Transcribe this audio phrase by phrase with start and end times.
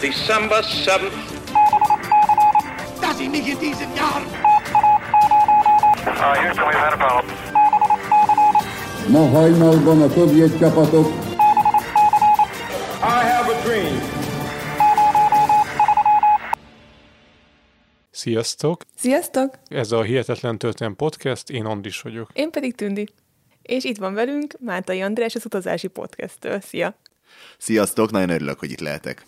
[0.00, 1.10] December 7th.
[3.00, 4.26] Dass ich nicht in Jahren
[6.06, 7.34] Uh, Houston, we've had a problem.
[9.08, 11.06] Ma hajnalban a szovjet csapatok
[13.02, 14.00] I have a dream.
[18.10, 18.82] Sziasztok!
[18.96, 19.58] Sziasztok!
[19.68, 22.30] Ez a Hihetetlen Történet Podcast, én Andis vagyok.
[22.32, 23.08] Én pedig Tündi.
[23.62, 26.60] És itt van velünk Mátai András az utazási podcasttől.
[26.60, 26.94] Szia!
[27.58, 29.24] Sziasztok, nagyon örülök, hogy itt lehetek.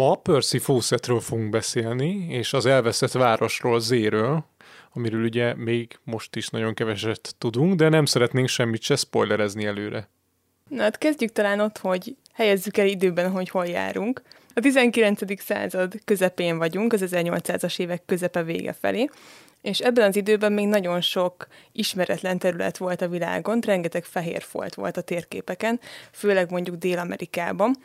[0.00, 4.44] Ma Percy Fawcettről fogunk beszélni, és az elveszett városról, Zéről,
[4.92, 10.08] amiről ugye még most is nagyon keveset tudunk, de nem szeretnénk semmit se spoilerezni előre.
[10.68, 14.22] Na hát kezdjük talán ott, hogy helyezzük el időben, hogy hol járunk.
[14.54, 15.42] A 19.
[15.42, 19.08] század közepén vagyunk, az 1800-as évek közepe vége felé,
[19.62, 24.74] és ebben az időben még nagyon sok ismeretlen terület volt a világon, rengeteg fehér folt
[24.74, 25.80] volt a térképeken,
[26.12, 27.76] főleg mondjuk Dél-Amerikában,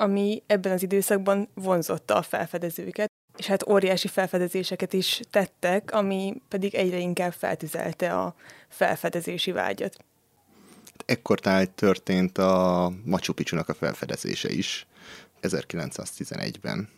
[0.00, 6.74] ami ebben az időszakban vonzotta a felfedezőket, és hát óriási felfedezéseket is tettek, ami pedig
[6.74, 8.34] egyre inkább feltüzelte a
[8.68, 9.96] felfedezési vágyat.
[11.06, 14.86] Ekkor tájt történt a Machu Picchu-nak a felfedezése is,
[15.42, 16.88] 1911-ben.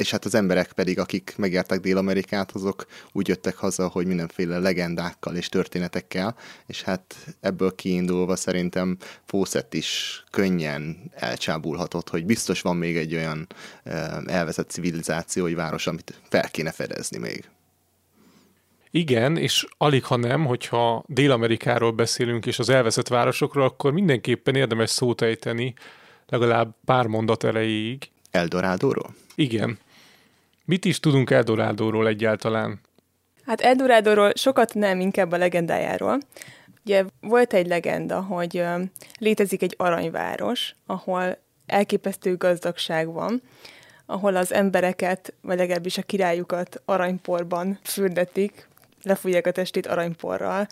[0.00, 5.36] És hát az emberek pedig, akik megértek Dél-Amerikát, azok úgy jöttek haza, hogy mindenféle legendákkal
[5.36, 12.96] és történetekkel, és hát ebből kiindulva szerintem Fawcett is könnyen elcsábulhatott, hogy biztos van még
[12.96, 13.46] egy olyan
[14.26, 17.48] elvezett civilizáció, vagy város, amit fel kéne fedezni még.
[18.90, 24.90] Igen, és alig ha nem, hogyha Dél-Amerikáról beszélünk és az elveszett városokról, akkor mindenképpen érdemes
[24.90, 25.74] szót ejteni
[26.28, 28.08] legalább pár mondat erejéig.
[28.30, 29.14] Eldorádóról?
[29.34, 29.78] Igen.
[30.70, 32.80] Mit is tudunk Eldorádóról egyáltalán?
[33.46, 36.18] Hát Eldorádóról sokat nem, inkább a legendájáról.
[36.84, 38.64] Ugye volt egy legenda, hogy
[39.18, 43.42] létezik egy aranyváros, ahol elképesztő gazdagság van,
[44.06, 48.68] ahol az embereket, vagy legalábbis a királyukat aranyporban fürdetik,
[49.02, 50.66] lefújják a testét aranyporral.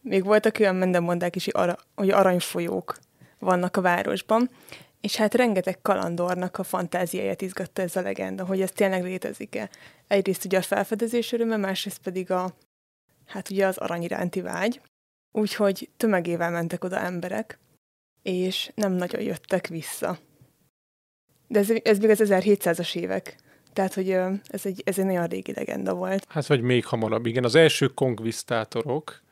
[0.00, 1.48] Még voltak olyan mendemondák is,
[1.94, 2.96] hogy aranyfolyók
[3.38, 4.50] vannak a városban,
[5.06, 9.70] és hát rengeteg kalandornak a fantáziáját izgatta ez a legenda, hogy ez tényleg létezik-e.
[10.06, 12.56] Egyrészt ugye a felfedezés öröme, másrészt pedig a,
[13.26, 14.80] hát ugye az arany iránti vágy.
[15.32, 17.58] Úgyhogy tömegével mentek oda emberek,
[18.22, 20.18] és nem nagyon jöttek vissza.
[21.48, 23.36] De ez, ez még az 1700-as évek.
[23.72, 24.10] Tehát, hogy
[24.46, 26.26] ez egy, ez egy nagyon régi legenda volt.
[26.28, 27.44] Hát vagy még hamarabb, igen.
[27.44, 29.22] Az első konkvisztátorok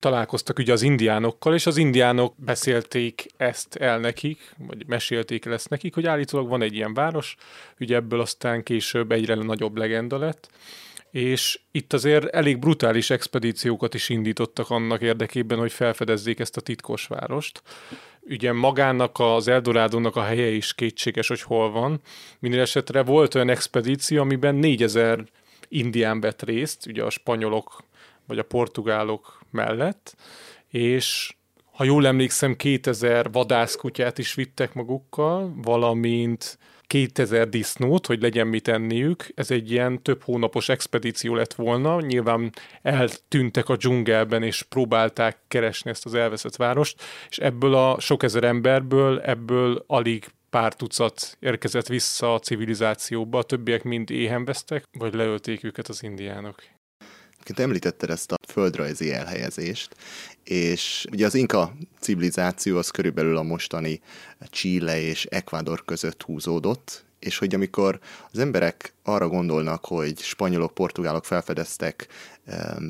[0.00, 5.68] találkoztak ugye az indiánokkal, és az indiánok beszélték ezt el nekik, vagy mesélték el ezt
[5.68, 7.36] nekik, hogy állítólag van egy ilyen város,
[7.80, 10.50] ugye ebből aztán később egyre nagyobb legenda lett,
[11.10, 17.06] és itt azért elég brutális expedíciókat is indítottak annak érdekében, hogy felfedezzék ezt a titkos
[17.06, 17.62] várost.
[18.20, 22.00] Ugye magának az Eldorádónak a helye is kétséges, hogy hol van.
[22.38, 25.24] Minden esetre volt olyan expedíció, amiben 4000
[25.68, 27.82] indián vett részt, ugye a spanyolok
[28.30, 30.16] vagy a portugálok mellett,
[30.68, 31.34] és
[31.72, 39.26] ha jól emlékszem, 2000 vadászkutyát is vittek magukkal, valamint 2000 disznót, hogy legyen mit enniük.
[39.34, 42.00] Ez egy ilyen több hónapos expedíció lett volna.
[42.00, 42.52] Nyilván
[42.82, 48.44] eltűntek a dzsungelben, és próbálták keresni ezt az elveszett várost, és ebből a sok ezer
[48.44, 55.14] emberből, ebből alig pár tucat érkezett vissza a civilizációba, a többiek mind éhen vesztek, vagy
[55.14, 56.62] leölték őket az indiánok.
[57.40, 59.96] Egyébként említetted ezt a földrajzi elhelyezést,
[60.44, 64.00] és ugye az inka civilizáció az körülbelül a mostani
[64.50, 67.98] Chile és Ecuador között húzódott, és hogy amikor
[68.32, 72.06] az emberek arra gondolnak, hogy spanyolok, portugálok felfedeztek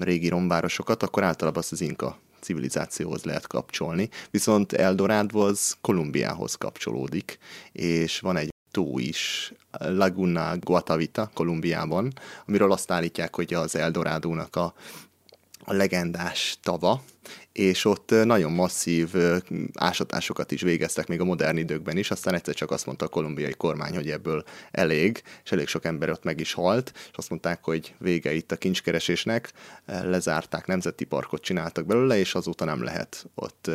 [0.00, 7.38] régi romvárosokat, akkor általában azt az inka civilizációhoz lehet kapcsolni, viszont Eldorado az Kolumbiához kapcsolódik,
[7.72, 12.12] és van egy tó is, Laguna Guatavita, Kolumbiában,
[12.46, 14.74] amiről azt állítják, hogy az Eldorádónak a,
[15.64, 17.02] a legendás tava,
[17.52, 19.08] és ott nagyon masszív
[19.74, 23.54] ásatásokat is végeztek még a modern időkben is, aztán egyszer csak azt mondta a kolumbiai
[23.54, 27.64] kormány, hogy ebből elég, és elég sok ember ott meg is halt, és azt mondták,
[27.64, 29.52] hogy vége itt a kincskeresésnek,
[29.86, 33.70] lezárták, nemzeti parkot csináltak belőle, és azóta nem lehet ott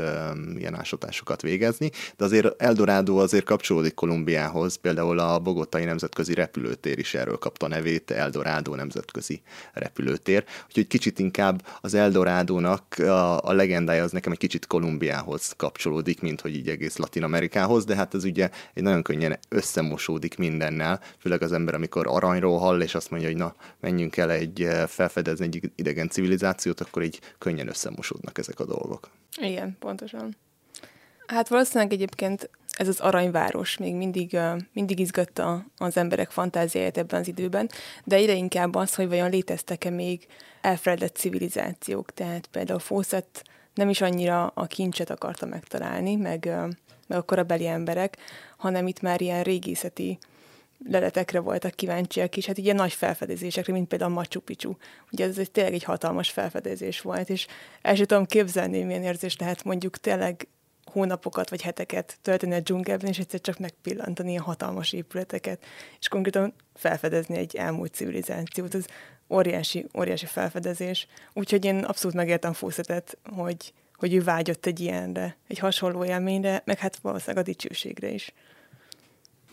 [0.58, 7.14] ilyen ásatásokat végezni, de azért Eldorado azért kapcsolódik Kolumbiához, például a Bogotai Nemzetközi Repülőtér is
[7.14, 9.42] erről kapta nevét, Eldorado Nemzetközi
[9.74, 16.22] Repülőtér, úgyhogy kicsit inkább az Eldorádónak a, a legendája az nekem egy kicsit Kolumbiához kapcsolódik,
[16.22, 21.02] mint hogy így egész Latin Amerikához, de hát ez ugye egy nagyon könnyen összemosódik mindennel,
[21.18, 25.46] főleg az ember, amikor aranyról hall, és azt mondja, hogy na, menjünk el egy felfedezni
[25.46, 29.10] egy idegen civilizációt, akkor így könnyen összemosódnak ezek a dolgok.
[29.42, 30.36] Igen, pontosan.
[31.28, 34.38] Hát valószínűleg egyébként ez az aranyváros még mindig,
[34.74, 37.70] mindig izgatta az emberek fantáziáját ebben az időben,
[38.04, 40.28] de egyre inkább az, hogy vajon léteztek-e még
[40.62, 42.14] elfeledett civilizációk.
[42.14, 43.44] Tehát például Fawcett
[43.74, 46.46] nem is annyira a kincset akarta megtalálni, meg,
[47.08, 48.18] meg a korabeli emberek,
[48.58, 50.18] hanem itt már ilyen régészeti
[50.90, 54.74] leletekre voltak kíváncsiak is, hát ilyen nagy felfedezésekre, mint például a Machu Picchu.
[55.12, 57.48] Ugye ez egy, tényleg egy hatalmas felfedezés volt, és
[57.82, 60.48] el sem tudom képzelni, milyen érzés lehet mondjuk tényleg
[60.96, 65.66] hónapokat vagy heteket tölteni a dzsungelben, és egyszer csak megpillantani a hatalmas épületeket,
[66.00, 68.76] és konkrétan felfedezni egy elmúlt civilizációt.
[68.76, 68.86] Ez
[69.30, 71.08] óriási, óriási felfedezés.
[71.34, 76.80] Úgyhogy én abszolút megértem Fószetet, hogy, hogy ő vágyott egy ilyenre, egy hasonló élményre, meg
[76.80, 78.34] hát valószínűleg a dicsőségre is.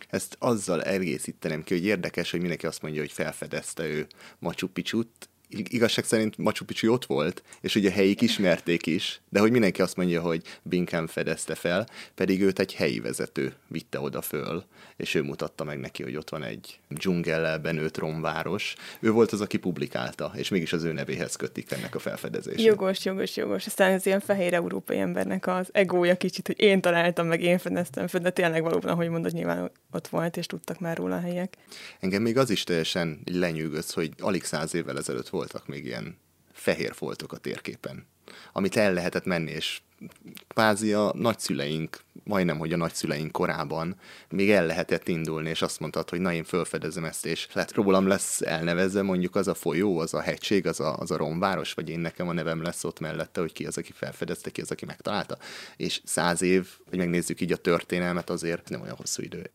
[0.09, 4.07] Ezt azzal egészítenem ki, hogy érdekes, hogy mindenki azt mondja, hogy felfedezte ő
[4.39, 9.51] Machu Picchu-t, igazság szerint Machu Picchu ott volt, és ugye helyik ismerték is, de hogy
[9.51, 14.65] mindenki azt mondja, hogy Binkham fedezte fel, pedig őt egy helyi vezető vitte oda föl,
[14.97, 18.75] és ő mutatta meg neki, hogy ott van egy dzsungellel benőtt romváros.
[19.01, 22.65] Ő volt az, aki publikálta, és mégis az ő nevéhez kötik ennek a felfedezését.
[22.65, 23.67] Jogos, jogos, jogos.
[23.67, 28.07] Aztán az ilyen fehér európai embernek az egója kicsit, hogy én találtam, meg én fedeztem
[28.07, 31.57] föl, de tényleg valóban, ahogy mondod, nyilván ott volt, és tudtak már róla a helyek.
[32.01, 36.17] Engem még az is teljesen lenyűgöz, hogy alig száz évvel ezelőtt voltak még ilyen
[36.53, 38.07] fehér foltok a térképen,
[38.53, 39.81] amit el lehetett menni, és
[40.49, 43.97] kvázi a nagyszüleink, majdnem, hogy a nagyszüleink korában
[44.29, 48.07] még el lehetett indulni, és azt mondtad, hogy na én felfedezem ezt, és lehet rólam
[48.07, 51.89] lesz elnevezve mondjuk az a folyó, az a hegység, az a, az a romváros, vagy
[51.89, 54.85] én nekem a nevem lesz ott mellette, hogy ki az, aki felfedezte, ki az, aki
[54.85, 55.39] megtalálta.
[55.77, 59.51] És száz év, hogy megnézzük így a történelmet, azért nem olyan hosszú idő.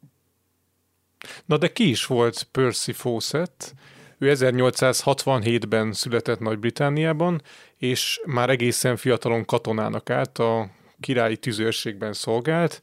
[1.45, 3.73] Na de ki is volt Percy Fawcett?
[4.19, 7.41] Ő 1867-ben született Nagy-Britániában,
[7.77, 10.69] és már egészen fiatalon katonának állt, a
[10.99, 12.81] királyi tüzőrségben szolgált,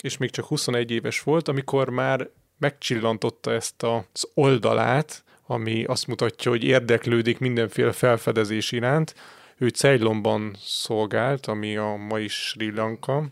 [0.00, 2.28] és még csak 21 éves volt, amikor már
[2.58, 9.14] megcsillantotta ezt az oldalát, ami azt mutatja, hogy érdeklődik mindenféle felfedezés iránt.
[9.56, 13.26] Ő Ceylonban szolgált, ami a mai Sri Lanka,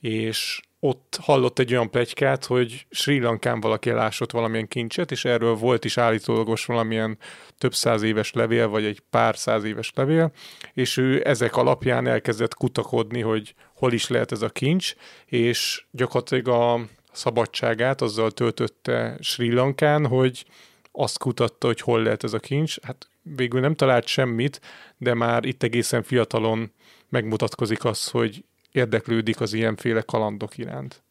[0.00, 5.54] és ott hallott egy olyan plegykát, hogy Sri Lankán valaki elásott valamilyen kincset, és erről
[5.54, 7.18] volt is állítólagos valamilyen
[7.58, 10.32] több száz éves levél, vagy egy pár száz éves levél,
[10.72, 14.94] és ő ezek alapján elkezdett kutakodni, hogy hol is lehet ez a kincs,
[15.26, 16.80] és gyakorlatilag a
[17.12, 20.44] szabadságát azzal töltötte Sri Lankán, hogy
[20.92, 22.80] azt kutatta, hogy hol lehet ez a kincs.
[22.82, 24.60] Hát végül nem talált semmit,
[24.96, 26.72] de már itt egészen fiatalon
[27.08, 28.44] megmutatkozik az, hogy
[28.78, 31.02] érdeklődik az ilyenféle kalandok iránt.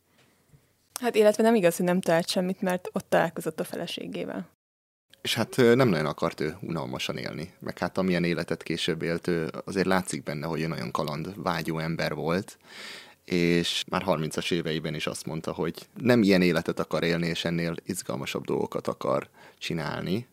[0.99, 4.49] Hát illetve nem igaz, hogy nem talált semmit, mert ott találkozott a feleségével.
[5.21, 9.49] És hát nem nagyon akart ő unalmasan élni, meg hát amilyen életet később élt, ő
[9.65, 12.57] azért látszik benne, hogy ő nagyon kaland vágyó ember volt,
[13.25, 17.75] és már 30-as éveiben is azt mondta, hogy nem ilyen életet akar élni, és ennél
[17.85, 20.27] izgalmasabb dolgokat akar csinálni.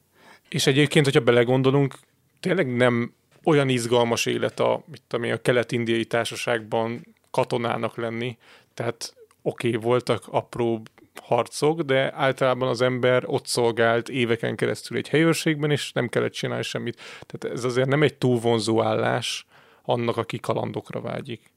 [0.49, 1.95] És egyébként, hogyha belegondolunk,
[2.41, 3.15] tényleg nem
[3.45, 8.39] olyan izgalmas élet a, mit tudom én, a kelet-indiai társaságban katonának lenni,
[8.75, 10.83] tehát oké, okay, voltak apró
[11.23, 16.63] harcok, de általában az ember ott szolgált éveken keresztül egy helyőrségben, és nem kellett csinálni
[16.63, 17.01] semmit.
[17.27, 19.47] Tehát ez azért nem egy túl vonzó állás
[19.83, 21.53] annak, aki kalandokra vágyik.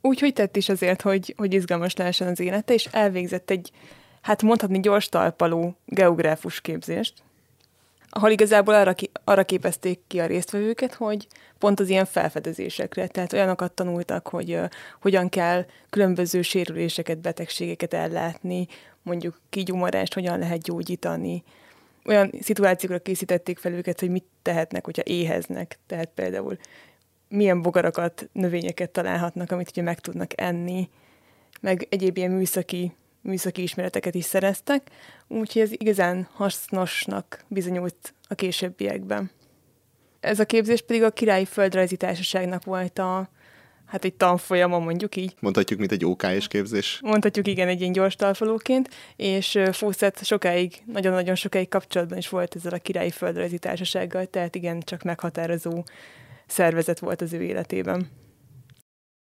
[0.00, 3.70] Úgyhogy tett is azért, hogy, hogy izgalmas lehessen az élete, és elvégzett egy,
[4.20, 7.22] hát mondhatni gyors talpaló geográfus képzést,
[8.16, 11.26] ahol igazából arra, ki, arra képezték ki a résztvevőket, hogy
[11.58, 14.68] pont az ilyen felfedezésekre, tehát olyanokat tanultak, hogy uh,
[15.00, 18.66] hogyan kell különböző sérüléseket, betegségeket ellátni,
[19.02, 21.42] mondjuk kigyumarást hogyan lehet gyógyítani.
[22.04, 25.78] Olyan szituációkra készítették fel őket, hogy mit tehetnek, hogyha éheznek.
[25.86, 26.58] Tehát például
[27.28, 30.88] milyen bogarakat, növényeket találhatnak, amit ugye meg tudnak enni,
[31.60, 32.92] meg egyéb ilyen műszaki
[33.26, 34.90] műszaki ismereteket is szereztek,
[35.28, 39.30] úgyhogy ez igazán hasznosnak bizonyult a későbbiekben.
[40.20, 43.30] Ez a képzés pedig a Királyi Földrajzi Társaságnak volt a,
[43.86, 45.34] hát egy tanfolyama, mondjuk így.
[45.40, 46.98] Mondhatjuk, mint egy OK-s képzés.
[47.02, 52.72] Mondhatjuk, igen, egy ilyen gyors talpalóként, és Fawcett sokáig, nagyon-nagyon sokáig kapcsolatban is volt ezzel
[52.72, 55.84] a Királyi Földrajzi Társasággal, tehát igen, csak meghatározó
[56.46, 58.10] szervezet volt az ő életében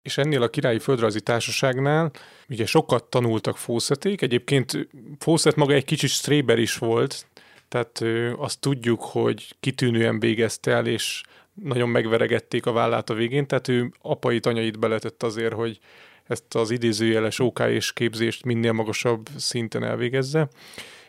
[0.08, 2.12] és ennél a Királyi Földrajzi Társaságnál
[2.50, 4.88] ugye sokat tanultak Fawcették, egyébként
[5.20, 7.28] Fawcett maga egy kicsit stréber is volt,
[7.68, 11.24] tehát ö, azt tudjuk, hogy kitűnően végezte el, és
[11.54, 15.80] nagyon megveregették a vállát a végén, tehát ő apai anyait beletett azért, hogy
[16.28, 20.48] ezt az idézőjeles OK és képzést minél magasabb szinten elvégezze.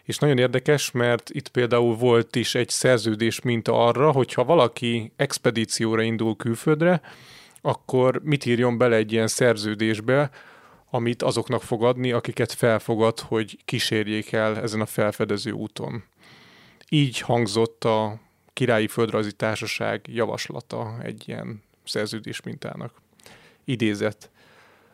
[0.04, 6.02] És nagyon érdekes, mert itt például volt is egy szerződés minta arra, hogyha valaki expedícióra
[6.02, 7.00] indul külföldre,
[7.60, 10.30] akkor mit írjon bele egy ilyen szerződésbe,
[10.90, 16.04] amit azoknak fog adni, akiket felfogad, hogy kísérjék el ezen a felfedező úton.
[16.88, 18.20] Így hangzott a
[18.52, 22.92] Királyi Földrajzi Társaság javaslata egy ilyen szerződés mintának.
[23.64, 24.30] Idézet.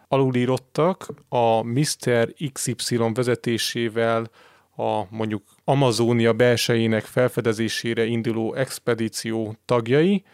[0.08, 2.34] Alulírottak a Mr.
[2.52, 4.30] XY vezetésével
[4.76, 10.24] a mondjuk Amazónia belsejének felfedezésére induló expedíció tagjai,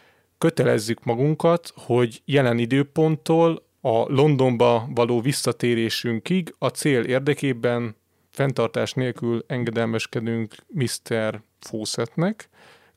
[0.41, 7.97] kötelezzük magunkat, hogy jelen időponttól a Londonba való visszatérésünkig a cél érdekében
[8.31, 11.43] fenntartás nélkül engedelmeskedünk Mr.
[11.59, 12.49] Fawcettnek,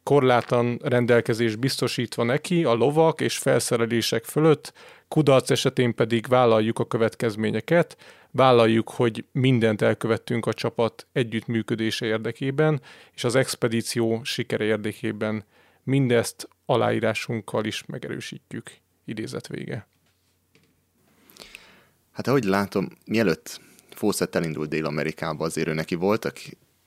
[0.03, 4.73] korlátlan rendelkezés biztosítva neki a lovak és felszerelések fölött,
[5.07, 7.97] kudarc esetén pedig vállaljuk a következményeket,
[8.31, 12.81] vállaljuk, hogy mindent elkövettünk a csapat együttműködése érdekében,
[13.13, 15.45] és az expedíció sikere érdekében
[15.83, 18.71] mindezt aláírásunkkal is megerősítjük.
[19.05, 19.87] Idézet vége.
[22.11, 26.39] Hát ahogy látom, mielőtt Fawcett elindult Dél-Amerikába, azért ő neki voltak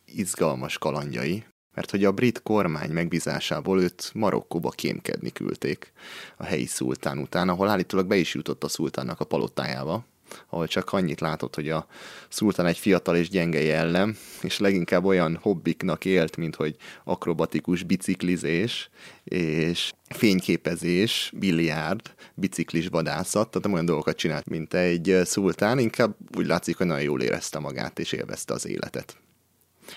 [0.04, 5.92] izgalmas kalandjai, mert hogy a brit kormány megbízásából őt Marokkóba kémkedni küldték
[6.36, 10.04] a helyi szultán után, ahol állítólag be is jutott a szultánnak a palotájába,
[10.48, 11.86] ahol csak annyit látott, hogy a
[12.28, 18.90] szultán egy fiatal és gyenge jellem, és leginkább olyan hobbiknak élt, mint hogy akrobatikus biciklizés,
[19.24, 26.46] és fényképezés, biliárd, biciklis vadászat, tehát nem olyan dolgokat csinált, mint egy szultán, inkább úgy
[26.46, 29.16] látszik, hogy nagyon jól érezte magát, és élvezte az életet.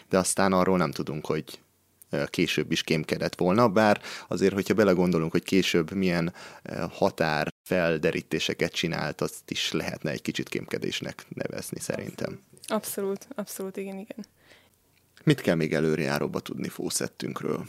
[0.09, 1.59] De aztán arról nem tudunk, hogy
[2.25, 6.33] később is kémkedett volna, bár azért, hogyha belegondolunk, hogy később milyen
[6.89, 12.39] határ felderítéseket csinált, azt is lehetne egy kicsit kémkedésnek nevezni szerintem.
[12.67, 14.25] Abszolút, abszolút, igen, igen.
[15.23, 17.65] Mit kell még előrejáróba tudni Fószettünkről?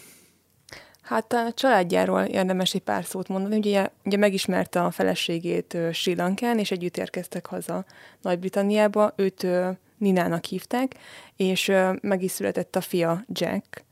[1.02, 3.57] Hát a családjáról érdemes egy pár szót mondani.
[3.57, 7.85] Ugye, ugye megismerte a feleségét Sri Lankán, és együtt érkeztek haza
[8.23, 9.12] Nagy-Britanniába.
[9.16, 9.47] Őt
[9.99, 10.95] Ninának hívták,
[11.37, 13.85] és meg is született a fia Jack,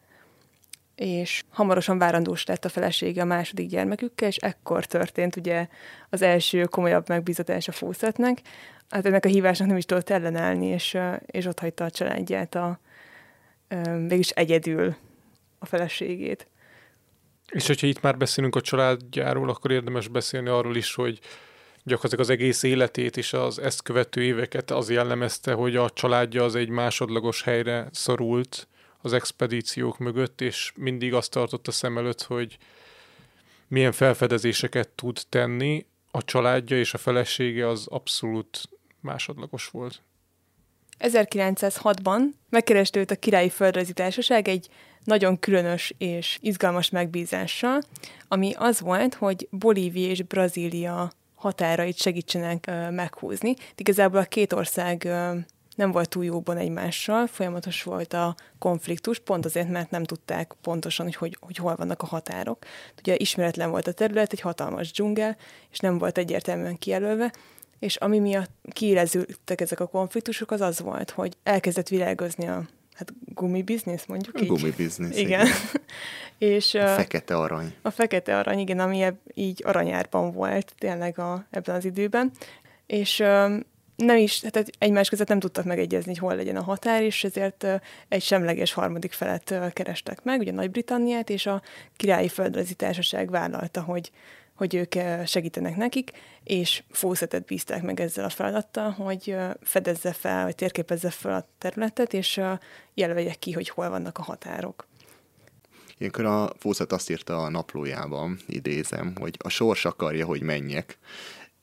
[0.98, 5.66] és hamarosan várandós lett a felesége a második gyermekükkel, és ekkor történt ugye
[6.10, 8.40] az első komolyabb megbízatás a Fószetnek.
[8.88, 12.80] Hát ennek a hívásnak nem is tudott ellenállni, és, és ott hagyta a családját a,
[14.08, 14.96] mégis egyedül
[15.58, 16.46] a feleségét.
[17.50, 21.20] És hogyha itt már beszélünk a családjáról, akkor érdemes beszélni arról is, hogy
[21.84, 26.54] gyakorlatilag az egész életét és az ezt követő éveket az jellemezte, hogy a családja az
[26.54, 28.68] egy másodlagos helyre szorult,
[29.02, 32.58] az expedíciók mögött, és mindig azt tartotta szem előtt, hogy
[33.68, 38.68] milyen felfedezéseket tud tenni, a családja és a felesége az abszolút
[39.00, 40.02] másodlagos volt.
[40.98, 44.68] 1906-ban megkereste őt a Királyi Földrajzi Társaság egy
[45.04, 47.80] nagyon különös és izgalmas megbízással,
[48.28, 53.54] ami az volt, hogy Bolívia és Brazília határait segítsenek meghúzni.
[53.76, 55.08] Igazából a két ország
[55.78, 61.06] nem volt túl jóban egymással, folyamatos volt a konfliktus, pont azért, mert nem tudták pontosan,
[61.06, 62.64] hogy, hogy, hogy hol vannak a határok.
[62.98, 65.36] Ugye ismeretlen volt a terület, egy hatalmas dzsungel,
[65.70, 67.32] és nem volt egyértelműen kijelölve,
[67.78, 72.62] és ami miatt kiélezültek ezek a konfliktusok, az az volt, hogy elkezdett világozni a
[72.94, 74.48] hát gumibiznisz, mondjuk a így.
[74.48, 75.46] Gumibiznisz, igen.
[75.46, 75.46] igen.
[76.56, 77.74] és, a fekete arany.
[77.82, 82.32] A fekete arany, igen, ami eb- így aranyárban volt tényleg a, ebben az időben.
[82.86, 83.22] És
[84.02, 87.66] nem is, tehát egymás között nem tudtak megegyezni, hogy hol legyen a határ, és ezért
[88.08, 91.62] egy semleges harmadik felet kerestek meg, ugye Nagy-Britanniát, és a
[91.96, 94.10] Királyi Földrajzi Társaság vállalta, hogy,
[94.54, 94.94] hogy ők
[95.26, 96.10] segítenek nekik,
[96.44, 102.12] és Fószetet bízták meg ezzel a feladattal, hogy fedezze fel, vagy térképezze fel a területet,
[102.12, 102.40] és
[102.94, 104.86] jelölje ki, hogy hol vannak a határok.
[105.98, 110.98] Ilyenkor a Fószet azt írta a naplójában, idézem, hogy a sors akarja, hogy menjek,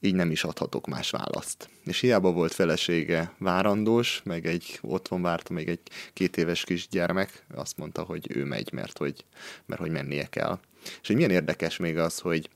[0.05, 1.69] így nem is adhatok más választ.
[1.85, 5.79] És hiába volt felesége várandós, meg egy otthon várta még egy
[6.13, 9.25] két éves kisgyermek, azt mondta, hogy ő megy, mert hogy,
[9.65, 10.59] mert hogy mennie kell.
[11.01, 12.49] És hogy milyen érdekes még az, hogy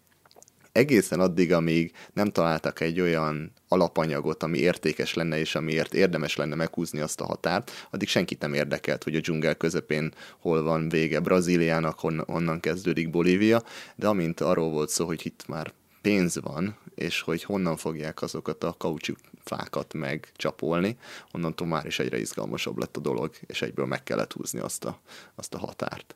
[0.72, 6.56] egészen addig, amíg nem találtak egy olyan alapanyagot, ami értékes lenne, és amiért érdemes lenne
[6.56, 11.20] meghúzni azt a határt, addig senkit nem érdekelt, hogy a dzsungel közepén hol van vége
[11.20, 13.64] Brazíliának, honnan kezdődik Bolívia,
[13.96, 18.64] de amint arról volt szó, hogy itt már pénz van, és hogy honnan fogják azokat
[18.64, 20.98] a kaucsukfákat megcsapolni,
[21.32, 25.00] onnantól már is egyre izgalmasabb lett a dolog, és egyből meg kellett húzni azt a,
[25.36, 26.16] azt a határt.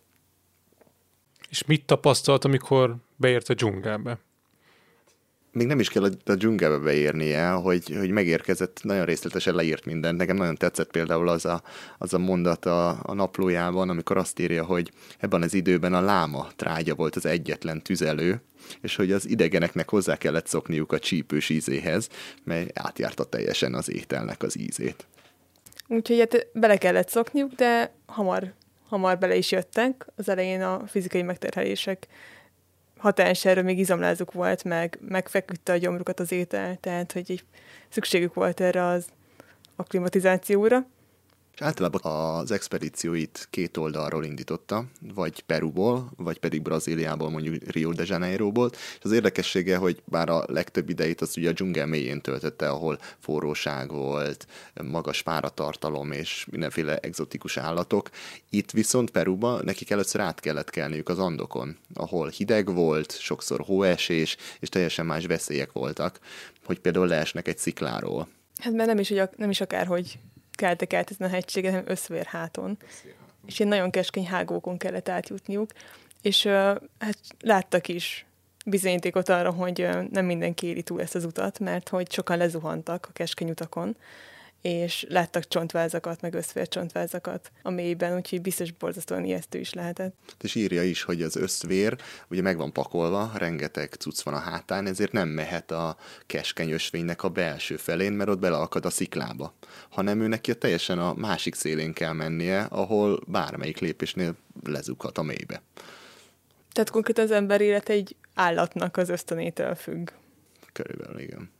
[1.49, 4.19] És mit tapasztalt, amikor beért a dzsungelbe?
[5.53, 10.17] Még nem is kell a, a dzsungelbe beérnie, hogy, hogy megérkezett, nagyon részletesen leírt mindent.
[10.17, 11.61] Nekem nagyon tetszett például az a,
[11.97, 16.47] az a mondat a, a naplójában, amikor azt írja, hogy ebben az időben a láma
[16.55, 18.41] trágya volt az egyetlen tüzelő,
[18.81, 22.09] és hogy az idegeneknek hozzá kellett szokniuk a csípős ízéhez,
[22.43, 25.07] mely átjárta teljesen az ételnek az ízét.
[25.87, 28.53] Úgyhogy hát bele kellett szokniuk, de hamar,
[28.87, 30.05] hamar bele is jöttek.
[30.15, 32.07] Az elején a fizikai megterhelések
[33.03, 37.43] hatására még izomlázuk volt, meg megfeküdte a gyomrukat az étel, tehát hogy így
[37.89, 39.05] szükségük volt erre az
[39.75, 40.85] akklimatizációra.
[41.55, 48.03] És általában az expedícióit két oldalról indította, vagy Peruból, vagy pedig Brazíliából, mondjuk Rio de
[48.05, 48.69] Janeiroból.
[48.71, 52.99] És az érdekessége, hogy bár a legtöbb idejét az ugye a dzsungel mélyén töltötte, ahol
[53.19, 54.47] forróság volt,
[54.83, 58.09] magas páratartalom és mindenféle egzotikus állatok.
[58.49, 64.37] Itt viszont Peruba nekik először át kellett kelniük az Andokon, ahol hideg volt, sokszor hóesés,
[64.59, 66.19] és teljesen más veszélyek voltak,
[66.65, 68.27] hogy például leesnek egy szikláról.
[68.61, 70.17] Hát mert nem is, hogy nem is akárhogy
[70.55, 72.77] keltek át ezen a hegységen, hanem összvér háton.
[73.45, 75.71] És ilyen nagyon keskeny hágókon kellett átjutniuk,
[76.21, 76.45] és
[76.99, 78.25] hát láttak is
[78.65, 83.13] bizonyítékot arra, hogy nem mindenki éri túl ezt az utat, mert hogy sokan lezuhantak a
[83.13, 83.95] keskeny utakon,
[84.63, 90.35] és láttak csontvázakat, meg összvér csontvázakat a mélyben, úgyhogy biztos borzasztóan ijesztő is lehetett.
[90.41, 91.97] És írja is, hogy az összvér
[92.29, 97.23] ugye meg van pakolva, rengeteg cucc van a hátán, ezért nem mehet a keskeny ösvénynek
[97.23, 99.53] a belső felén, mert ott beleakad a sziklába,
[99.89, 105.61] hanem ő neki teljesen a másik szélén kell mennie, ahol bármelyik lépésnél lezukhat a mélybe.
[106.71, 110.09] Tehát konkrétan az ember élet egy állatnak az ösztönétől függ.
[110.71, 111.51] Körülbelül, igen.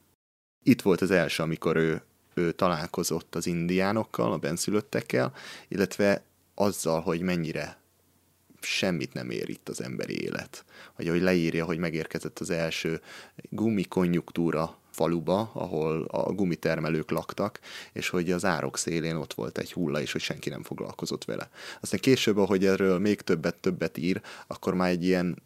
[0.64, 2.02] Itt volt az első, amikor ő
[2.34, 5.34] ő találkozott az indiánokkal, a benszülöttekkel,
[5.68, 6.24] illetve
[6.56, 7.78] azzal, hogy mennyire
[8.62, 10.66] semmit nem ér itt az emberi élet.
[10.96, 13.02] Vagy ahogy leírja, hogy megérkezett az első
[13.50, 17.60] gumikonjunktúra faluba, ahol a gumitermelők laktak,
[17.94, 21.50] és hogy az árok szélén ott volt egy hulla, és hogy senki nem foglalkozott vele.
[21.82, 25.42] Aztán később, ahogy erről még többet-többet ír, akkor már egy ilyen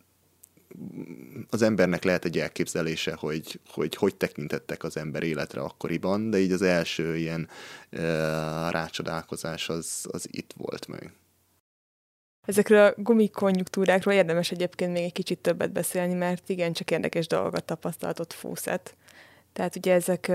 [1.50, 6.52] az embernek lehet egy elképzelése, hogy, hogy hogy tekintettek az ember életre akkoriban, de így
[6.52, 7.50] az első ilyen
[7.92, 8.00] uh,
[8.70, 11.14] rácsodálkozás az, az itt volt meg.
[12.46, 17.64] Ezekről a gumikonjunktúrákról érdemes egyébként még egy kicsit többet beszélni, mert igen, csak érdekes dolgokat
[17.64, 18.96] tapasztaltott Fószet.
[19.54, 20.32] Tehát ugye ezek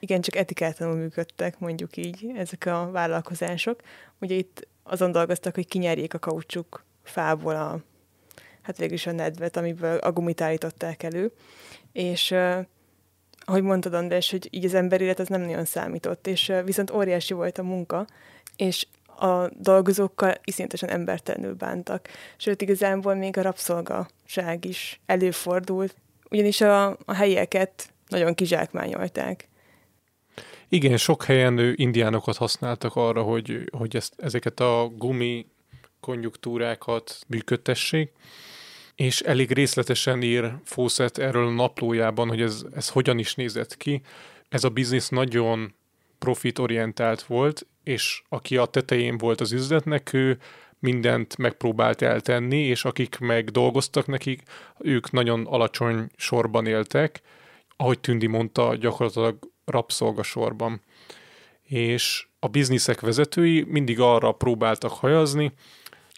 [0.00, 3.80] igen, csak etikátlanul működtek, mondjuk így, ezek a vállalkozások.
[4.20, 7.80] Ugye itt azon dolgoztak, hogy kinyerjék a kaucsuk fából a
[8.62, 11.32] hát végül is a nedvet, amiből a gumit állították elő.
[11.92, 12.34] És
[13.44, 17.34] ahogy mondtad, András, hogy így az ember élet az nem nagyon számított, és viszont óriási
[17.34, 18.06] volt a munka,
[18.56, 22.08] és a dolgozókkal iszonyatosan embertelenül bántak.
[22.36, 25.94] Sőt, igazából még a rabszolgaság is előfordult,
[26.30, 29.48] ugyanis a, a helyieket nagyon kizsákmányolták.
[30.68, 35.46] Igen, sok helyen ő indiánokat használtak arra, hogy, hogy ezt, ezeket a gumi
[36.00, 38.12] konjunktúrákat működtessék,
[39.00, 44.02] és elég részletesen ír Fawcett erről a naplójában, hogy ez, ez hogyan is nézett ki.
[44.48, 45.74] Ez a biznisz nagyon
[46.18, 50.38] profitorientált volt, és aki a tetején volt az üzletnek, ő
[50.78, 54.42] mindent megpróbált eltenni, és akik meg dolgoztak nekik,
[54.78, 57.20] ők nagyon alacsony sorban éltek,
[57.76, 60.80] ahogy Tündi mondta, gyakorlatilag rabszolgasorban.
[61.62, 65.52] És a bizniszek vezetői mindig arra próbáltak hajazni,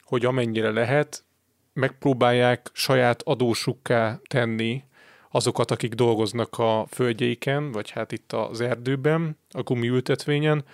[0.03, 1.25] hogy amennyire lehet,
[1.72, 4.85] megpróbálják saját adósukká tenni
[5.30, 10.64] azokat, akik dolgoznak a földjeiken, vagy hát itt az erdőben, a gumiültetvényen,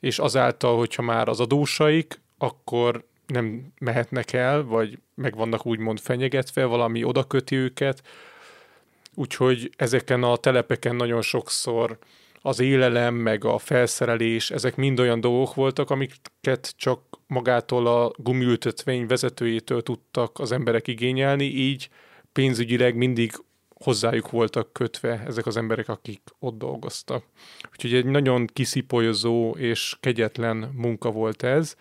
[0.00, 6.64] és azáltal, hogyha már az adósaik, akkor nem mehetnek el, vagy meg vannak úgymond fenyegetve,
[6.64, 8.02] valami odaköti őket,
[9.14, 11.98] úgyhogy ezeken a telepeken nagyon sokszor
[12.42, 19.06] az élelem, meg a felszerelés, ezek mind olyan dolgok voltak, amiket csak magától a gumiültetvény
[19.06, 21.88] vezetőjétől tudtak az emberek igényelni, így
[22.32, 23.32] pénzügyileg mindig
[23.68, 27.24] hozzájuk voltak kötve ezek az emberek, akik ott dolgoztak.
[27.72, 31.74] Úgyhogy egy nagyon kiszipolyozó és kegyetlen munka volt ez,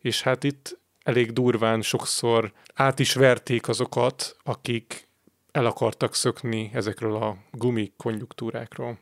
[0.00, 5.08] és hát itt elég durván sokszor át is verték azokat, akik
[5.52, 8.98] el akartak szökni ezekről a gumi konjunktúrákról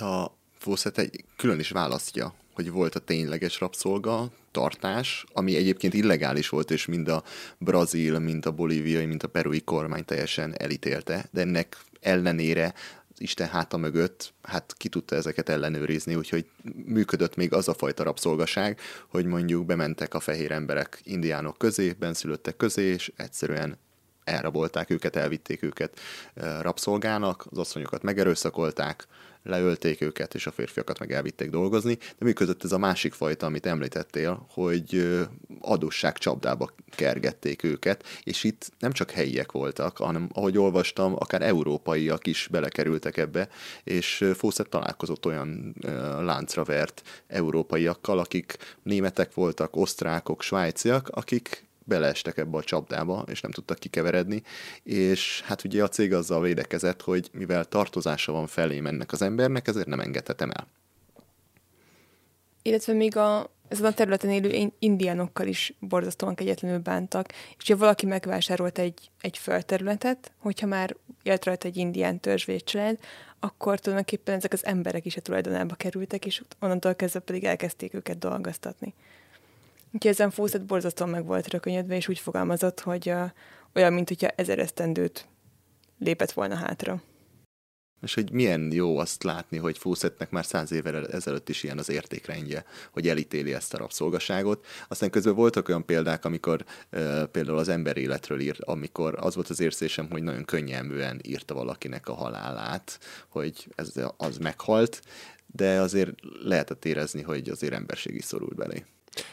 [0.00, 6.48] a Fawcett egy külön is választja, hogy volt a tényleges rabszolga tartás, ami egyébként illegális
[6.48, 7.22] volt, és mind a
[7.58, 12.74] brazil, mind a bolíviai, mind a perui kormány teljesen elítélte, de ennek ellenére
[13.18, 16.46] Isten háta mögött, hát ki tudta ezeket ellenőrizni, úgyhogy
[16.84, 22.56] működött még az a fajta rabszolgaság, hogy mondjuk bementek a fehér emberek indiánok közé, benszülöttek
[22.56, 23.78] közé, és egyszerűen
[24.24, 26.00] elrabolták őket, elvitték őket
[26.60, 29.06] rabszolgának, az asszonyokat megerőszakolták,
[29.42, 33.66] leölték őket, és a férfiakat meg elvitték dolgozni, de működött ez a másik fajta, amit
[33.66, 35.18] említettél, hogy
[35.60, 42.26] adósság csapdába kergették őket, és itt nem csak helyiek voltak, hanem ahogy olvastam, akár európaiak
[42.26, 43.48] is belekerültek ebbe,
[43.84, 45.74] és Fawcett találkozott olyan
[46.20, 53.50] láncra vert európaiakkal, akik németek voltak, osztrákok, svájciak, akik beleestek ebbe a csapdába, és nem
[53.50, 54.42] tudtak kikeveredni,
[54.82, 59.68] és hát ugye a cég azzal védekezett, hogy mivel tartozása van felé ennek az embernek,
[59.68, 60.66] ezért nem engedhetem el.
[62.62, 68.06] Illetve még a, ezen a területen élő indiánokkal is borzasztóan kegyetlenül bántak, és ha valaki
[68.06, 72.98] megvásárolt egy, egy földterületet, hogyha már élt rajta egy indián törzsvédcsalád,
[73.40, 78.18] akkor tulajdonképpen ezek az emberek is a tulajdonába kerültek, és onnantól kezdve pedig elkezdték őket
[78.18, 78.94] dolgoztatni.
[79.92, 83.30] Úgyhogy ezen Fawcett borzasztóan meg volt rökönyödve, és úgy fogalmazott, hogy uh,
[83.74, 85.28] olyan, mint hogyha ezer esztendőt
[85.98, 87.02] lépett volna hátra.
[88.00, 91.90] És hogy milyen jó azt látni, hogy Fawcettnek már száz évvel ezelőtt is ilyen az
[91.90, 94.66] értékrendje, hogy elítéli ezt a rabszolgaságot.
[94.88, 99.48] Aztán közben voltak olyan példák, amikor uh, például az ember életről írt, amikor az volt
[99.48, 102.98] az érzésem, hogy nagyon könnyelműen írta valakinek a halálát,
[103.28, 105.02] hogy ez az meghalt,
[105.46, 106.10] de azért
[106.44, 108.84] lehetett érezni, hogy azért emberség is szorult belé.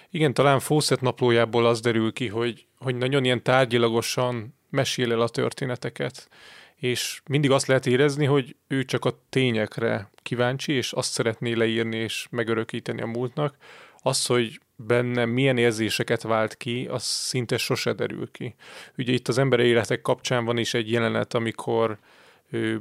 [0.10, 5.30] Igen, talán Fawcett naplójából az derül ki, hogy, hogy nagyon ilyen tárgyilagosan mesél el a
[5.30, 6.30] történeteket,
[6.76, 11.98] és mindig azt lehet érezni, hogy ő csak a tényekre kíváncsi, és azt szeretné leírni
[11.98, 13.58] és megörökíteni a múltnak.
[13.98, 18.56] Az, hogy benne milyen érzéseket vált ki, az szinte sose derül ki.
[18.98, 21.98] Ugye itt az ember életek kapcsán van is egy jelenet, amikor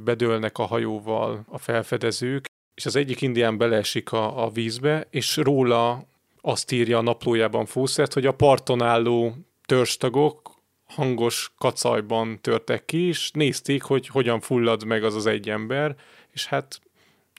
[0.03, 6.07] bedőlnek a hajóval a felfedezők, és az egyik indián beleesik a, a vízbe, és róla
[6.47, 10.51] azt írja a naplójában Fawcett, hogy a parton álló törstagok
[10.85, 15.95] hangos kacajban törtek ki, és nézték, hogy hogyan fullad meg az az egy ember,
[16.31, 16.81] és hát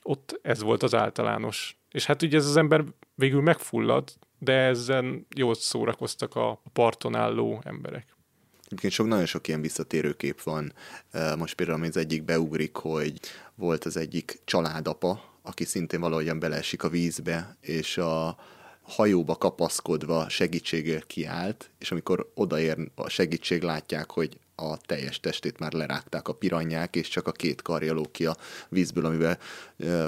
[0.03, 1.77] ott ez volt az általános.
[1.91, 2.83] És hát ugye ez az ember
[3.15, 8.15] végül megfullad, de ezen jól szórakoztak a parton álló emberek.
[8.65, 10.73] Egyébként sok, nagyon sok ilyen visszatérő kép van.
[11.37, 13.19] Most például az egyik beugrik, hogy
[13.55, 18.37] volt az egyik családapa, aki szintén valahogyan beleesik a vízbe, és a,
[18.87, 25.73] hajóba kapaszkodva segítségért kiállt, és amikor odaér a segítség, látják, hogy a teljes testét már
[25.73, 28.37] lerágták a piranyák, és csak a két karja ló ki a
[28.69, 29.37] vízből, amivel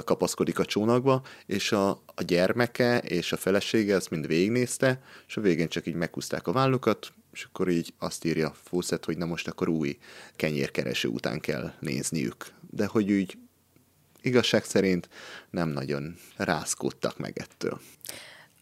[0.04, 5.40] kapaszkodik a csónakba, és a, a gyermeke és a felesége ezt mind végignézte, és a
[5.40, 9.48] végén csak így meghúzták a vállukat, és akkor így azt írja Fawcett, hogy na most
[9.48, 9.98] akkor új
[10.36, 12.46] kenyérkereső után kell nézniük.
[12.70, 13.38] De hogy úgy
[14.22, 15.08] igazság szerint
[15.50, 17.80] nem nagyon rászkódtak meg ettől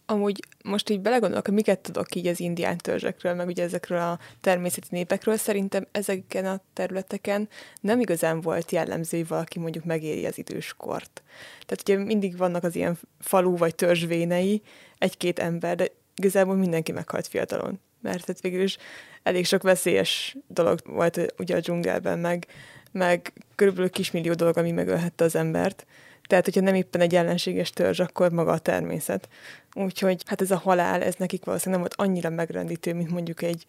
[0.09, 4.19] amúgy most így belegondolok, hogy miket tudok így az indián törzsekről, meg ugye ezekről a
[4.41, 7.49] természeti népekről, szerintem ezeken a területeken
[7.81, 11.23] nem igazán volt jellemző, hogy valaki mondjuk megéri az időskort.
[11.65, 14.61] Tehát ugye mindig vannak az ilyen falu vagy törzsvénei,
[14.97, 17.79] egy-két ember, de igazából mindenki meghalt fiatalon.
[18.01, 18.77] Mert hát végül is
[19.23, 22.47] elég sok veszélyes dolog volt ugye a dzsungelben, meg,
[22.91, 25.85] meg körülbelül kismillió dolog, ami megölhette az embert.
[26.29, 29.29] Tehát, hogyha nem éppen egy ellenséges törzs, akkor maga a természet.
[29.73, 33.65] Úgyhogy hát ez a halál, ez nekik valószínűleg nem volt annyira megrendítő, mint mondjuk egy,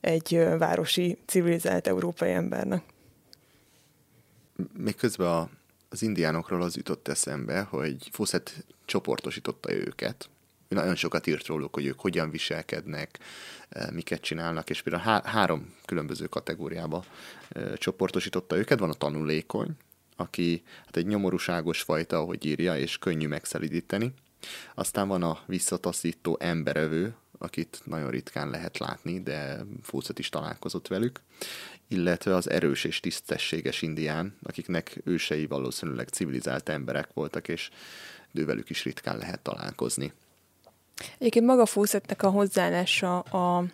[0.00, 2.82] egy városi, civilizált európai embernek.
[4.76, 5.48] Még közben a,
[5.88, 10.28] az indiánokról az jutott eszembe, hogy Fawcett csoportosította őket.
[10.68, 13.18] Nagyon sokat írt róluk, hogy ők hogyan viselkednek,
[13.92, 17.04] miket csinálnak, és például há- három különböző kategóriába
[17.74, 18.78] csoportosította őket.
[18.78, 19.68] Van a tanulékony,
[20.16, 24.12] aki hát egy nyomorúságos fajta, ahogy írja, és könnyű megszelidíteni.
[24.74, 31.20] Aztán van a visszataszító emberevő, akit nagyon ritkán lehet látni, de Fawcett is találkozott velük,
[31.88, 37.70] illetve az erős és tisztességes indián, akiknek ősei valószínűleg civilizált emberek voltak, és
[38.32, 40.12] ővelük is ritkán lehet találkozni.
[41.18, 43.64] Egyébként maga Fawcettnek a hozzáállása a,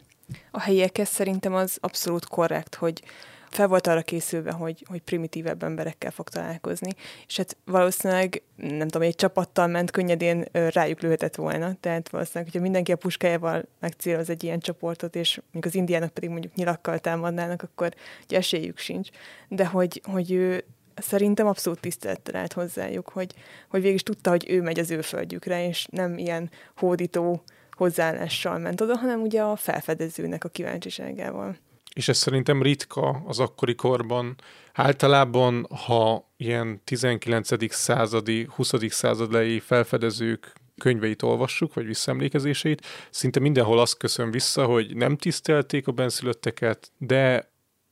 [0.51, 3.03] a helyiekhez szerintem az abszolút korrekt, hogy
[3.51, 6.95] fel volt arra készülve, hogy, hogy primitívebb emberekkel fog találkozni,
[7.27, 12.63] és hát valószínűleg, nem tudom, egy csapattal ment, könnyedén rájuk lőhetett volna, tehát valószínűleg, hogyha
[12.63, 17.63] mindenki a puskájával megcéloz egy ilyen csoportot, és mondjuk az indiának pedig mondjuk nyilakkal támadnának,
[17.63, 19.09] akkor ugye esélyük sincs.
[19.49, 23.35] De hogy, hogy ő szerintem abszolút tisztelettel állt hozzájuk, hogy,
[23.69, 28.81] hogy végig tudta, hogy ő megy az ő földjükre, és nem ilyen hódító hozzáállással ment
[28.81, 31.57] oda, hanem ugye a felfedezőnek a kíváncsiságával
[31.99, 34.35] és ez szerintem ritka az akkori korban.
[34.73, 37.75] Általában, ha ilyen 19.
[37.75, 38.73] századi, 20.
[38.89, 45.93] századai felfedezők könyveit olvassuk, vagy visszaemlékezéseit, szinte mindenhol azt köszön vissza, hogy nem tisztelték a
[45.93, 47.51] benszülötteket, de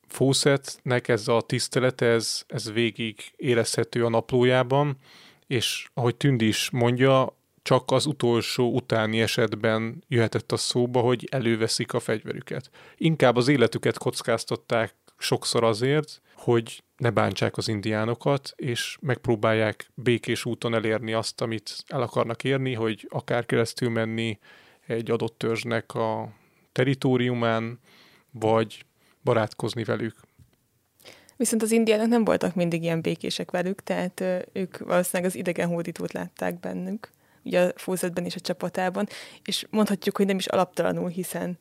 [0.09, 4.97] Fawcettnek ez a tisztelet, ez, ez végig érezhető a naplójában,
[5.47, 11.92] és ahogy Tündi is mondja, csak az utolsó utáni esetben jöhetett a szóba, hogy előveszik
[11.92, 12.70] a fegyverüket.
[12.96, 20.74] Inkább az életüket kockáztatták sokszor azért, hogy ne bántsák az indiánokat, és megpróbálják békés úton
[20.74, 24.38] elérni azt, amit el akarnak érni, hogy akár keresztül menni
[24.87, 26.33] egy adott törzsnek a
[26.72, 27.79] teritoriumán,
[28.31, 28.85] vagy
[29.22, 30.16] barátkozni velük.
[31.37, 34.20] Viszont az indiánok nem voltak mindig ilyen békések velük, tehát
[34.52, 37.14] ők valószínűleg az idegen hódítót látták bennük,
[37.47, 39.09] ugye a fózetben és a csapatában,
[39.45, 41.59] és mondhatjuk, hogy nem is alaptalanul, hiszen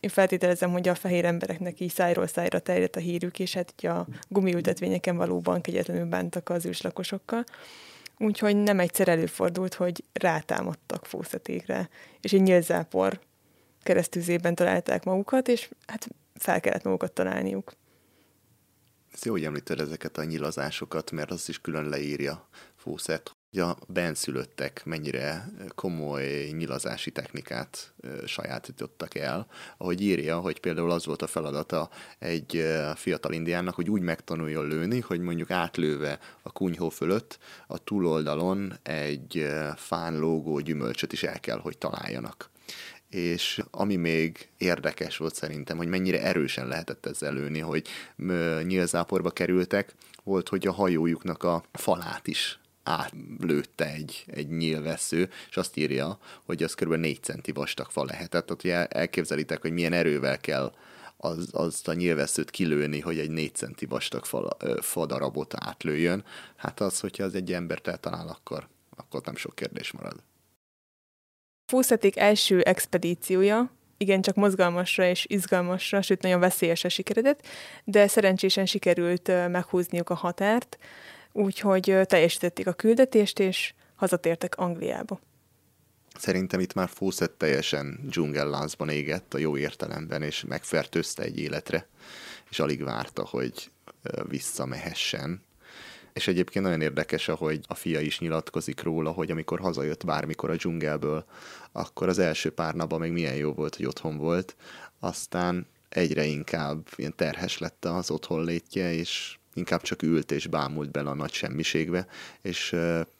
[0.00, 3.90] én feltételezem, hogy a fehér embereknek így szájról szájra terjedt a hírük, és hát ugye
[3.90, 7.44] a gumiültetvényeken valóban kegyetlenül bántak az őslakosokkal.
[8.18, 11.88] Úgyhogy nem egyszer előfordult, hogy rátámadtak fószetékre,
[12.20, 13.20] és egy nyílzápor
[13.82, 17.72] keresztüzében találták magukat, és hát fel kellett magukat találniuk.
[19.12, 23.76] Ez jó, hogy említed ezeket a nyilazásokat, mert az is külön leírja Fószet, hogy a
[23.88, 27.94] benszülöttek mennyire komoly nyilazási technikát
[28.26, 29.46] sajátítottak el.
[29.76, 35.00] Ahogy írja, hogy például az volt a feladata egy fiatal indiánnak, hogy úgy megtanuljon lőni,
[35.00, 41.58] hogy mondjuk átlőve a kunyhó fölött a túloldalon egy fán lógó gyümölcsöt is el kell,
[41.58, 42.50] hogy találjanak
[43.10, 47.88] és ami még érdekes volt szerintem, hogy mennyire erősen lehetett ezzel lőni, hogy
[48.62, 52.58] nyílzáporba kerültek, volt, hogy a hajójuknak a falát is
[52.88, 56.94] átlőtte egy, egy nyílvesző, és azt írja, hogy az kb.
[56.94, 58.46] 4 centi vastag fa lehetett.
[58.46, 60.74] Tehát ugye elképzelitek, hogy milyen erővel kell
[61.16, 66.24] az, azt a nyílveszőt kilőni, hogy egy 4 centi vastag fa, fa darabot átlőjön.
[66.56, 70.22] Hát az, hogyha az egy embert eltalál, akkor, akkor nem sok kérdés marad.
[71.72, 77.46] Fószetik első expedíciója igencsak mozgalmasra és izgalmasra, sőt nagyon veszélyesre sikeredett,
[77.84, 80.78] de szerencsésen sikerült meghúzniuk a határt,
[81.38, 85.20] úgyhogy teljesítették a küldetést, és hazatértek Angliába.
[86.14, 91.86] Szerintem itt már Fawcett teljesen dzsungelláncban égett a jó értelemben, és megfertőzte egy életre,
[92.50, 93.70] és alig várta, hogy
[94.28, 95.46] visszamehessen.
[96.12, 100.56] És egyébként nagyon érdekes, ahogy a fia is nyilatkozik róla, hogy amikor hazajött bármikor a
[100.56, 101.24] dzsungelből,
[101.72, 104.56] akkor az első pár napban még milyen jó volt, hogy otthon volt,
[104.98, 110.90] aztán egyre inkább ilyen terhes lett az otthon létje, és inkább csak ült és bámult
[110.90, 112.06] bele a nagy semmiségbe,
[112.42, 112.76] és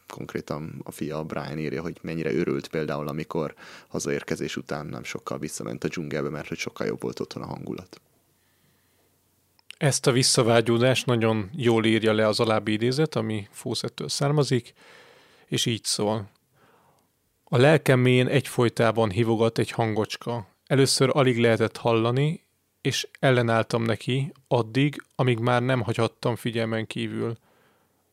[0.07, 3.55] konkrétan a fia Brian írja, hogy mennyire örült például, amikor
[3.89, 8.01] hazaérkezés után nem sokkal visszament a dzsungelbe, mert hogy sokkal jobb volt otthon a hangulat.
[9.79, 14.73] Ezt a visszavágyódást nagyon jól írja le az alábbi idézet, ami Fószettől származik,
[15.47, 16.31] és így szól.
[17.45, 20.47] A lelkem mélyén egyfolytában hívogat egy hangocska.
[20.67, 22.47] Először alig lehetett hallani,
[22.81, 27.37] és ellenálltam neki, addig, amíg már nem hagyhattam figyelmen kívül.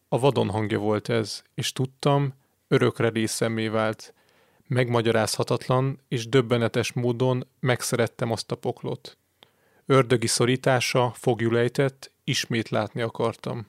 [0.08, 2.34] A vadon hangja volt ez, és tudtam,
[2.68, 4.14] örökre részemmé vált.
[4.68, 9.18] Megmagyarázhatatlan és döbbenetes módon megszerettem azt a poklot.
[9.86, 13.68] Ördögi szorítása fogjulejtett, ismét látni akartam.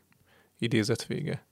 [0.58, 1.46] Idézet vége.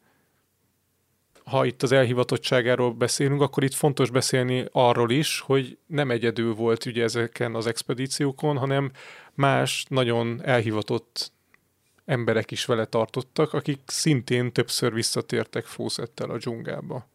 [1.44, 6.85] Ha itt az elhivatottságáról beszélünk, akkor itt fontos beszélni arról is, hogy nem egyedül volt
[6.85, 8.90] ugye ezeken az expedíciókon, hanem
[9.35, 11.33] más nagyon elhivatott
[12.04, 17.09] emberek is vele tartottak, akik szintén többször visszatértek Fószettel a dzsungába.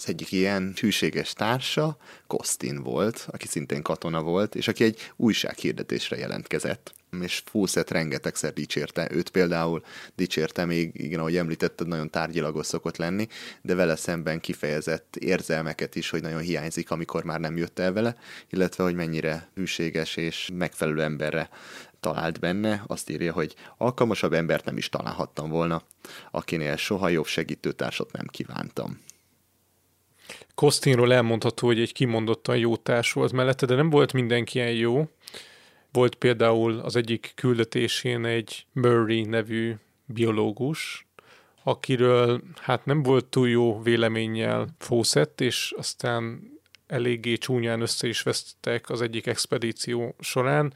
[0.00, 6.16] Az egyik ilyen hűséges társa Kostin volt, aki szintén katona volt, és aki egy újsághirdetésre
[6.16, 9.08] jelentkezett és Fawcett rengetegszer dicsérte.
[9.10, 9.82] Őt például
[10.14, 13.26] dicsérte még, igen, ahogy említetted, nagyon tárgyilagos szokott lenni,
[13.62, 18.16] de vele szemben kifejezett érzelmeket is, hogy nagyon hiányzik, amikor már nem jött el vele,
[18.50, 21.48] illetve hogy mennyire hűséges és megfelelő emberre
[22.00, 25.82] talált benne, azt írja, hogy alkalmasabb embert nem is találhattam volna,
[26.30, 28.98] akinél soha jobb segítőtársat nem kívántam.
[30.54, 35.08] Kostinról elmondható, hogy egy kimondottan jó társ volt mellette, de nem volt mindenki ilyen jó.
[35.92, 39.74] Volt például az egyik küldetésén egy Murray nevű
[40.06, 41.06] biológus,
[41.62, 46.50] akiről hát nem volt túl jó véleménnyel Fawcett, és aztán
[46.86, 50.72] eléggé csúnyán össze is vesztettek az egyik expedíció során.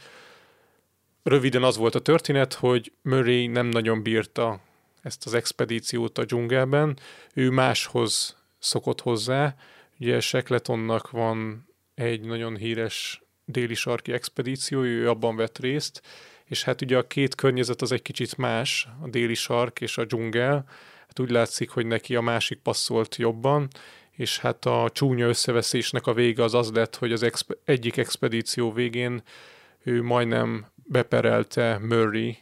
[1.22, 4.60] Röviden az volt a történet, hogy Murray nem nagyon bírta
[5.02, 6.98] ezt az expedíciót a dzsungelben,
[7.34, 9.54] ő máshoz szokott hozzá.
[10.00, 16.02] Ugye Sekletonnak van egy nagyon híres déli sarki expedíció, ő abban vett részt,
[16.44, 20.04] és hát ugye a két környezet az egy kicsit más, a déli sark és a
[20.04, 20.64] dzsungel,
[21.06, 23.68] hát úgy látszik, hogy neki a másik passzolt jobban,
[24.10, 28.72] és hát a csúnya összeveszésnek a vége az az lett, hogy az exp- egyik expedíció
[28.72, 29.22] végén
[29.82, 32.38] ő majdnem beperelte Murray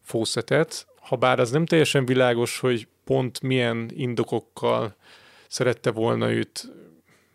[0.00, 4.96] Fawcettet, ha bár az nem teljesen világos, hogy pont milyen indokokkal
[5.50, 6.68] szerette volna őt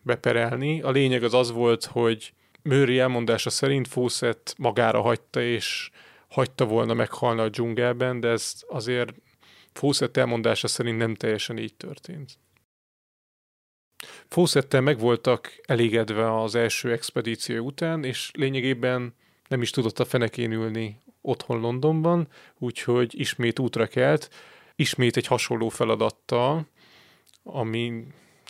[0.02, 0.82] beperelni.
[0.82, 5.90] A lényeg az az volt, hogy Murray elmondása szerint Fawcett magára hagyta, és
[6.28, 9.14] hagyta volna meghalni a dzsungelben, de ez azért
[9.74, 12.40] Fawcett elmondása szerint nem teljesen így történt.
[14.28, 19.16] Fawcettel meg voltak elégedve az első expedíció után, és lényegében
[19.48, 24.30] nem is tudott a fenekén ülni otthon Londonban, úgyhogy ismét útra kelt,
[24.76, 26.68] ismét egy hasonló feladattal,
[27.48, 28.04] ami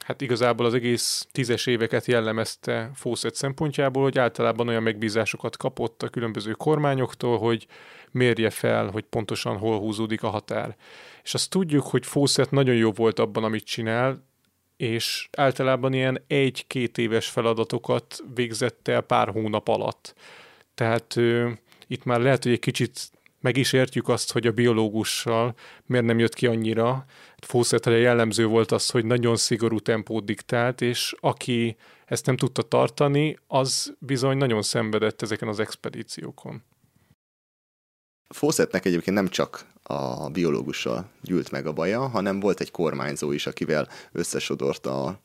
[0.04, 6.10] hát igazából az egész tízes éveket jellemezte Fawcett szempontjából, hogy általában olyan megbízásokat kapott a
[6.10, 7.68] különböző kormányoktól, hogy
[8.12, 10.76] mérje fel, hogy pontosan hol húzódik a határ.
[11.24, 14.24] És azt tudjuk, hogy Fawcett nagyon jó volt abban, amit csinál,
[14.78, 20.16] és általában ilyen egy-két éves feladatokat végzett el pár hónap alatt.
[20.76, 21.16] Tehát
[21.88, 23.12] itt már lehet, hogy egy kicsit
[23.46, 25.56] meg is értjük azt, hogy a biológussal
[25.86, 27.06] miért nem jött ki annyira.
[27.38, 33.38] Fawcettre jellemző volt az, hogy nagyon szigorú tempót diktált, és aki ezt nem tudta tartani,
[33.48, 36.64] az bizony nagyon szenvedett ezeken az expedíciókon.
[38.30, 43.48] Fawcettnek egyébként nem csak a biológussal gyűlt meg a baja, hanem volt egy kormányzó is,
[43.48, 45.20] akivel összesodorta a,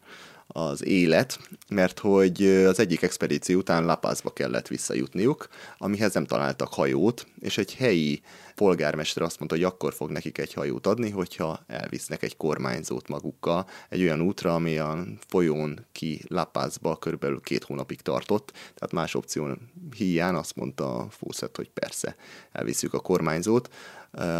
[0.52, 7.26] az élet, mert hogy az egyik expedíció után Lapázba kellett visszajutniuk, amihez nem találtak hajót,
[7.40, 8.22] és egy helyi
[8.54, 13.66] polgármester azt mondta, hogy akkor fog nekik egy hajót adni, hogyha elvisznek egy kormányzót magukkal
[13.88, 19.48] egy olyan útra, ami a folyón ki Lapázba körülbelül két hónapig tartott, tehát más opció
[19.96, 21.08] hiány azt mondta a
[21.54, 22.16] hogy persze,
[22.52, 23.68] elviszük a kormányzót,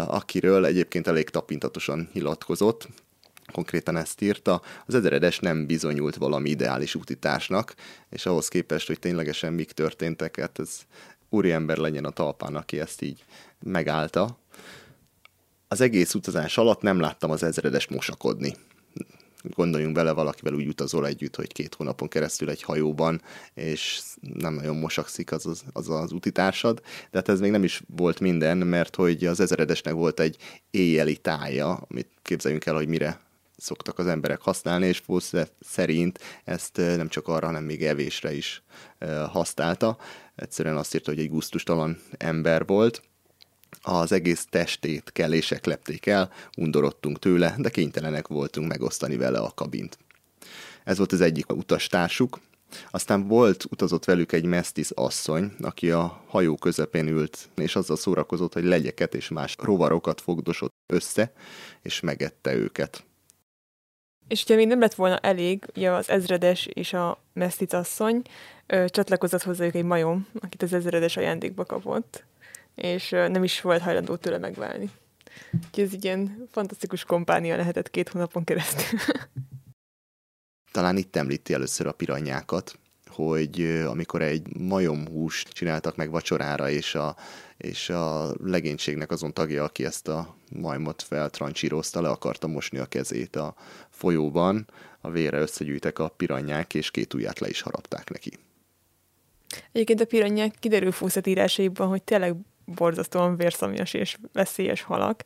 [0.07, 2.87] akiről egyébként elég tapintatosan hilatkozott,
[3.51, 7.73] konkrétan ezt írta, az ezeredes nem bizonyult valami ideális útitársnak,
[8.09, 10.79] és ahhoz képest, hogy ténylegesen mik történtek, hát ez
[11.29, 13.23] úriember legyen a talpán, aki ezt így
[13.59, 14.37] megállta.
[15.67, 18.55] Az egész utazás alatt nem láttam az ezredes mosakodni.
[19.43, 23.21] Gondoljunk bele, valakivel úgy utazol együtt, hogy két hónapon keresztül egy hajóban,
[23.53, 27.81] és nem nagyon mosakszik az az, az, az utitársad, de hát ez még nem is
[27.95, 30.37] volt minden, mert hogy az ezredesnek volt egy
[30.71, 33.19] éjjeli tája, amit képzeljünk el, hogy mire
[33.61, 38.63] szoktak az emberek használni, és Fawcett szerint ezt nem csak arra, hanem még evésre is
[39.29, 39.97] használta.
[40.35, 43.01] Egyszerűen azt írta, hogy egy guztustalan ember volt,
[43.81, 49.97] az egész testét kellések lepték el, undorodtunk tőle, de kénytelenek voltunk megosztani vele a kabint.
[50.83, 52.39] Ez volt az egyik utastársuk.
[52.91, 58.53] Aztán volt, utazott velük egy mesztis asszony, aki a hajó közepén ült, és azzal szórakozott,
[58.53, 61.33] hogy legyeket és más rovarokat fogdosott össze,
[61.81, 63.03] és megette őket.
[64.31, 68.21] És hogyha még nem lett volna elég, ugye az ezredes és a mesztic asszony
[68.67, 72.23] ö, csatlakozott hozzájuk egy majom, akit az ezredes ajándékba kapott,
[72.75, 74.89] és ö, nem is volt hajlandó tőle megválni.
[75.53, 78.99] Úgyhogy ez ilyen fantasztikus kompánia lehetett két hónapon keresztül.
[80.71, 87.15] Talán itt említi először a piranyákat, hogy amikor egy majomhúst csináltak meg vacsorára, és a,
[87.57, 93.35] és a legénységnek azon tagja, aki ezt a majmot feltrancsírozta, le akarta mosni a kezét
[93.35, 93.55] a
[94.01, 94.67] folyóban,
[95.01, 98.31] a vére összegyűjtek a piranyák, és két ujját le is harapták neki.
[99.71, 102.35] Egyébként a piranyák kiderül Fawcett írásaiban, hogy tényleg
[102.65, 105.23] borzasztóan vérszomjas és veszélyes halak.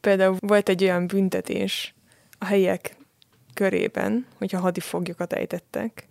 [0.00, 1.94] Például volt egy olyan büntetés
[2.38, 2.96] a helyiek
[3.54, 6.08] körében, hogyha hadifoglyokat ejtettek,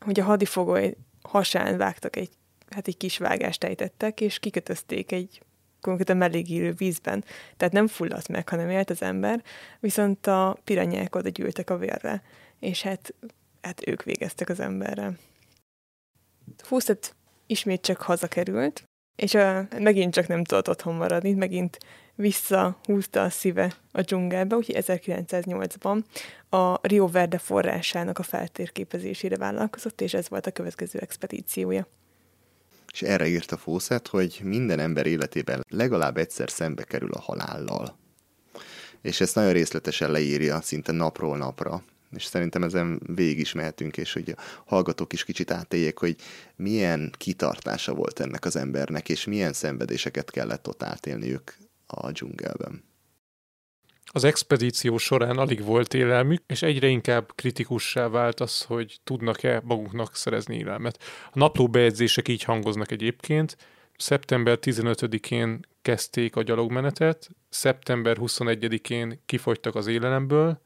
[0.00, 2.30] hogy a hadifogoly hasán vágtak egy,
[2.70, 5.42] hát egy kis vágást ejtettek, és kikötözték egy
[5.84, 7.24] konkrétan melléggírő vízben.
[7.56, 9.42] Tehát nem fulladt meg, hanem élt az ember,
[9.80, 12.22] viszont a piranyák oda gyűltek a vérre,
[12.58, 13.14] és hát,
[13.62, 15.18] hát ők végeztek az emberrel.
[16.68, 17.14] Húszat
[17.46, 18.84] ismét csak hazakerült,
[19.16, 21.78] és a, megint csak nem tudott otthon maradni, megint
[22.14, 26.04] visszahúzta a szíve a dzsungelbe, úgyhogy 1908-ban
[26.48, 31.86] a Rio Verde forrásának a feltérképezésére vállalkozott, és ez volt a következő expedíciója.
[32.94, 37.98] És erre írta Fawcett, hogy minden ember életében legalább egyszer szembe kerül a halállal.
[39.02, 41.82] És ezt nagyon részletesen leírja, szinte napról napra
[42.16, 46.16] és szerintem ezen végig is mehetünk, és hogy a hallgatók is kicsit átéljék, hogy
[46.56, 52.82] milyen kitartása volt ennek az embernek, és milyen szenvedéseket kellett ott átélniük a dzsungelben.
[54.16, 60.16] Az expedíció során alig volt élelmük, és egyre inkább kritikussá vált az, hogy tudnak-e maguknak
[60.16, 61.02] szerezni élelmet.
[61.32, 63.56] A napló bejegyzések így hangoznak egyébként.
[63.96, 70.60] Szeptember 15-én kezdték a gyalogmenetet, szeptember 21-én kifogytak az élelemből,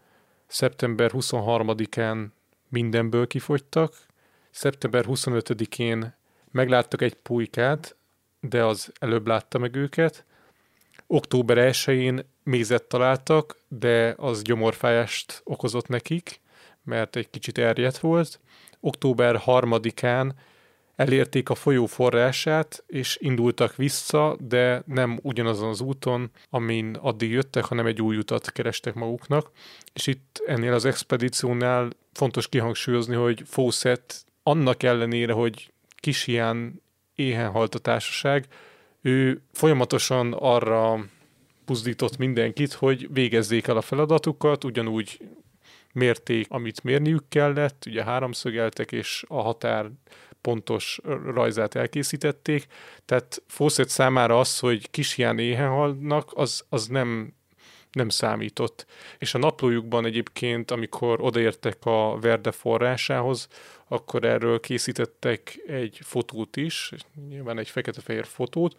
[0.46, 2.26] szeptember 23-án
[2.68, 3.96] mindenből kifogytak,
[4.50, 6.14] szeptember 25-én
[6.50, 7.96] megláttak egy pulykát,
[8.40, 10.24] de az előbb látta meg őket.
[11.10, 16.40] Október 1-én mézet találtak, de az gyomorfájást okozott nekik,
[16.84, 18.40] mert egy kicsit erjedt volt.
[18.80, 20.30] Október 3-án
[20.96, 27.64] elérték a folyó forrását, és indultak vissza, de nem ugyanazon az úton, amin addig jöttek,
[27.64, 29.50] hanem egy új utat kerestek maguknak.
[29.92, 36.82] És itt ennél az expedíciónál fontos kihangsúlyozni, hogy Fawcett annak ellenére, hogy kis hián
[37.14, 38.46] éhen halt a társaság,
[39.02, 41.04] ő folyamatosan arra
[41.66, 45.18] buzdított mindenkit, hogy végezzék el a feladatukat, ugyanúgy
[45.92, 49.90] mérték, amit mérniük kellett, ugye háromszögeltek, és a határ
[50.40, 52.66] pontos rajzát elkészítették,
[53.04, 57.34] tehát Fawcett számára az, hogy kis hián éhen halnak, az, az nem,
[57.98, 58.86] nem számított.
[59.18, 63.48] És a naplójukban egyébként, amikor odaértek a Verde forrásához,
[63.88, 66.92] akkor erről készítettek egy fotót is,
[67.28, 68.76] nyilván egy fekete-fehér fotót.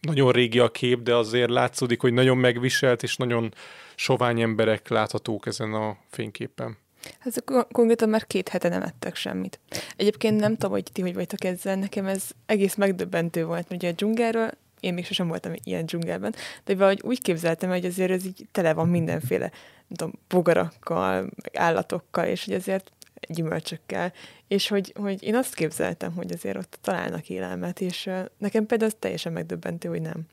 [0.00, 3.54] Nagyon régi a kép, de azért látszódik, hogy nagyon megviselt, és nagyon
[3.94, 6.76] sovány emberek láthatók ezen a fényképen.
[7.18, 9.60] Hát konkrétan már két hete nem ettek semmit.
[9.96, 13.92] Egyébként nem tudom, hogy ti hogy vagytok ezzel, nekem ez egész megdöbbentő volt, ugye a
[13.92, 14.50] dzsungelről
[14.80, 18.72] én még sosem voltam ilyen dzsungelben, de valahogy úgy képzeltem, hogy azért ez így tele
[18.72, 19.50] van mindenféle,
[19.88, 22.92] nem tudom, bogarakkal, állatokkal, és hogy azért
[23.28, 24.12] gyümölcsökkel,
[24.48, 28.96] és hogy, hogy én azt képzeltem, hogy azért ott találnak élelmet, és nekem például az
[28.98, 30.26] teljesen megdöbbentő, hogy nem.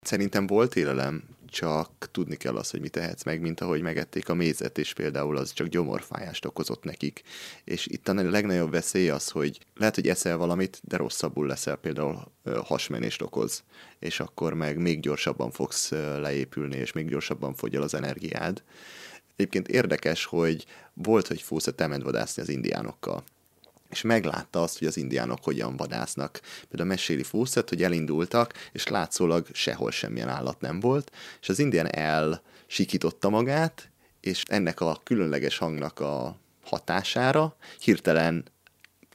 [0.00, 4.34] Szerintem volt élelem, csak tudni kell azt, hogy mit tehetsz meg, mint ahogy megették a
[4.34, 7.22] mézet, és például az csak gyomorfájást okozott nekik.
[7.64, 12.32] És itt a legnagyobb veszély az, hogy lehet, hogy eszel valamit, de rosszabbul leszel, például
[12.64, 13.62] hasmenést okoz,
[13.98, 18.62] és akkor meg még gyorsabban fogsz leépülni, és még gyorsabban fogy el az energiád.
[19.36, 23.24] Egyébként érdekes, hogy volt, hogy Fawcett elment vadászni az indiánokkal
[23.90, 26.40] és meglátta azt, hogy az indiánok hogyan vadásznak.
[26.68, 31.94] Például meséli Fawcett, hogy elindultak, és látszólag sehol semmilyen állat nem volt, és az indián
[31.94, 38.44] elsikította magát, és ennek a különleges hangnak a hatására hirtelen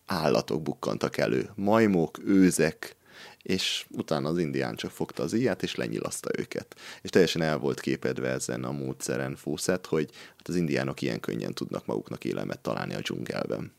[0.06, 1.50] állatok bukkantak elő.
[1.56, 2.96] Majmok, őzek,
[3.42, 6.76] és utána az indián csak fogta az íját, és lenyilaszta őket.
[7.02, 11.54] És teljesen el volt képedve ezen a módszeren Fawcett, hogy hát az indiánok ilyen könnyen
[11.54, 13.72] tudnak maguknak élelmet találni a dzsungelben.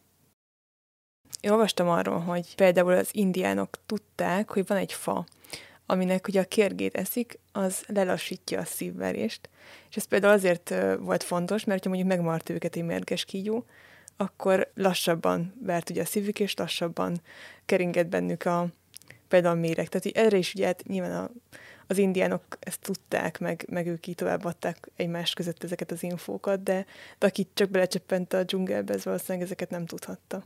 [1.40, 5.26] Én olvastam arról, hogy például az indiánok tudták, hogy van egy fa,
[5.86, 9.48] aminek ugye a kérgét eszik, az lelassítja a szívverést.
[9.90, 13.64] És ez például azért volt fontos, mert ha mondjuk megmart őket egy mérges kígyó,
[14.16, 17.20] akkor lassabban vert ugye a szívük, és lassabban
[17.64, 18.66] keringett bennük a
[19.28, 19.88] például a méreg.
[19.88, 21.30] Tehát erre is ugye hát nyilván a,
[21.86, 26.86] az indiánok ezt tudták, meg, meg ők így továbbadták egymás között ezeket az infókat, de,
[27.18, 30.42] de aki csak belecsöppent a dzsungelbe, ez valószínűleg ezeket nem tudhatta.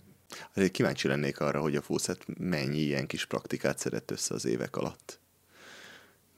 [0.55, 4.77] Azért kíváncsi lennék arra, hogy a Fawcett mennyi ilyen kis praktikát szedett össze az évek
[4.77, 5.19] alatt.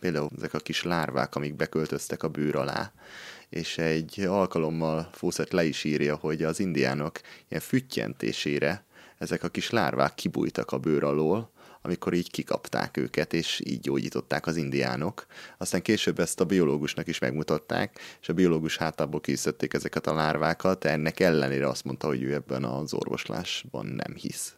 [0.00, 2.92] Például ezek a kis lárvák, amik beköltöztek a bőr alá,
[3.48, 8.84] és egy alkalommal Fawcett le is írja, hogy az indiánok ilyen füttyentésére
[9.18, 11.51] ezek a kis lárvák kibújtak a bőr alól,
[11.82, 15.26] amikor így kikapták őket, és így gyógyították az indiánok.
[15.58, 20.84] Aztán később ezt a biológusnak is megmutatták, és a biológus hátából készítették ezeket a lárvákat,
[20.84, 24.56] ennek ellenére azt mondta, hogy ő ebben az orvoslásban nem hisz.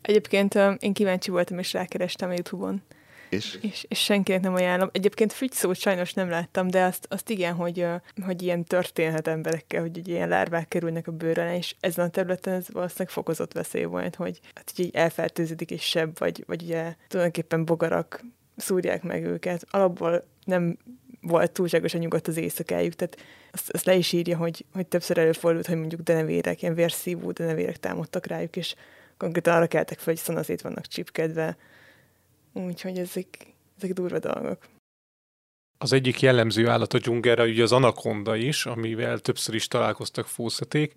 [0.00, 2.82] Egyébként én kíváncsi voltam, és rákerestem a Youtube-on
[3.30, 3.58] és?
[3.60, 4.88] És, és senkinek nem ajánlom.
[4.92, 7.86] Egyébként fügyszót sajnos nem láttam, de azt, azt igen, hogy,
[8.24, 12.66] hogy ilyen történhet emberekkel, hogy ilyen lárvák kerülnek a bőrre, és ezen a területen ez
[12.72, 18.24] valószínűleg fokozott veszély volt, hogy hát így elfertőződik egy seb, vagy, vagy ugye tulajdonképpen bogarak
[18.56, 19.66] szúrják meg őket.
[19.70, 20.78] Alapból nem
[21.20, 23.16] volt túlságosan nyugodt az éjszakájuk, tehát
[23.52, 27.76] azt, azt le is írja, hogy, hogy többször előfordult, hogy mondjuk denevérek, ilyen vérszívó denevérek
[27.76, 28.74] támadtak rájuk, és
[29.16, 31.56] konkrétan arra keltek fel, hogy szanaszét vannak csipkedve,
[32.52, 33.46] Úgyhogy ezek,
[33.76, 34.68] ezek durva dolgok.
[35.78, 40.94] Az egyik jellemző állat a dzsungelre ugye az anakonda is, amivel többször is találkoztak Fószeték,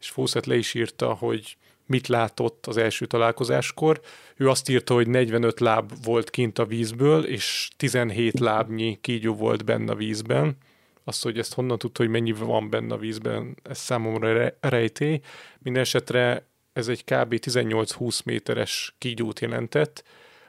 [0.00, 1.56] és Fószet le is írta, hogy
[1.86, 4.00] mit látott az első találkozáskor.
[4.36, 9.64] Ő azt írta, hogy 45 láb volt kint a vízből, és 17 lábnyi kígyó volt
[9.64, 10.56] benne a vízben.
[11.04, 15.20] Azt, hogy ezt honnan tudta, hogy mennyi van benne a vízben, ez számomra rejtély.
[15.58, 17.34] Mindenesetre ez egy kb.
[17.34, 20.04] 18-20 méteres kígyót jelentett,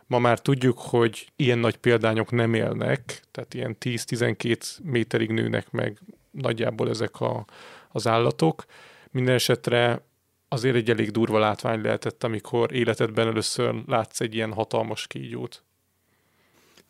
[0.08, 6.00] Ma már tudjuk, hogy ilyen nagy példányok nem élnek, tehát ilyen 10-12 méterig nőnek meg
[6.32, 7.46] nagyjából ezek a,
[7.92, 8.66] az állatok.
[9.12, 10.06] Minden esetre
[10.48, 15.64] azért egy elég durva látvány lehetett, amikor életedben először látsz egy ilyen hatalmas kígyót.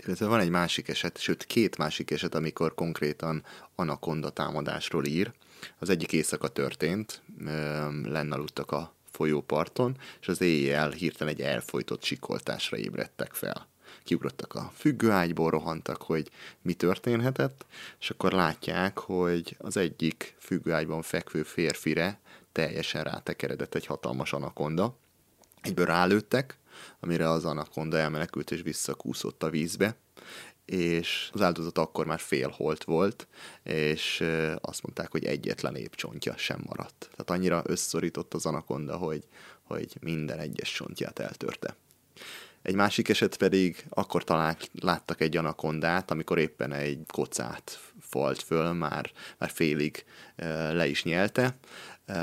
[0.05, 3.43] Illetve van egy másik eset, sőt két másik eset, amikor konkrétan
[3.75, 5.31] anakonda támadásról ír.
[5.79, 7.21] Az egyik éjszaka történt,
[8.03, 13.67] lenne aludtak a folyóparton, és az éjjel hirtelen egy elfolytott sikoltásra ébredtek fel.
[14.03, 16.29] Kiugrottak a függőágyból, rohantak, hogy
[16.61, 17.65] mi történhetett,
[17.99, 22.19] és akkor látják, hogy az egyik függőágyban fekvő férfire
[22.51, 24.95] teljesen rátekeredett egy hatalmas anakonda.
[25.61, 26.57] Egyből rálőttek,
[26.99, 29.95] amire az anakonda elmenekült és visszakúszott a vízbe,
[30.65, 33.27] és az áldozat akkor már félholt volt,
[33.63, 34.23] és
[34.61, 36.99] azt mondták, hogy egyetlen épcsontja sem maradt.
[36.99, 39.23] Tehát annyira összorított az anakonda, hogy,
[39.63, 41.75] hogy minden egyes csontját eltörte.
[42.61, 48.73] Egy másik eset pedig akkor talán láttak egy anakondát, amikor éppen egy kocát falt föl,
[48.73, 50.05] már, már félig
[50.71, 51.57] le is nyelte,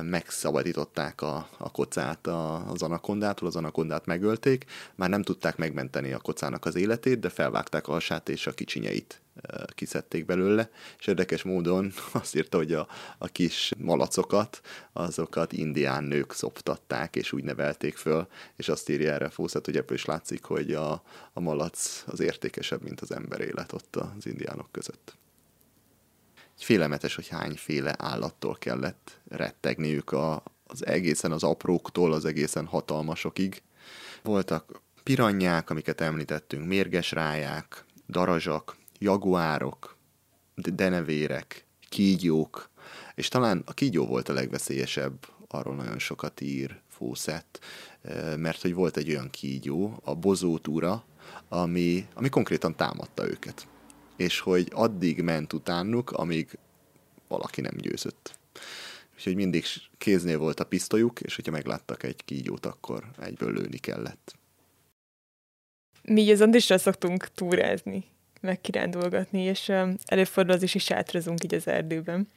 [0.02, 4.64] megszabadították a, a kocát a, az anakondától, az anakondát megölték,
[4.94, 9.20] már nem tudták megmenteni a kocának az életét, de felvágták a hasát és a kicsinyeit
[9.66, 14.60] kiszedték belőle, és érdekes módon azt írta, hogy a, a kis malacokat,
[14.92, 18.26] azokat indián nők szoptatták, és úgy nevelték föl,
[18.56, 21.02] és azt írja erre Fószat, hogy ebből is látszik, hogy a,
[21.32, 25.20] a malac az értékesebb, mint az ember élet ott az indiánok között
[26.64, 33.62] félelmetes, hogy hányféle állattól kellett rettegniük a, az egészen az apróktól, az egészen hatalmasokig.
[34.22, 39.96] Voltak piranyák, amiket említettünk, mérges ráják, darazsak, jaguárok,
[40.54, 42.70] denevérek, kígyók,
[43.14, 47.58] és talán a kígyó volt a legveszélyesebb, arról nagyon sokat ír Fószett,
[48.36, 51.04] mert hogy volt egy olyan kígyó, a bozótúra,
[51.48, 53.66] ami, ami konkrétan támadta őket
[54.16, 56.58] és hogy addig ment utánuk, amíg
[57.28, 58.38] valaki nem győzött.
[59.14, 59.64] Úgyhogy mindig
[59.98, 64.34] kéznél volt a pisztolyuk, és hogyha megláttak egy kígyót, akkor egyből lőni kellett.
[66.02, 68.04] Mi az Andrissal szoktunk túrázni,
[68.40, 69.72] meg kirándulgatni, és
[70.04, 72.28] előfordul az is, is sátrazunk így az erdőben.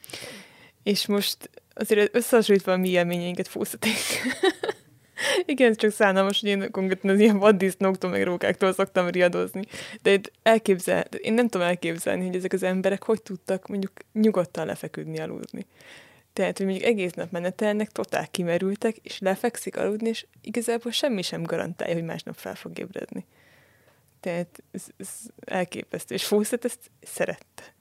[0.82, 3.96] És most azért összehasonlítva a mi élményeinket fúszaték.
[5.44, 9.62] Igen, csak szánalmas, hogy én konkrétan az ilyen vaddisznóktól, meg rókáktól szoktam riadozni.
[10.02, 14.66] De itt elképzel, én nem tudom elképzelni, hogy ezek az emberek hogy tudtak mondjuk nyugodtan
[14.66, 15.66] lefeküdni, aludni.
[16.32, 21.42] Tehát, hogy mondjuk egész nap menetelnek, totál kimerültek, és lefekszik aludni, és igazából semmi sem
[21.42, 23.24] garantálja, hogy másnap fel fog ébredni.
[24.20, 25.08] Tehát ez, ez
[25.44, 26.14] elképesztő.
[26.14, 27.74] És Fawcett ezt szerette.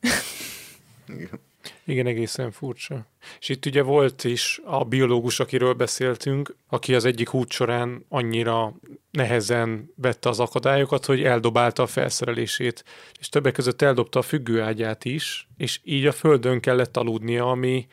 [1.07, 1.39] Igen.
[1.87, 3.05] Igen, egészen furcsa.
[3.39, 8.73] És itt ugye volt is a biológus, akiről beszéltünk, aki az egyik út során annyira
[9.11, 12.83] nehezen vette az akadályokat, hogy eldobálta a felszerelését,
[13.19, 17.87] és többek között eldobta a függőágyát is, és így a földön kellett aludnia, ami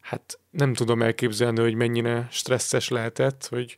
[0.00, 3.76] hát nem tudom elképzelni, hogy mennyire stresszes lehetett, hogy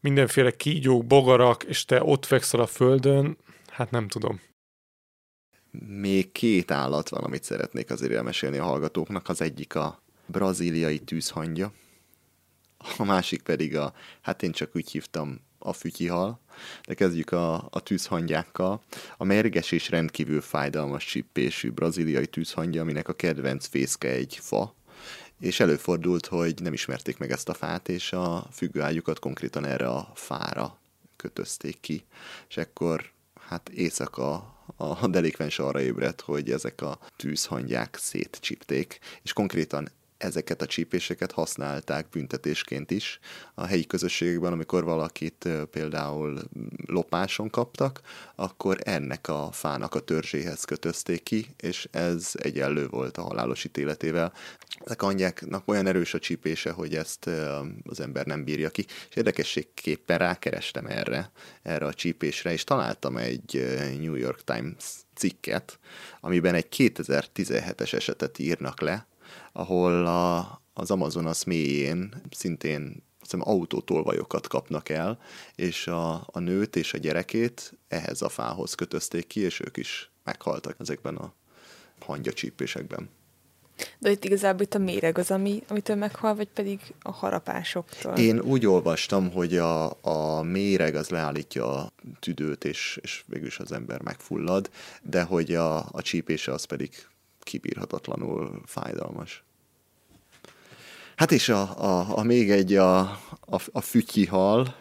[0.00, 3.36] mindenféle kígyók, bogarak, és te ott fekszel a földön,
[3.66, 4.40] hát nem tudom
[5.70, 9.28] még két állat van, amit szeretnék azért elmesélni a hallgatóknak.
[9.28, 11.72] Az egyik a brazíliai tűzhangya,
[12.96, 16.40] a másik pedig a, hát én csak úgy hívtam, a fütyihal,
[16.86, 18.82] de kezdjük a, a tűzhangyákkal.
[19.16, 24.74] A mérges és rendkívül fájdalmas csippésű braziliai tűzhangya, aminek a kedvenc fészke egy fa,
[25.40, 30.12] és előfordult, hogy nem ismerték meg ezt a fát, és a függőágyukat konkrétan erre a
[30.14, 30.78] fára
[31.16, 32.04] kötözték ki,
[32.48, 33.12] és akkor
[33.48, 39.88] hát éjszaka a delikvens arra ébredt, hogy ezek a tűzhangyák szétcsipték, és konkrétan
[40.18, 43.18] ezeket a csípéseket használták büntetésként is
[43.54, 46.40] a helyi közösségekben, amikor valakit például
[46.86, 48.00] lopáson kaptak,
[48.34, 54.32] akkor ennek a fának a törzséhez kötözték ki, és ez egyenlő volt a halálos ítéletével.
[54.84, 57.26] Ezek anyjáknak olyan erős a csípése, hogy ezt
[57.84, 61.30] az ember nem bírja ki, és érdekességképpen rákerestem erre,
[61.62, 65.78] erre a csípésre, és találtam egy New York Times cikket,
[66.20, 69.06] amiben egy 2017-es esetet írnak le,
[69.52, 75.18] ahol a, az Amazonas mélyén szintén hiszem, autótolvajokat kapnak el,
[75.54, 80.10] és a, a nőt és a gyerekét ehhez a fához kötözték ki, és ők is
[80.24, 81.32] meghaltak ezekben a
[82.00, 83.08] hangyacsípésekben.
[83.98, 88.16] De itt igazából itt a méreg az, ami, amitől meghal, vagy pedig a harapásoktól?
[88.16, 93.72] Én úgy olvastam, hogy a, a méreg az leállítja a tüdőt, és, és végülis az
[93.72, 94.70] ember megfullad,
[95.02, 96.90] de hogy a, a csípése az pedig
[97.48, 99.44] kibírhatatlanul fájdalmas.
[101.16, 102.98] Hát és a, a, a még egy a,
[103.40, 104.74] a, a fütyihal,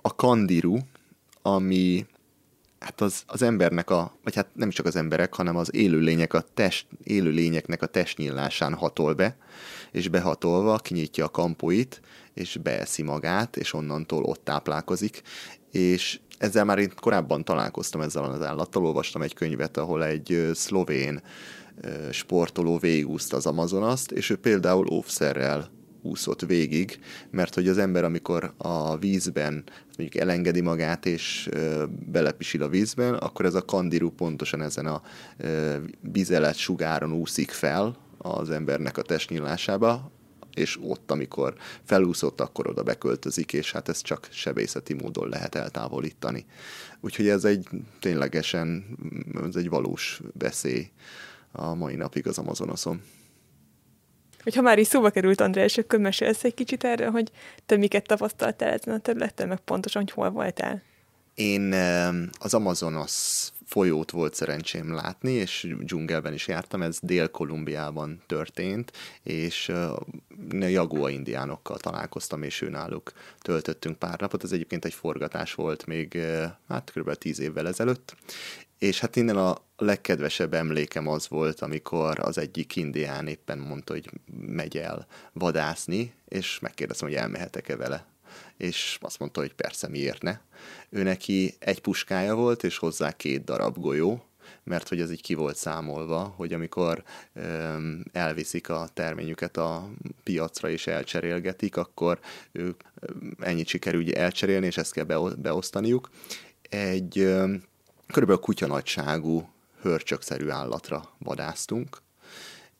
[0.00, 0.78] a kandiru,
[1.42, 2.06] ami
[2.78, 6.44] hát az, az embernek a, vagy hát nem csak az emberek, hanem az élőlények a
[6.54, 9.36] test, élőlényeknek a testnyílásán hatol be,
[9.92, 12.00] és behatolva kinyitja a kampóit,
[12.34, 15.22] és beeszi magát, és onnantól ott táplálkozik,
[15.70, 21.22] és ezzel már én korábban találkoztam ezzel az állattal, olvastam egy könyvet, ahol egy szlovén
[22.10, 25.70] sportoló végúszta az Amazonaszt, és ő például óvszerrel
[26.02, 26.98] úszott végig,
[27.30, 29.64] mert hogy az ember, amikor a vízben
[29.96, 35.02] mondjuk elengedi magát és ö, belepisil a vízben, akkor ez a kandiru pontosan ezen a
[35.36, 35.76] ö,
[36.12, 40.10] vizelet sugáron úszik fel az embernek a testnyílásába,
[40.54, 41.54] és ott, amikor
[41.84, 46.46] felúszott, akkor oda beköltözik, és hát ezt csak sebészeti módon lehet eltávolítani.
[47.00, 47.68] Úgyhogy ez egy
[48.00, 48.84] ténylegesen,
[49.48, 50.90] ez egy valós veszély
[51.52, 53.02] a mai napig az Amazonoszon.
[54.42, 57.30] Hogyha már is szóba került, András, akkor mesélsz egy kicsit erről, hogy
[57.66, 60.82] te miket tapasztaltál ezen a területen, meg pontosan, hogy hol voltál?
[61.34, 61.72] Én
[62.38, 68.92] az Amazonas folyót volt szerencsém látni, és dzsungelben is jártam, ez Dél-Kolumbiában történt,
[69.22, 69.72] és
[70.50, 74.44] Jagua indiánokkal találkoztam, és náluk töltöttünk pár napot.
[74.44, 76.18] Ez egyébként egy forgatás volt még,
[76.68, 77.14] hát kb.
[77.14, 78.16] tíz évvel ezelőtt,
[78.78, 84.10] és hát innen a legkedvesebb emlékem az volt, amikor az egyik indián éppen mondta, hogy
[84.40, 88.06] megy el vadászni, és megkérdeztem, hogy elmehetek-e vele.
[88.56, 90.38] És azt mondta, hogy persze, miért ne.
[90.88, 94.24] Ő neki egy puskája volt, és hozzá két darab golyó,
[94.64, 97.02] mert hogy ez így ki volt számolva, hogy amikor
[97.32, 99.88] öm, elviszik a terményüket a
[100.22, 102.18] piacra és elcserélgetik, akkor
[102.52, 102.80] ők
[103.38, 106.10] ennyit sikerül elcserélni, és ezt kell beosztaniuk.
[106.68, 107.62] Egy öm,
[108.12, 109.48] körülbelül kutyanagyságú,
[109.80, 111.98] hörcsökszerű állatra vadáztunk,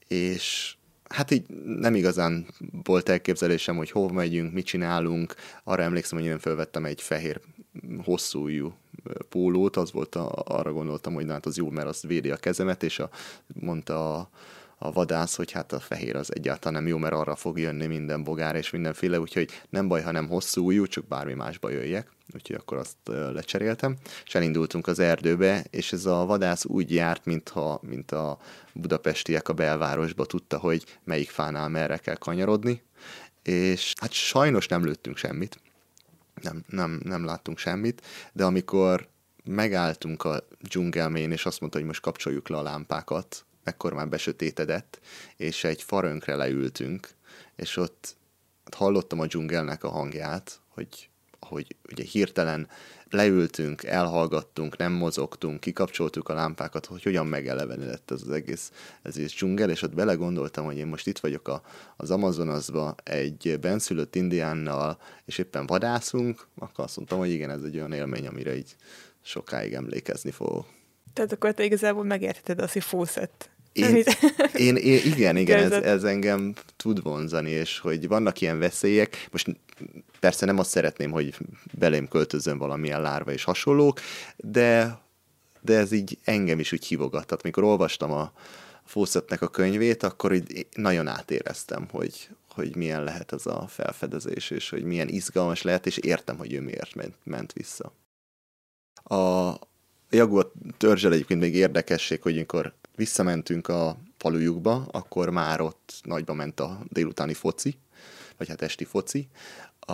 [0.08, 0.76] és
[1.08, 2.46] hát így nem igazán
[2.82, 5.34] volt elképzelésem, hogy hova megyünk, mit csinálunk.
[5.64, 7.40] Arra emlékszem, hogy én felvettem egy fehér
[8.04, 8.74] hosszújú
[9.28, 12.36] pólót, az volt, a, arra gondoltam, hogy na, hát az jó, mert az védi a
[12.36, 13.10] kezemet, és a,
[13.46, 14.30] mondta a,
[14.78, 18.24] a vadász, hogy hát a fehér az egyáltalán nem jó, mert arra fog jönni minden
[18.24, 22.10] bogár és mindenféle, úgyhogy nem baj, ha nem hosszú újú, csak bármi másba jöjjek.
[22.34, 22.96] Úgyhogy akkor azt
[23.32, 28.38] lecseréltem, és elindultunk az erdőbe, és ez a vadász úgy járt, mintha, mint a
[28.72, 32.82] budapestiek a belvárosba tudta, hogy melyik fánál merre kell kanyarodni,
[33.42, 35.60] és hát sajnos nem lőttünk semmit,
[36.42, 38.02] nem, nem, nem láttunk semmit,
[38.32, 39.08] de amikor
[39.44, 45.00] megálltunk a dzsungelmén, és azt mondta, hogy most kapcsoljuk le a lámpákat, ekkor már besötétedett,
[45.36, 47.08] és egy farönkre leültünk,
[47.56, 48.16] és ott
[48.76, 51.08] hallottam a dzsungelnek a hangját, hogy,
[51.40, 52.68] hogy ugye hirtelen
[53.10, 59.32] leültünk, elhallgattunk, nem mozogtunk, kikapcsoltuk a lámpákat, hogy hogyan megelevenedett ez az egész, ez az
[59.32, 61.62] dzsungel, és ott belegondoltam, hogy én most itt vagyok a,
[61.96, 67.76] az Amazonasba egy benszülött indiánnal, és éppen vadászunk, akkor azt mondtam, hogy igen, ez egy
[67.76, 68.76] olyan élmény, amire így
[69.22, 70.66] sokáig emlékezni fogok.
[71.12, 74.04] Tehát akkor te igazából megértheted azt, hogy fószett én,
[74.66, 79.28] én, én, igen, igen, ez, ez engem tud vonzani, és hogy vannak ilyen veszélyek.
[79.30, 79.46] Most
[80.20, 81.34] persze nem azt szeretném, hogy
[81.78, 84.00] belém költözön valamilyen lárva és hasonlók,
[84.36, 84.98] de,
[85.60, 87.26] de ez így engem is úgy hívogat.
[87.26, 88.32] Tehát mikor olvastam a
[88.84, 94.70] Fawcettnek a könyvét, akkor így nagyon átéreztem, hogy, hogy milyen lehet ez a felfedezés, és
[94.70, 97.92] hogy milyen izgalmas lehet, és értem, hogy ő miért ment, ment vissza.
[99.04, 99.54] A
[100.10, 106.60] Jaguar törzsel egyébként még érdekesség, hogy amikor visszamentünk a falujukba, akkor már ott nagyba ment
[106.60, 107.78] a délutáni foci,
[108.36, 109.28] vagy hát esti foci.
[109.80, 109.92] A,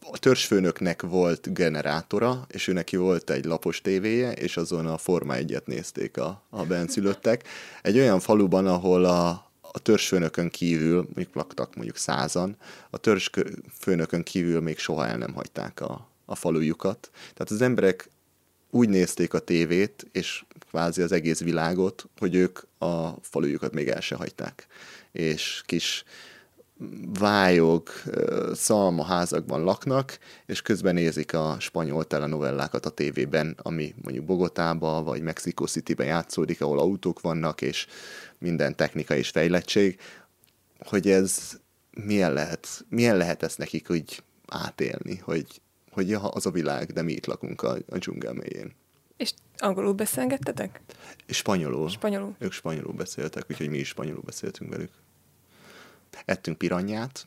[0.00, 5.34] a törzsfőnöknek volt generátora, és ő neki volt egy lapos tévéje, és azon a Forma
[5.34, 7.48] egyet nézték a, a benszülöttek.
[7.82, 9.28] Egy olyan faluban, ahol a,
[9.60, 12.56] a törzsfőnökön kívül, mondjuk laktak mondjuk százan,
[12.90, 17.10] a törzsfőnökön kívül még soha el nem hagyták a, a falujukat.
[17.12, 18.08] Tehát az emberek
[18.70, 24.00] úgy nézték a tévét, és kvázi az egész világot, hogy ők a falujukat még el
[24.00, 24.66] se hagyták.
[25.12, 26.04] És kis
[27.18, 27.88] vályog,
[28.52, 35.66] szalmaházakban laknak, és közben nézik a spanyol telenovellákat a tévében, ami mondjuk Bogotába vagy Mexico
[35.66, 37.86] City-ben játszódik, ahol autók vannak, és
[38.38, 40.00] minden technika és fejlettség,
[40.78, 41.58] hogy ez
[41.90, 45.46] milyen lehet, milyen lehet ezt nekik úgy átélni, hogy
[45.90, 48.74] hogy ja, az a világ, de mi itt lakunk a, a dzsungel mélyén.
[49.16, 50.80] És angolul beszélgettetek?
[51.26, 51.88] Spanyolul.
[51.88, 52.34] Spanyolul.
[52.38, 54.90] Ők spanyolul beszéltek, úgyhogy mi is spanyolul beszéltünk velük.
[56.24, 57.26] Ettünk piranyát,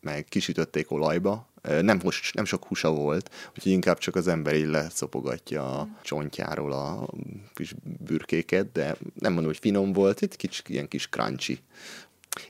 [0.00, 1.48] meg kisütötték olajba.
[1.62, 6.72] Nem, most, nem sok húsa volt, úgyhogy inkább csak az ember így leszopogatja a csontjáról
[6.72, 7.08] a
[7.54, 11.58] kis bürkéket, de nem mondom, hogy finom volt, itt kicsi, ilyen kis crunchy.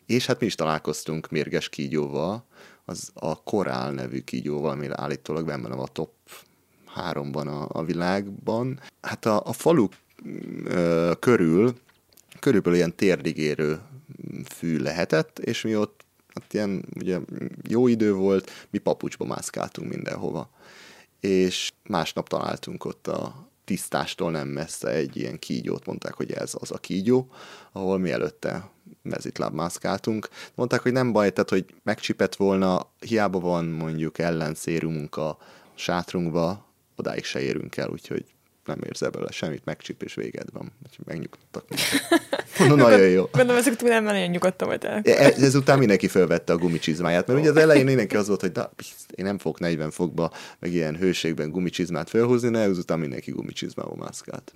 [0.06, 2.44] És hát mi is találkoztunk mérges kígyóval,
[2.91, 6.12] az a Korál nevű kígyó, valami állítólag benne van a top
[6.86, 8.80] háromban a, a világban.
[9.01, 9.88] Hát a, a falu
[10.64, 11.74] ö, körül
[12.38, 13.80] körülbelül ilyen térdigérő
[14.45, 17.18] fű lehetett, és mi ott hát ilyen ugye
[17.68, 20.51] jó idő volt, mi papucsba mászkáltunk mindenhova.
[21.20, 26.70] És másnap találtunk ott a tisztástól nem messze egy ilyen kígyót mondták, hogy ez az
[26.70, 27.30] a kígyó,
[27.72, 28.70] ahol mi előtte
[29.02, 30.28] mezitláb mászkáltunk.
[30.54, 35.38] Mondták, hogy nem baj, tehát hogy megcsipett volna, hiába van mondjuk ellenszérumunk a
[35.74, 36.66] sátrunkba,
[36.96, 38.24] odáig se érünk el, úgyhogy
[38.64, 40.72] nem érzel bele semmit, megcsip és véged van.
[40.86, 41.64] Úgyhogy megnyugtattak.
[42.68, 43.28] Mondom, nagyon jó.
[43.32, 45.00] Gondolom, ezek túl nagyon nyugodtan volt el.
[45.04, 48.70] E- Ezután mindenki felvette a gumicsizmáját, mert ugye az elején mindenki az volt, hogy na,
[49.14, 54.54] én nem fogok 40 fokba, meg ilyen hőségben gumicsizmát felhúzni, de ezután mindenki gumicsizmával mászkált.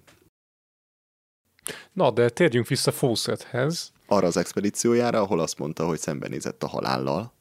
[1.93, 3.93] Na, de térjünk vissza Fawcetthez.
[4.07, 7.33] Arra az expedíciójára, ahol azt mondta, hogy szembenézett a halállal,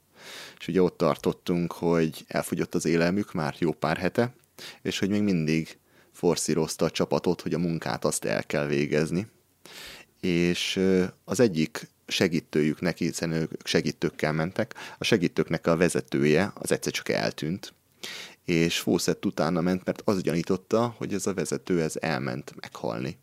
[0.59, 4.33] és ugye ott tartottunk, hogy elfogyott az élelmük már jó pár hete,
[4.81, 5.77] és hogy még mindig
[6.11, 9.27] forszírozta a csapatot, hogy a munkát azt el kell végezni.
[10.23, 10.79] És
[11.23, 17.09] az egyik segítőjük neki, hiszen ők segítőkkel mentek, a segítőknek a vezetője az egyszer csak
[17.09, 17.73] eltűnt,
[18.45, 23.17] és Fawcett utána ment, mert az gyanította, hogy ez a vezető ez elment meghalni.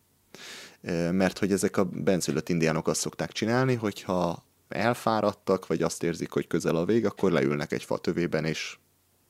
[1.11, 6.46] Mert hogy ezek a benszülött indiánok azt szokták csinálni, hogyha elfáradtak, vagy azt érzik, hogy
[6.46, 8.76] közel a vég, akkor leülnek egy fa tövében, és,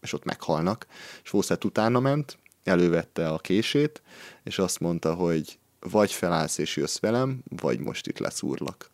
[0.00, 0.86] és ott meghalnak.
[1.22, 4.02] És Fawcett utána ment, elővette a kését,
[4.42, 8.90] és azt mondta, hogy vagy felállsz és jössz velem, vagy most itt leszúrlak.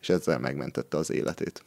[0.00, 1.64] És ezzel megmentette az életét.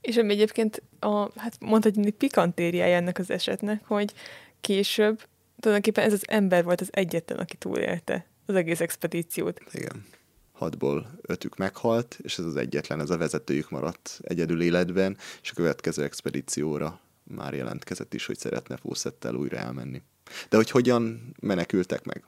[0.00, 4.12] És ami egyébként a, hát mondhatni pikantériája ennek az esetnek, hogy
[4.60, 5.22] később
[5.60, 9.60] tulajdonképpen ez az ember volt az egyetlen, aki túlélte az egész expedíciót.
[9.72, 10.04] Igen.
[10.52, 15.54] Hatból ötük meghalt, és ez az egyetlen, ez a vezetőjük maradt egyedül életben, és a
[15.54, 20.02] következő expedícióra már jelentkezett is, hogy szeretne Fawcettel újra elmenni.
[20.48, 22.24] De hogy hogyan menekültek meg?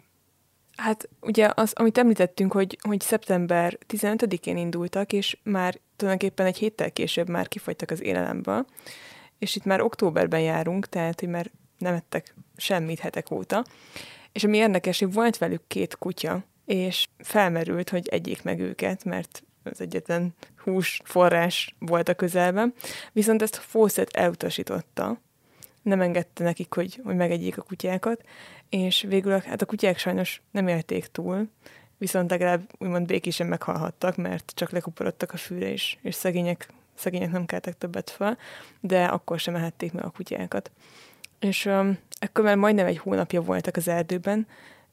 [0.76, 6.90] Hát ugye az, amit említettünk, hogy, hogy szeptember 15-én indultak, és már tulajdonképpen egy héttel
[6.90, 8.66] később már kifogytak az élelemből,
[9.38, 13.64] és itt már októberben járunk, tehát hogy már nem ettek semmit hetek óta.
[14.32, 19.42] És ami érdekes, hogy volt velük két kutya, és felmerült, hogy egyik meg őket, mert
[19.62, 22.74] az egyetlen hús forrás volt a közelben.
[23.12, 25.20] Viszont ezt Fawcett elutasította,
[25.82, 28.24] nem engedte nekik, hogy, hogy megegyék a kutyákat,
[28.68, 31.48] és végül hát a kutyák sajnos nem élték túl,
[31.98, 37.46] viszont legalább úgymond békésen meghalhattak, mert csak lekuporodtak a fűre, és, és szegények, szegények nem
[37.46, 38.38] keltek többet fel,
[38.80, 40.70] de akkor sem ehették meg a kutyákat.
[41.38, 44.46] És um, ekkor már majdnem egy hónapja voltak az erdőben,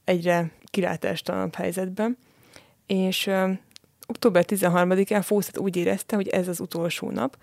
[0.03, 2.17] egyre kilátástalanabb helyzetben,
[2.85, 3.59] és um,
[4.07, 7.37] október 13-án Fawcett úgy érezte, hogy ez az utolsó nap,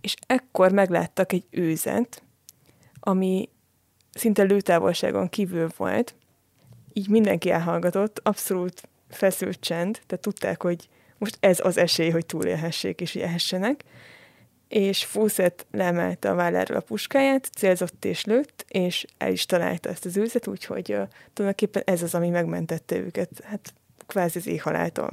[0.00, 2.22] és ekkor megláttak egy őzet,
[3.00, 3.48] ami
[4.12, 6.14] szinte lőtávolságon kívül volt,
[6.92, 10.88] így mindenki elhallgatott, abszolút feszült csend, tehát tudták, hogy
[11.18, 13.84] most ez az esély, hogy túlélhessék és ehessenek,
[14.68, 20.04] és Fawcett leemelte a válláról a puskáját, célzott és lőtt, és el is találta ezt
[20.04, 23.74] az őzet, úgyhogy uh, tulajdonképpen ez az, ami megmentette őket, hát
[24.06, 25.10] kvázi az éjhaláltól.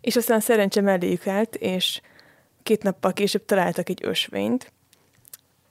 [0.00, 2.00] És aztán szerencse melléjük állt, és
[2.62, 4.72] két nappal később találtak egy ösvényt,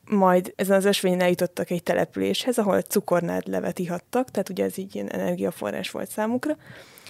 [0.09, 4.95] majd ezen az ösvényen eljutottak egy településhez, ahol cukornád levet ihattak, tehát ugye ez így
[4.95, 6.57] ilyen energiaforrás volt számukra,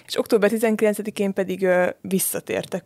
[0.06, 2.84] és október 19-én pedig ö, visszatértek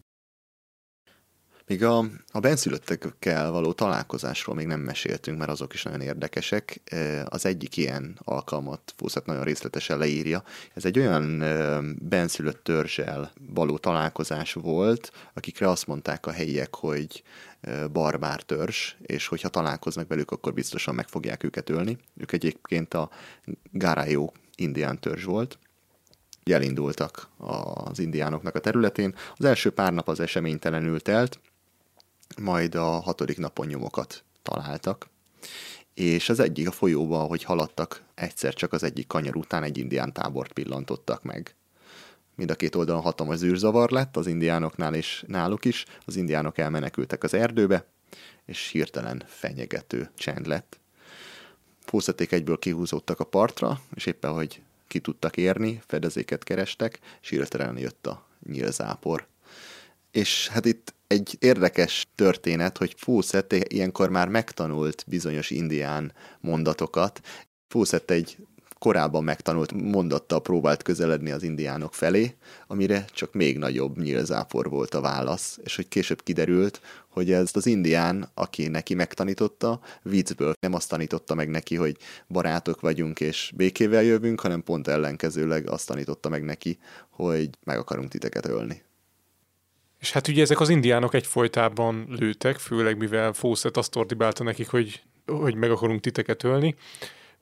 [1.67, 1.99] még a,
[2.33, 6.81] a benszülöttekkel való találkozásról még nem meséltünk, mert azok is nagyon érdekesek.
[7.25, 10.45] Az egyik ilyen alkalmat Fószat nagyon részletesen leírja.
[10.75, 11.45] Ez egy olyan
[11.99, 17.23] benszülött törzsel való találkozás volt, akikre azt mondták a helyiek, hogy
[17.93, 21.99] barbár törzs, és hogyha találkoznak velük, akkor biztosan meg fogják őket ölni.
[22.17, 23.11] Ők egyébként a
[23.71, 25.59] Gárájó indián törzs volt,
[26.45, 29.15] elindultak az indiánoknak a területén.
[29.37, 31.41] Az első pár nap az eseménytelenül telt,
[32.43, 35.09] majd a hatodik napon nyomokat találtak,
[35.95, 40.13] és az egyik a folyóba, ahogy haladtak, egyszer csak az egyik kanyar után egy indián
[40.13, 41.55] tábort pillantottak meg.
[42.35, 47.23] Mind a két oldalon hatalmas zűrzavar lett, az indiánoknál és náluk is, az indiánok elmenekültek
[47.23, 47.87] az erdőbe,
[48.47, 50.79] és hirtelen fenyegető csend lett.
[51.81, 57.79] Fószaték egyből kihúzódtak a partra, és éppen, hogy ki tudtak érni, fedezéket kerestek, és hirtelen
[57.79, 59.27] jött a nyílzápor.
[60.11, 67.21] És hát itt egy érdekes történet, hogy Fawcett ilyenkor már megtanult bizonyos indián mondatokat.
[67.69, 68.37] Fawcett egy
[68.79, 72.35] korábban megtanult mondattal próbált közeledni az indiánok felé,
[72.67, 77.67] amire csak még nagyobb nyílzápor volt a válasz, és hogy később kiderült, hogy ez az
[77.67, 81.97] indián, aki neki megtanította, viccből nem azt tanította meg neki, hogy
[82.29, 86.79] barátok vagyunk és békével jövünk, hanem pont ellenkezőleg azt tanította meg neki,
[87.11, 88.83] hogy meg akarunk titeket ölni.
[90.01, 95.03] És hát ugye ezek az indiánok egyfolytában lőtek, főleg mivel Fawcett azt ordibálta nekik, hogy,
[95.27, 96.75] hogy meg akarunk titeket ölni.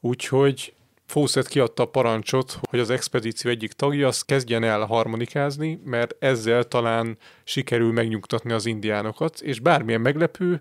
[0.00, 0.74] Úgyhogy
[1.12, 6.64] Fawcett kiadta a parancsot, hogy az expedíció egyik tagja az kezdjen el harmonikázni, mert ezzel
[6.64, 10.60] talán sikerül megnyugtatni az indiánokat, és bármilyen meglepő,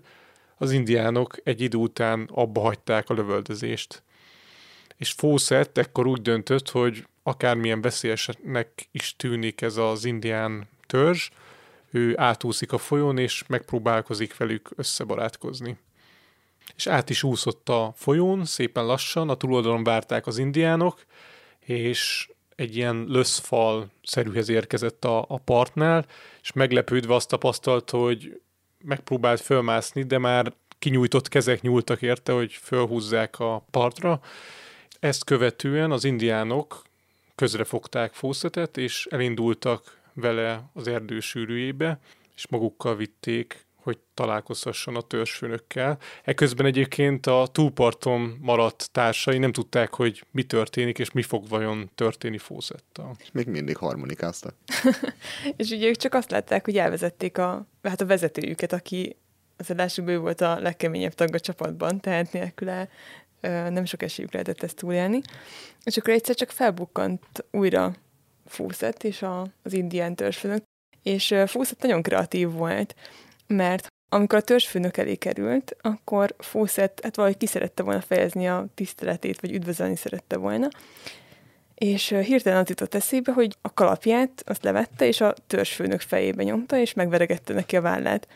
[0.56, 4.02] az indiánok egy idő után abba hagyták a lövöldözést.
[4.96, 11.30] És Fawcett ekkor úgy döntött, hogy akármilyen veszélyesnek is tűnik ez az indián törzs,
[11.90, 15.76] ő átúszik a folyón, és megpróbálkozik velük összebarátkozni.
[16.76, 21.04] És át is úszott a folyón, szépen lassan, a túloldalon várták az indiánok,
[21.60, 26.06] és egy ilyen löszfal szerűhez érkezett a, a partnál,
[26.42, 28.40] és meglepődve azt tapasztalt, hogy
[28.84, 34.20] megpróbált fölmászni, de már kinyújtott kezek nyúltak érte, hogy fölhúzzák a partra.
[35.00, 36.82] Ezt követően az indiánok
[37.34, 42.00] közrefogták Fószetet, és elindultak vele az erdő sűrűjébe,
[42.36, 45.98] és magukkal vitték, hogy találkozhasson a törzsfőnökkel.
[46.24, 51.90] Eközben egyébként a túlparton maradt társai nem tudták, hogy mi történik, és mi fog vajon
[51.94, 53.16] történni Fószettal.
[53.18, 54.54] És még mindig harmonikáztak.
[55.56, 59.16] és ugye ők csak azt látták, hogy elvezették a, hát a vezetőjüket, aki
[59.56, 62.88] az ő volt a legkeményebb tag a csapatban, tehát nélküle
[63.70, 65.20] nem sok esélyük lehetett ezt túlélni.
[65.84, 67.94] És akkor egyszer csak felbukkant újra
[68.46, 70.62] Fúszett és a, az indián törzsfőnök,
[71.02, 72.94] és Fúszett nagyon kreatív volt,
[73.46, 78.66] mert amikor a törzsfőnök elé került, akkor Fawcett hát valahogy ki szerette volna fejezni a
[78.74, 80.68] tiszteletét, vagy üdvözölni szerette volna,
[81.74, 86.78] és hirtelen az jutott eszébe, hogy a kalapját azt levette, és a törzsfőnök fejébe nyomta,
[86.78, 88.28] és megveregette neki a vállát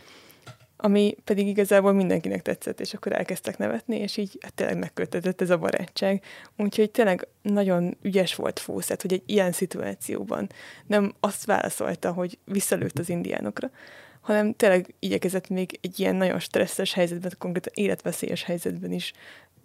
[0.77, 5.51] ami pedig igazából mindenkinek tetszett, és akkor elkezdtek nevetni, és így hát tényleg megkötetett ez
[5.51, 6.23] a barátság.
[6.57, 10.49] Úgyhogy tényleg nagyon ügyes volt Fószet, hogy egy ilyen szituációban
[10.87, 13.71] nem azt válaszolta, hogy visszalőtt az indiánokra,
[14.27, 19.13] hanem tényleg igyekezett még egy ilyen nagyon stresszes helyzetben, konkrétan életveszélyes helyzetben is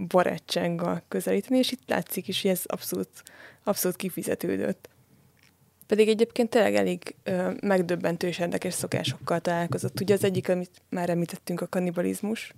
[0.07, 3.09] barátsággal közelíteni, és itt látszik is, hogy ez abszolút,
[3.63, 4.89] abszolút kifizetődött.
[5.87, 10.01] Pedig egyébként tényleg elég ö, megdöbbentő és érdekes szokásokkal találkozott.
[10.01, 12.53] Ugye az egyik, amit már említettünk, a kannibalizmus.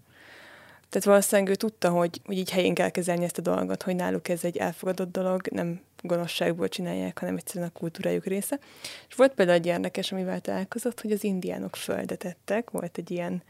[0.94, 4.28] Tehát valószínűleg ő tudta, hogy, hogy így helyén kell kezelni ezt a dolgot, hogy náluk
[4.30, 8.60] ez egy elfogadott dolog, nem gonoszságból csinálják, hanem egyszerűen a kultúrájuk része.
[9.10, 13.44] És volt például egy érdekes, amivel találkozott, hogy az indiánok földet ettek, volt egy ilyen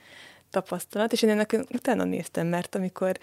[0.50, 3.18] tapasztalat, és én ennek utána néztem, mert amikor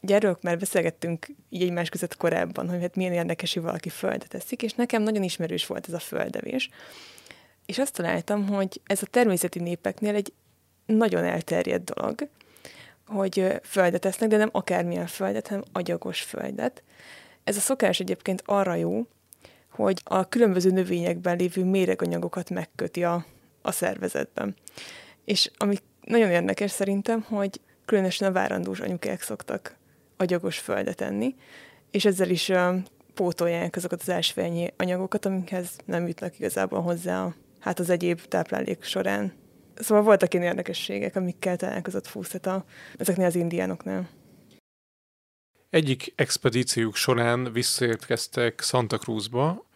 [0.00, 4.62] gyerők már beszélgettünk így egymás között korábban, hogy hát milyen érdekes, hogy valaki földet eszik,
[4.62, 6.70] és nekem nagyon ismerős volt ez a földevés.
[7.66, 10.32] És azt találtam, hogy ez a természeti népeknél egy
[10.86, 12.28] nagyon elterjedt dolog,
[13.08, 16.82] hogy földet esznek, de nem akármilyen földet, hanem agyagos földet.
[17.44, 19.06] Ez a szokás egyébként arra jó,
[19.70, 23.24] hogy a különböző növényekben lévő méreganyagokat megköti a,
[23.62, 24.56] a szervezetben.
[25.24, 29.76] És ami nagyon érdekes szerintem, hogy különösen a várandós anyukák szoktak
[30.16, 31.34] agyagos földet enni,
[31.90, 32.52] és ezzel is
[33.14, 39.32] pótolják azokat az ásványi anyagokat, amikhez nem jutnak igazából hozzá hát az egyéb táplálék során.
[39.80, 42.64] Szóval voltak ilyen érdekességek, amikkel találkozott Fúszeta
[42.96, 44.08] ezeknél az indiánoknál.
[45.70, 49.66] Egyik expedíciójuk során visszaérkeztek Santa Cruzba,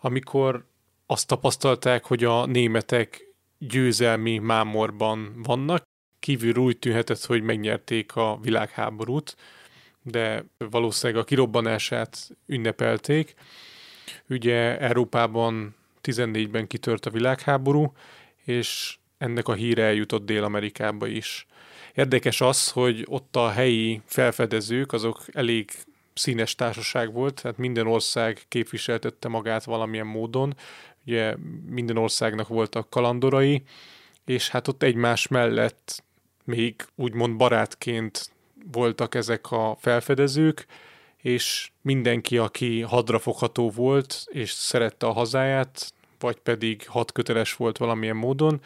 [0.00, 0.64] amikor
[1.06, 5.82] azt tapasztalták, hogy a németek győzelmi mámorban vannak,
[6.20, 9.36] kívül úgy tűnhetett, hogy megnyerték a világháborút,
[10.02, 13.34] de valószínűleg a kirobbanását ünnepelték.
[14.28, 17.92] Ugye Európában 14-ben kitört a világháború,
[18.44, 21.46] és ennek a híre eljutott Dél-Amerikába is.
[21.94, 25.70] Érdekes az, hogy ott a helyi felfedezők, azok elég
[26.14, 30.56] színes társaság volt, tehát minden ország képviseltette magát valamilyen módon,
[31.06, 31.36] ugye
[31.68, 33.62] minden országnak voltak kalandorai,
[34.24, 36.04] és hát ott egymás mellett
[36.44, 38.30] még úgymond barátként
[38.72, 40.66] voltak ezek a felfedezők,
[41.16, 48.60] és mindenki, aki hadrafogható volt, és szerette a hazáját, vagy pedig hadköteles volt valamilyen módon,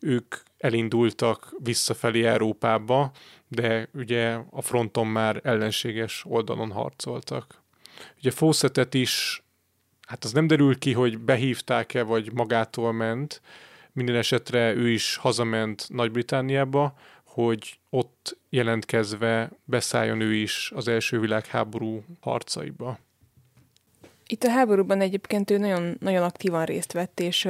[0.00, 3.10] ők elindultak visszafelé Európába,
[3.48, 7.62] de ugye a fronton már ellenséges oldalon harcoltak.
[8.18, 9.42] Ugye Fawcettet is,
[10.06, 13.40] hát az nem derül ki, hogy behívták-e, vagy magától ment,
[13.92, 16.94] minden esetre ő is hazament Nagy-Britániába,
[17.24, 22.98] hogy ott jelentkezve beszálljon ő is az első világháború harcaiba.
[24.26, 27.48] Itt a háborúban egyébként ő nagyon, nagyon aktívan részt vett, és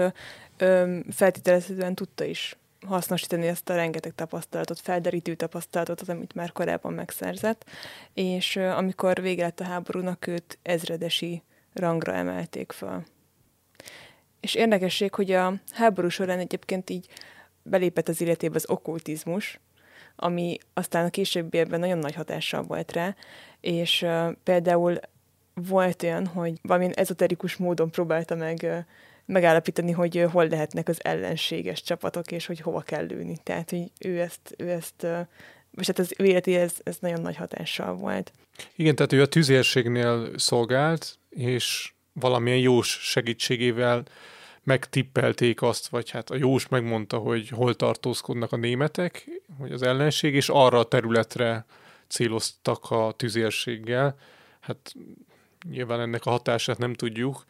[1.11, 7.65] feltételezhetően tudta is hasznosítani ezt a rengeteg tapasztalatot, felderítő tapasztalatot, amit már korábban megszerzett,
[8.15, 11.43] és amikor vége lett a háborúnak, őt ezredesi
[11.73, 13.05] rangra emelték fel.
[14.41, 17.07] És érdekesség, hogy a háború során egyébként így
[17.63, 19.61] belépett az életébe az okkultizmus,
[20.17, 23.15] ami aztán a későbbiekben nagyon nagy hatással volt rá,
[23.61, 25.01] és uh, például
[25.55, 28.87] volt olyan, hogy valamilyen ezoterikus módon próbálta meg
[29.27, 33.37] megállapítani, hogy hol lehetnek az ellenséges csapatok, és hogy hova kell lőni.
[33.43, 35.07] Tehát, hogy ő ezt, ő ezt
[35.77, 38.33] és hát az ő életé ez, ez nagyon nagy hatással volt.
[38.77, 44.03] Igen, tehát ő a tüzérségnél szolgált, és valamilyen jós segítségével
[44.63, 50.35] megtippelték azt, vagy hát a jós megmondta, hogy hol tartózkodnak a németek, hogy az ellenség,
[50.35, 51.65] és arra a területre
[52.09, 54.19] céloztak a tüzérséggel.
[54.61, 54.93] Hát
[55.71, 57.45] nyilván ennek a hatását nem tudjuk.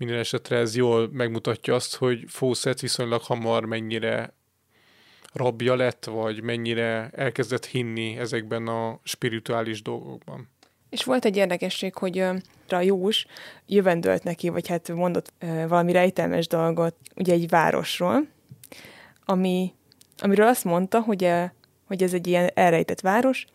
[0.00, 4.34] Minden esetre ez jól megmutatja azt, hogy Fawcett viszonylag hamar mennyire
[5.32, 10.48] rabja lett, vagy mennyire elkezdett hinni ezekben a spirituális dolgokban.
[10.90, 12.18] És volt egy érdekesség, hogy
[12.68, 13.26] a Jós
[13.66, 15.32] jövendölt neki, vagy hát mondott
[15.68, 18.26] valami rejtelmes dolgot, ugye egy városról,
[19.24, 19.74] ami,
[20.18, 21.32] amiről azt mondta, hogy,
[21.86, 23.46] hogy ez egy ilyen elrejtett város,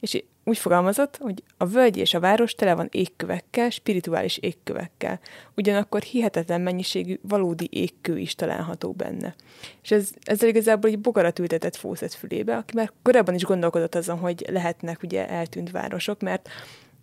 [0.00, 5.20] és úgy fogalmazott, hogy a völgy és a város tele van égkövekkel, spirituális égkövekkel.
[5.56, 9.34] Ugyanakkor hihetetlen mennyiségű valódi égkő is található benne.
[9.82, 14.18] És ez, ezzel igazából egy bogarat ültetett Fószet fülébe, aki már korábban is gondolkodott azon,
[14.18, 16.48] hogy lehetnek ugye eltűnt városok, mert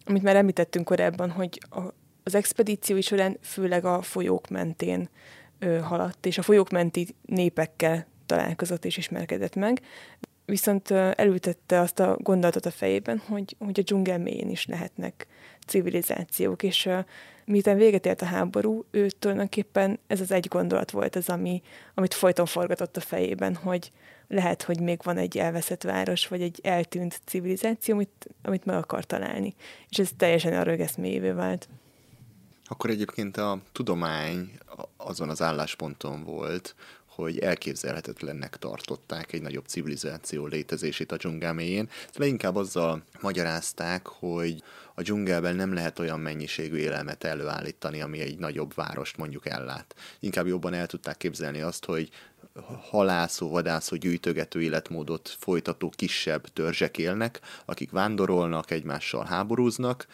[0.06, 1.80] amit már említettünk korábban, hogy a,
[2.24, 5.10] az expedíció során főleg a folyók mentén
[5.60, 9.82] ö, haladt, és a folyók menti népekkel találkozott és ismerkedett meg,
[10.52, 15.28] viszont elültette azt a gondolatot a fejében, hogy, hogy a dzsungel mélyén is lehetnek
[15.68, 16.90] civilizációk, és
[17.46, 21.62] miután véget ért a háború, ő tulajdonképpen ez az egy gondolat volt az, ami,
[21.94, 23.92] amit folyton forgatott a fejében, hogy
[24.28, 29.04] lehet, hogy még van egy elveszett város, vagy egy eltűnt civilizáció, amit, amit meg akar
[29.06, 29.56] találni.
[29.90, 31.70] És ez teljesen a rögeszméjévé vált.
[32.66, 34.52] Akkor egyébként a tudomány
[34.98, 36.76] azon az állásponton volt,
[37.22, 41.90] hogy elképzelhetetlennek tartották egy nagyobb civilizáció létezését a dzsungel mélyén.
[42.16, 44.64] Leginkább azzal magyarázták, hogy
[44.96, 49.96] a dzsungelben nem lehet olyan mennyiségű élelmet előállítani, ami egy nagyobb várost mondjuk ellát.
[50.20, 52.10] Inkább jobban el tudták képzelni azt, hogy
[52.90, 60.08] halászó, vadászó, gyűjtögető életmódot folytató kisebb törzsek élnek, akik vándorolnak, egymással háborúznak,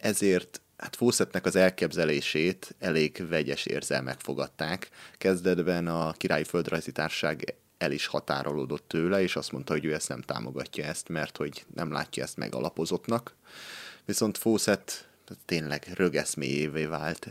[0.00, 4.88] ezért hát Fawcettnek az elképzelését elég vegyes érzelmek fogadták.
[5.18, 10.08] Kezdetben a Királyi Földrajzi Társaság el is határolódott tőle, és azt mondta, hogy ő ezt
[10.08, 13.36] nem támogatja ezt, mert hogy nem látja ezt megalapozottnak.
[14.04, 15.08] Viszont Fawcett
[15.44, 17.28] tényleg rögeszméjévé vált,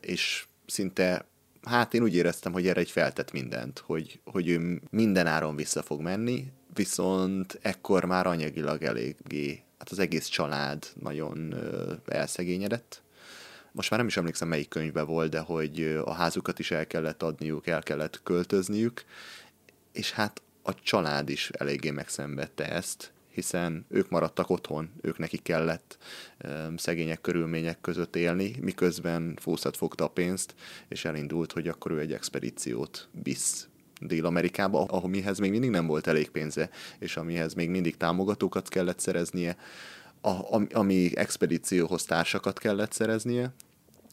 [0.00, 1.26] és szinte
[1.62, 5.82] hát én úgy éreztem, hogy erre egy feltett mindent, hogy, hogy ő minden áron vissza
[5.82, 11.54] fog menni, viszont ekkor már anyagilag eléggé hát az egész család nagyon
[12.06, 13.02] elszegényedett.
[13.72, 17.22] Most már nem is emlékszem, melyik könyvben volt, de hogy a házukat is el kellett
[17.22, 19.04] adniuk, el kellett költözniük,
[19.92, 25.98] és hát a család is eléggé megszenvedte ezt, hiszen ők maradtak otthon, ők neki kellett
[26.76, 30.54] szegények körülmények között élni, miközben Fószat fogta a pénzt,
[30.88, 33.69] és elindult, hogy akkor ő egy expedíciót visz
[34.00, 39.56] Dél-Amerikába, amihez még mindig nem volt elég pénze, és amihez még mindig támogatókat kellett szereznie,
[40.20, 43.52] a, ami expedícióhoz társakat kellett szereznie,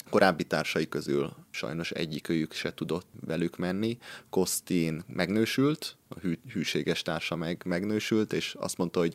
[0.09, 3.97] korábbi társai közül sajnos egyikőjük se tudott velük menni.
[4.29, 9.13] Kostin megnősült, a hű, hűséges társa meg megnősült, és azt mondta, hogy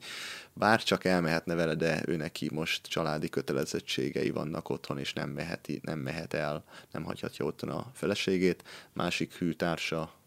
[0.53, 5.69] bár csak elmehetne vele, de ő neki most családi kötelezettségei vannak otthon, és nem mehet,
[5.83, 8.65] nem mehet el, nem hagyhatja otthon a feleségét.
[8.93, 10.22] Másik hűtársa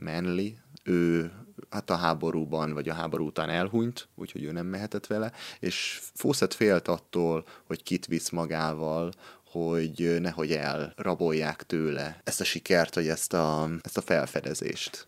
[0.00, 1.32] Manly, ő
[1.70, 6.54] hát a háborúban, vagy a háború után elhunyt, úgyhogy ő nem mehetett vele, és Fawcett
[6.54, 9.12] félt attól, hogy kit visz magával,
[9.44, 15.06] hogy nehogy elrabolják tőle ezt a sikert, vagy ezt a, ezt a felfedezést.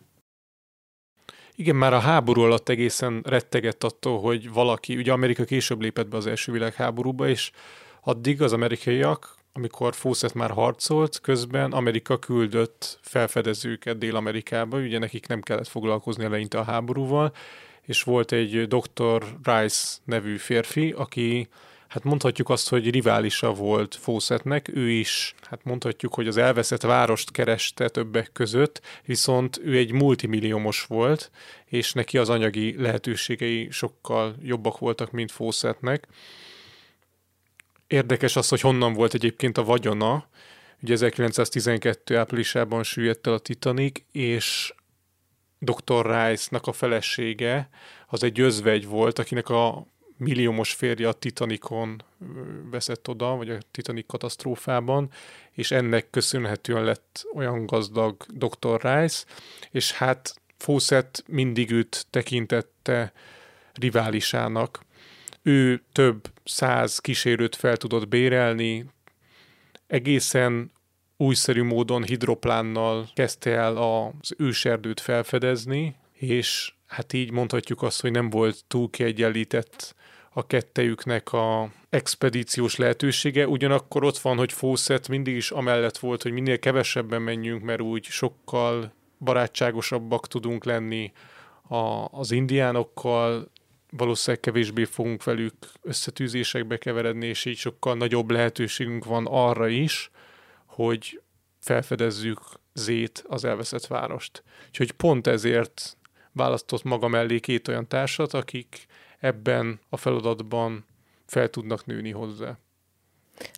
[1.54, 6.16] Igen, már a háború alatt egészen rettegett attól, hogy valaki, ugye Amerika később lépett be
[6.16, 7.50] az első világháborúba, és
[8.00, 15.40] addig az amerikaiak amikor Fawcett már harcolt, közben Amerika küldött felfedezőket Dél-Amerikába, ugye nekik nem
[15.40, 17.32] kellett foglalkozni eleinte a háborúval,
[17.82, 19.24] és volt egy Dr.
[19.42, 21.48] Rice nevű férfi, aki
[21.88, 27.30] hát mondhatjuk azt, hogy riválisa volt Fawcettnek, ő is, hát mondhatjuk, hogy az elveszett várost
[27.30, 31.30] kereste többek között, viszont ő egy multimilliómos volt,
[31.64, 36.06] és neki az anyagi lehetőségei sokkal jobbak voltak, mint Fawcettnek.
[37.90, 40.28] Érdekes az, hogy honnan volt egyébként a vagyona.
[40.82, 42.18] Ugye 1912.
[42.18, 44.74] áprilisában süllyedt el a Titanic, és
[45.58, 46.06] Dr.
[46.06, 47.68] Rice-nak a felesége
[48.06, 49.86] az egy özvegy volt, akinek a
[50.16, 52.02] milliómos férje a Titanicon
[52.70, 55.10] veszett oda, vagy a Titanic katasztrófában,
[55.52, 58.82] és ennek köszönhetően lett olyan gazdag Dr.
[58.82, 59.24] Rice,
[59.70, 63.12] és hát Fawcett mindig őt tekintette
[63.72, 64.88] riválisának,
[65.42, 68.84] Ő több száz kísérőt fel tudott bérelni,
[69.86, 70.70] egészen
[71.16, 78.30] újszerű módon hidroplánnal kezdte el az őserdőt felfedezni, és hát így mondhatjuk azt, hogy nem
[78.30, 79.94] volt túl kiegyenlített
[80.32, 86.32] a kettejüknek a expedíciós lehetősége, ugyanakkor ott van, hogy Fawcett mindig is amellett volt, hogy
[86.32, 91.12] minél kevesebben menjünk, mert úgy sokkal barátságosabbak tudunk lenni
[91.68, 93.50] a, az indiánokkal,
[93.90, 100.10] valószínűleg kevésbé fogunk velük összetűzésekbe keveredni, és így sokkal nagyobb lehetőségünk van arra is,
[100.66, 101.20] hogy
[101.58, 102.40] felfedezzük
[102.74, 104.42] Zét, az elveszett várost.
[104.66, 105.96] Úgyhogy pont ezért
[106.32, 108.86] választott maga mellé két olyan társat, akik
[109.18, 110.84] ebben a feladatban
[111.26, 112.58] fel tudnak nőni hozzá.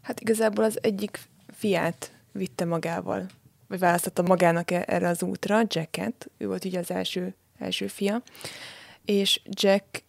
[0.02, 3.26] Hát igazából az egyik fiát vitte magával,
[3.68, 8.22] vagy választotta magának e- erre az útra, Jacket, ő volt ugye az első, első fia,
[9.04, 10.04] és Jack,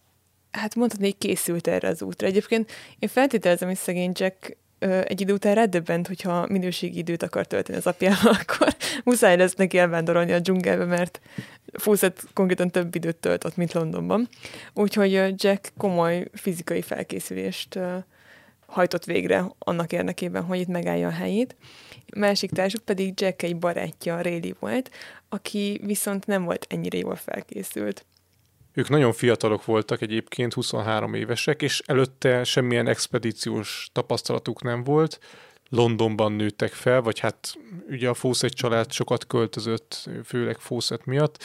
[0.54, 2.28] hát mondhatni, hogy készült erre az útra.
[2.28, 4.58] Egyébként én feltételezem, hogy szegény Jack
[5.04, 9.78] egy idő után ráddöbbent, hogyha minőségi időt akar tölteni az apjával, akkor muszáj lesz neki
[9.78, 11.20] elvándorolni a dzsungelbe, mert
[11.74, 14.30] Fawcett konkrétan több időt tölt ott, mint Londonban.
[14.74, 15.12] Úgyhogy
[15.44, 17.80] Jack komoly fizikai felkészülést
[18.66, 21.56] hajtott végre annak érdekében, hogy itt megállja a helyét.
[22.16, 24.92] Másik társuk pedig Jack egy barátja, Rayleigh volt,
[25.30, 28.06] aki viszont nem volt ennyire jól felkészült.
[28.74, 35.20] Ők nagyon fiatalok voltak egyébként, 23 évesek, és előtte semmilyen expedíciós tapasztalatuk nem volt.
[35.70, 37.58] Londonban nőttek fel, vagy hát
[37.90, 41.44] ugye a Fawcett család sokat költözött, főleg Fawcett miatt,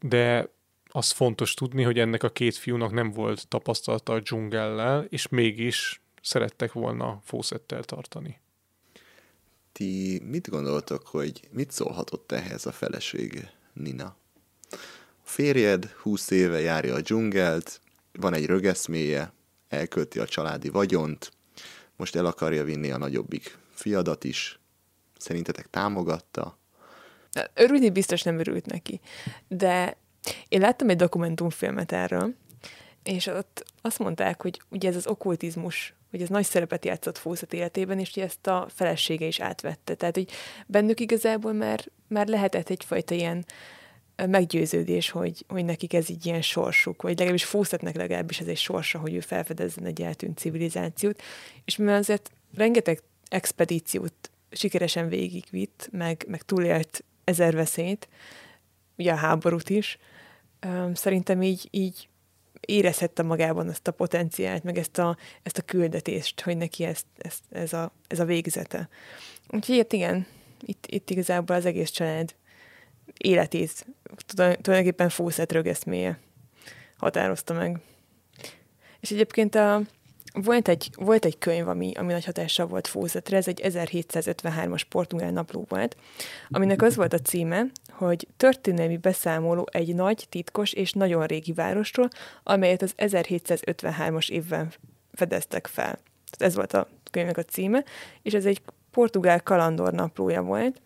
[0.00, 0.54] de
[0.88, 6.00] az fontos tudni, hogy ennek a két fiúnak nem volt tapasztalata a dzsungellel, és mégis
[6.22, 8.40] szerettek volna Fawcettel tartani.
[9.72, 14.16] Ti mit gondoltok, hogy mit szólhatott ehhez a felesége, Nina?
[15.26, 17.80] Férjed 20 éve járja a dzsungelt,
[18.12, 19.32] van egy rögeszméje,
[19.68, 21.32] elkölti a családi vagyont,
[21.96, 24.58] most el akarja vinni a nagyobbik fiadat is.
[25.18, 26.58] Szerintetek támogatta?
[27.54, 29.00] Örülni biztos nem örült neki,
[29.48, 29.96] de
[30.48, 32.34] én láttam egy dokumentumfilmet erről,
[33.02, 37.52] és ott azt mondták, hogy ugye ez az okkultizmus, hogy ez nagy szerepet játszott Fawcett
[37.52, 39.94] életében, és hogy ezt a felesége is átvette.
[39.94, 40.30] Tehát, hogy
[40.66, 43.44] bennük igazából már, már lehetett egyfajta ilyen
[44.16, 48.98] meggyőződés, hogy, hogy nekik ez így ilyen sorsuk, vagy legalábbis Fawcettnek legalábbis ez egy sorsa,
[48.98, 51.22] hogy ő felfedezzen egy eltűnt civilizációt,
[51.64, 58.08] és mivel azért rengeteg expedíciót sikeresen végigvitt, meg, meg túlélt ezer veszélyt,
[58.96, 59.98] ugye a háborút is,
[60.92, 62.08] szerintem így, így
[62.60, 67.42] érezhette magában ezt a potenciált, meg ezt a, ezt a küldetést, hogy neki ezt, ezt,
[67.50, 68.88] ez, a, ez a végzete.
[69.50, 70.26] Úgyhogy hát igen,
[70.60, 72.34] itt, itt igazából az egész család
[73.16, 73.86] életét
[74.34, 76.18] tulajdonképpen Fawcett rögeszméje
[76.96, 77.80] határozta meg.
[79.00, 79.80] És egyébként a,
[80.32, 85.30] volt egy, volt egy könyv, ami, ami nagy hatással volt Fawcettre, ez egy 1753-as portugál
[85.30, 85.96] napló volt,
[86.48, 92.08] aminek az volt a címe, hogy történelmi beszámoló egy nagy, titkos és nagyon régi városról,
[92.42, 94.72] amelyet az 1753-as évben
[95.12, 95.98] fedeztek fel.
[96.30, 97.84] Tehát ez volt a könyvnek a címe,
[98.22, 100.80] és ez egy portugál kalandor naplója volt,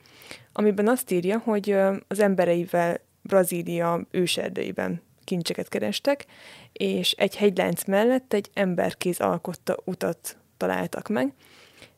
[0.52, 1.76] amiben azt írja, hogy
[2.08, 6.26] az embereivel Brazília őserdeiben kincseket kerestek,
[6.72, 11.32] és egy hegylánc mellett egy emberkéz alkotta utat találtak meg,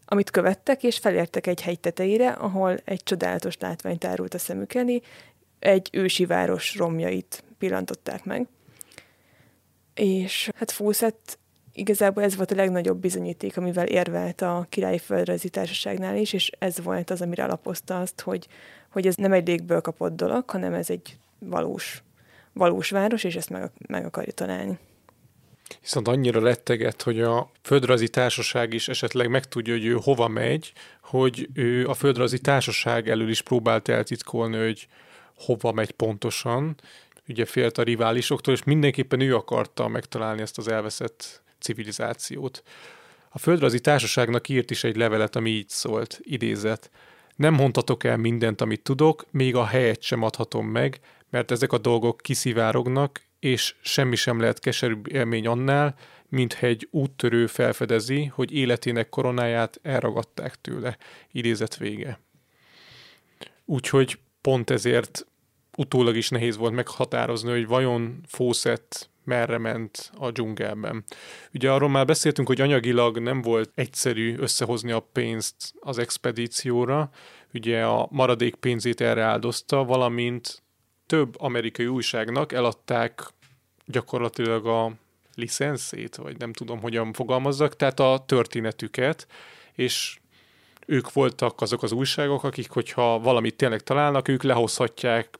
[0.04, 5.00] amit követtek, és felértek egy hegy tetejére, ahol egy csodálatos látvány tárult a szemük elé,
[5.58, 8.46] egy ősi város romjait pillantották meg.
[9.94, 11.38] És hát Fawcett
[11.72, 16.82] igazából ez volt a legnagyobb bizonyíték, amivel érvelt a királyi földrajzi társaságnál is, és ez
[16.82, 18.46] volt az, amire alapozta azt, hogy,
[18.90, 22.02] hogy ez nem egy légből kapott dolog, hanem ez egy valós,
[22.52, 24.78] valós város, és ezt meg, meg akarja találni.
[25.80, 31.48] Viszont annyira lettegett, hogy a földrajzi társaság is esetleg megtudja, hogy ő hova megy, hogy
[31.54, 34.88] ő a földrajzi társaság elől is próbált eltitkolni, hogy
[35.34, 36.76] hova megy pontosan,
[37.28, 42.62] ugye félt a riválisoktól, és mindenképpen ő akarta megtalálni ezt az elveszett civilizációt.
[43.28, 46.90] A földrajzi társaságnak írt is egy levelet, ami így szólt, idézet.
[47.36, 51.78] Nem mondhatok el mindent, amit tudok, még a helyet sem adhatom meg, mert ezek a
[51.78, 55.94] dolgok kiszivárognak, és semmi sem lehet keserűbb élmény annál,
[56.28, 60.96] mint egy úttörő felfedezi, hogy életének koronáját elragadták tőle.
[61.30, 62.20] Idézet vége.
[63.64, 65.26] Úgyhogy pont ezért
[65.76, 71.04] utólag is nehéz volt meghatározni, hogy vajon Fawcett merre ment a dzsungelben.
[71.54, 77.10] Ugye arról már beszéltünk, hogy anyagilag nem volt egyszerű összehozni a pénzt az expedícióra,
[77.54, 80.62] ugye a maradék pénzét erre áldozta, valamint
[81.06, 83.32] több amerikai újságnak eladták
[83.86, 84.92] gyakorlatilag a
[85.34, 89.26] licenszét, vagy nem tudom, hogyan fogalmazzak, tehát a történetüket,
[89.72, 90.18] és
[90.86, 95.38] ők voltak azok az újságok, akik, hogyha valamit tényleg találnak, ők lehozhatják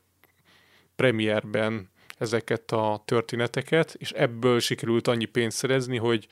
[0.96, 1.90] premierben
[2.22, 6.26] ezeket a történeteket, és ebből sikerült annyi pénzt szerezni, hogy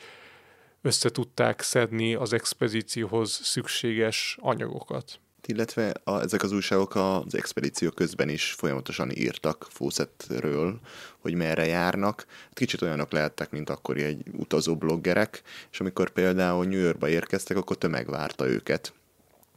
[0.82, 5.20] össze tudták szedni az expedícióhoz szükséges anyagokat.
[5.46, 10.80] Illetve a, ezek az újságok az expedíció közben is folyamatosan írtak Fawcettről,
[11.18, 12.26] hogy merre járnak.
[12.52, 15.42] Kicsit olyanok lehettek, mint akkori egy utazó bloggerek,
[15.72, 18.92] és amikor például New Yorkba érkeztek, akkor tömeg várta őket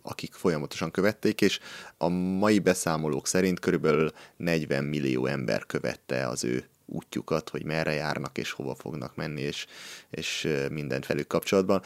[0.03, 1.59] akik folyamatosan követték, és
[1.97, 8.37] a mai beszámolók szerint körülbelül 40 millió ember követte az ő útjukat, hogy merre járnak
[8.37, 9.65] és hova fognak menni, és,
[10.09, 11.81] és mindent velük kapcsolatban.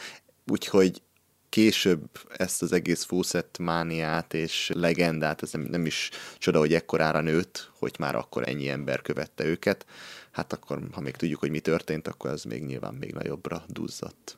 [0.46, 1.02] Úgyhogy
[1.48, 7.20] később ezt az egész Fawcett mániát és legendát, ez nem, nem is csoda, hogy ekkorára
[7.20, 9.86] nőtt, hogy már akkor ennyi ember követte őket.
[10.30, 14.37] Hát akkor, ha még tudjuk, hogy mi történt, akkor ez még nyilván még nagyobbra duzzadt.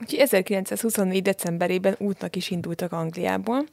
[0.00, 1.22] Úgyhogy 1924.
[1.22, 3.66] decemberében útnak is indultak Angliából,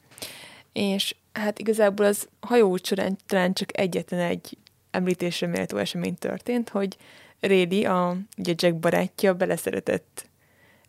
[0.74, 4.58] és hát igazából az hajóút során talán csak egyetlen egy
[4.92, 6.98] említésre méltó esemény történt, hogy
[7.40, 10.30] Rédi, a ugye Jack barátja beleszeretett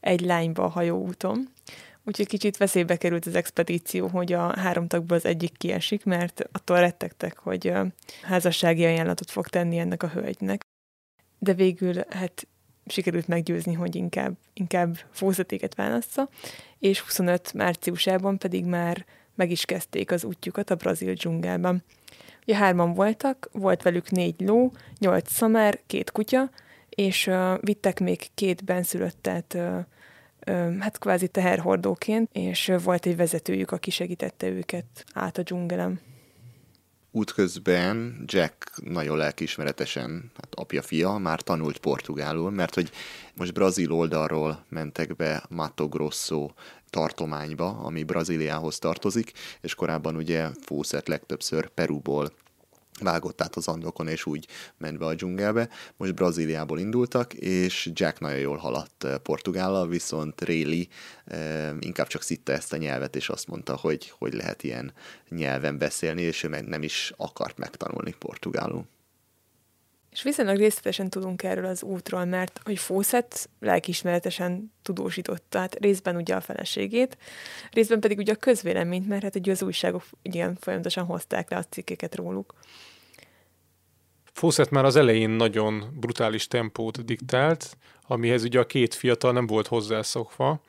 [0.00, 1.48] egy lányba a hajóúton,
[2.04, 6.78] úgyhogy kicsit veszélybe került az expedíció, hogy a három tagból az egyik kiesik, mert attól
[6.78, 7.72] rettegtek, hogy
[8.22, 10.60] házassági ajánlatot fog tenni ennek a hölgynek.
[11.38, 12.46] De végül hát
[12.86, 16.28] sikerült meggyőzni, hogy inkább, inkább fózatéket válassza,
[16.78, 19.04] és 25 márciusában pedig már
[19.34, 21.84] meg is kezdték az útjukat a brazil dzsungelben.
[22.42, 26.50] Ugye hárman voltak, volt velük négy ló, nyolc szamár, két kutya,
[26.88, 29.78] és uh, vittek még két benszülöttet uh,
[30.46, 36.00] uh, hát kvázi teherhordóként, és uh, volt egy vezetőjük, aki segítette őket át a dzsungelem
[37.16, 42.90] útközben Jack nagyon lelkiismeretesen, hát apja-fia, már tanult portugálul, mert hogy
[43.34, 46.51] most brazil oldalról mentek be Mato Grosso
[46.90, 52.32] tartományba, ami Brazíliához tartozik, és korábban ugye Fawcett legtöbbször Peruból
[53.01, 54.47] vágott át az andokon, és úgy
[54.78, 55.68] ment be a dzsungelbe.
[55.97, 60.89] Most Brazíliából indultak, és Jack nagyon jól haladt eh, Portugállal, viszont Rayleigh
[61.24, 64.93] eh, inkább csak szitte ezt a nyelvet, és azt mondta, hogy hogy lehet ilyen
[65.28, 68.86] nyelven beszélni, és ő meg nem is akart megtanulni portugálul.
[70.16, 76.34] És viszonylag részletesen tudunk erről az útról, mert hogy Fawcett lelkiismeretesen tudósította, tehát részben ugye
[76.34, 77.18] a feleségét,
[77.70, 81.64] részben pedig ugye a közvéleményt, mert hát ugye az újságok igen folyamatosan hozták le a
[81.64, 82.55] cikkeket róluk.
[84.32, 87.76] Fawcett már az elején nagyon brutális tempót diktált,
[88.06, 90.60] amihez ugye a két fiatal nem volt hozzászokva.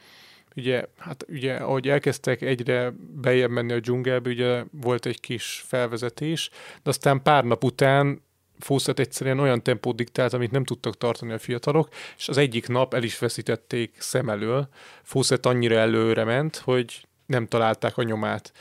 [0.55, 6.49] Ugye, hát ugye, ahogy elkezdtek egyre bejebb menni a dzsungelbe, ugye volt egy kis felvezetés,
[6.83, 8.25] de aztán pár nap után
[8.59, 12.93] Fawcett egyszerűen olyan tempót diktált, amit nem tudtak tartani a fiatalok, és az egyik nap
[12.93, 14.67] el is veszítették szem elől.
[15.03, 18.53] Fawcett annyira előre ment, hogy nem találták a nyomát.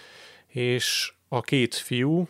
[0.47, 2.29] És a két fiú,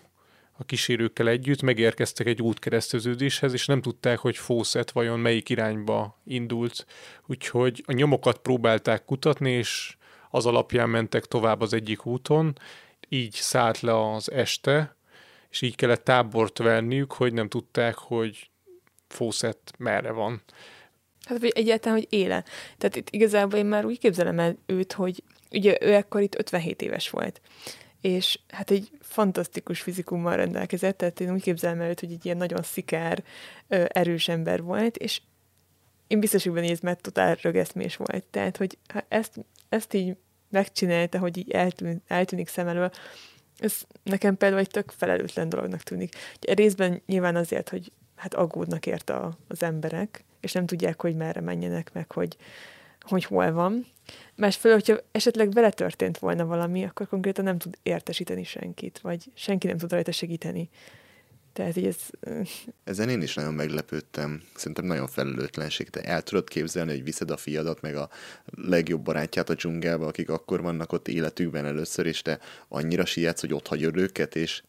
[0.58, 6.86] a kísérőkkel együtt megérkeztek egy útkereszteződéshez, és nem tudták, hogy Fawcett vajon melyik irányba indult.
[7.26, 9.96] Úgyhogy a nyomokat próbálták kutatni, és
[10.30, 12.58] az alapján mentek tovább az egyik úton,
[13.08, 14.96] így szállt le az este,
[15.56, 18.50] és így kellett tábort venniük, hogy nem tudták, hogy
[19.08, 20.42] Fawcett merre van.
[21.24, 22.44] Hát, vagy egyáltalán, hogy éle.
[22.78, 26.82] Tehát itt igazából én már úgy képzelem el őt, hogy ugye ő ekkor itt 57
[26.82, 27.40] éves volt
[28.00, 32.36] és hát egy fantasztikus fizikummal rendelkezett, tehát én úgy képzelem el őt, hogy egy ilyen
[32.36, 33.24] nagyon szikár,
[33.68, 35.20] erős ember volt, és
[36.06, 38.24] én biztos, hogy benne mert totál rögeszmés volt.
[38.30, 38.78] Tehát, hogy
[39.08, 40.16] ezt, ezt így
[40.50, 42.90] megcsinálta, hogy így eltűn, eltűnik szem elől,
[43.58, 46.14] ez nekem például egy tök felelőtlen dolognak tűnik.
[46.42, 51.16] Ugye részben nyilván azért, hogy hát aggódnak érte a, az emberek, és nem tudják, hogy
[51.16, 52.36] merre menjenek, meg hogy,
[53.00, 53.86] hogy hol van.
[54.34, 59.66] Másfelől, hogyha esetleg vele történt volna valami, akkor konkrétan nem tud értesíteni senkit, vagy senki
[59.66, 60.68] nem tud rajta segíteni.
[61.56, 61.96] Tehát így ez...
[62.84, 64.42] Ezen én is nagyon meglepődtem.
[64.54, 65.90] Szerintem nagyon felelőtlenség.
[65.90, 68.08] Te el tudod képzelni, hogy viszed a fiadat, meg a
[68.54, 72.38] legjobb barátját a dzsungelbe, akik akkor vannak ott életükben először, és te
[72.68, 74.62] annyira sietsz, hogy ott hagyod őket, és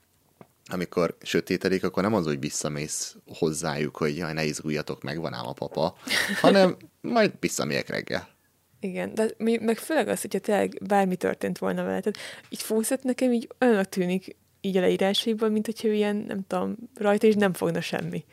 [0.67, 5.47] amikor sötétedik, akkor nem az, hogy visszamész hozzájuk, hogy jaj, ne izguljatok meg, van ám
[5.47, 5.97] a papa,
[6.41, 8.27] hanem majd visszamegyek reggel.
[8.79, 11.99] Igen, de meg főleg az, hogyha tényleg bármi történt volna vele.
[11.99, 12.19] Tehát
[12.49, 14.35] így Fawcett nekem így olyanok tűnik
[14.67, 18.25] így a leírásaiban, mint hogyha ilyen, nem tudom, rajta is nem fogna semmi.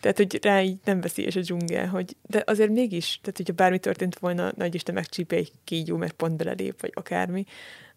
[0.00, 3.78] Tehát, hogy rá így nem veszélyes a dzsungel, hogy, de azért mégis, tehát hogyha bármi
[3.78, 7.44] történt volna, nagy Isten megcsípje egy kígyó, mert pont belelép, vagy akármi,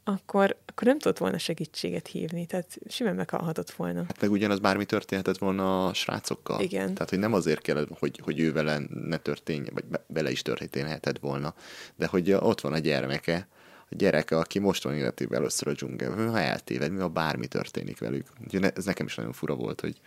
[0.07, 3.99] akkor, akkor nem tudott volna segítséget hívni, tehát simán meghalhatott volna.
[3.99, 6.61] Hát meg ugyanaz bármi történhetett volna a srácokkal.
[6.61, 6.93] Igen.
[6.93, 10.41] Tehát, hogy nem azért kell, hogy, hogy ő vele ne történjen, vagy be- vele is
[10.41, 11.53] történhetett volna,
[11.95, 13.47] de hogy ott van a gyermeke,
[13.89, 17.99] a gyereke, aki most van életében először a dzsungelben, ha eltéved, mi ha bármi történik
[17.99, 18.27] velük.
[18.43, 19.99] Úgyhogy ez nekem is nagyon fura volt, hogy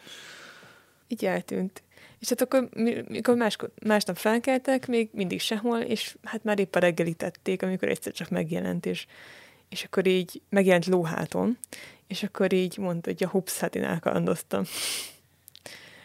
[1.09, 1.83] Így eltűnt.
[2.19, 3.57] És hát akkor, mi- mikor más,
[3.87, 8.87] másnap felkeltek, még mindig sehol, és hát már épp a reggelítették, amikor egyszer csak megjelent,
[8.87, 9.07] és,
[9.69, 11.59] és akkor így megjelent lóháton,
[12.07, 14.63] és akkor így mondta, hogy a hups, hát én elkalandoztam.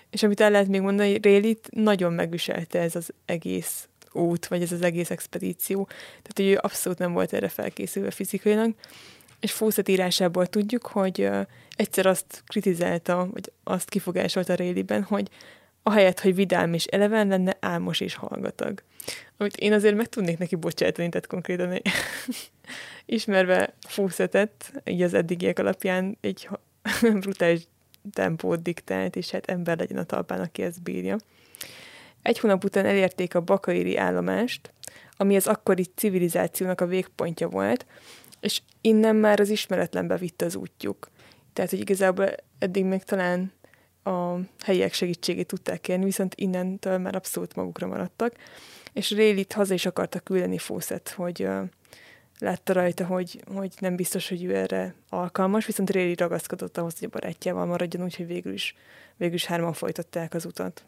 [0.09, 4.71] és amit el lehet még mondani, Rélit nagyon megviselte ez az egész út, vagy ez
[4.71, 5.85] az egész expedíció.
[5.85, 8.73] Tehát, hogy ő abszolút nem volt erre felkészülve fizikailag,
[9.39, 11.29] és Fawcett írásából tudjuk, hogy
[11.75, 15.29] egyszer azt kritizálta, vagy azt kifogásolta Réliben, hogy
[15.83, 18.83] ahelyett, hogy vidám és eleven lenne, álmos és hallgatag.
[19.37, 21.81] Amit én azért meg tudnék neki bocsátani, tehát konkrétan
[23.05, 26.49] ismerve Fawcettet, így az eddigiek alapján egy
[27.23, 27.61] brutális
[28.11, 31.17] tempót diktált, és hát ember legyen a talpán, aki ezt bírja.
[32.23, 34.73] Egy hónap után elérték a Bakairi állomást,
[35.17, 37.85] ami az akkori civilizációnak a végpontja volt,
[38.39, 41.09] és innen már az ismeretlenbe vitte az útjuk.
[41.53, 42.29] Tehát, hogy igazából
[42.59, 43.51] eddig még talán
[44.03, 48.33] a helyiek segítségét tudták kérni, viszont innentől már abszolút magukra maradtak,
[48.93, 51.61] és Rélit haza is akarta küldeni Fawcett, hogy uh,
[52.39, 57.07] látta rajta, hogy, hogy nem biztos, hogy ő erre alkalmas, viszont Réli ragaszkodott ahhoz, hogy
[57.11, 58.75] a barátjával maradjon, úgyhogy végül is,
[59.17, 60.85] végül is hárman folytatták az utat.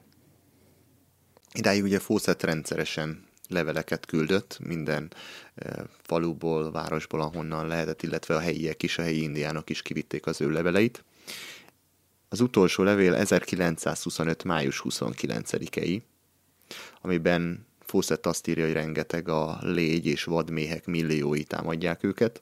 [1.57, 5.13] Idáig ugye Fawcett rendszeresen leveleket küldött minden
[5.55, 10.41] e, faluból, városból, ahonnan lehetett, illetve a helyiek is, a helyi indiánok is kivitték az
[10.41, 11.03] ő leveleit.
[12.29, 14.43] Az utolsó levél 1925.
[14.43, 16.01] május 29-ei,
[17.01, 22.41] amiben Fawcett azt írja, hogy rengeteg a légy és vadméhek milliói támadják őket.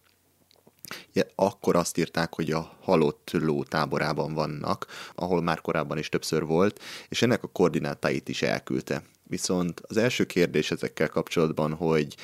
[1.36, 4.86] Akkor azt írták, hogy a halott ló táborában vannak,
[5.16, 9.04] ahol már korábban is többször volt, és ennek a koordinátáit is elküldte.
[9.24, 12.16] Viszont az első kérdés ezekkel kapcsolatban, hogy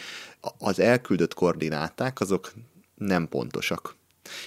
[0.57, 2.53] az elküldött koordináták azok
[2.95, 3.95] nem pontosak.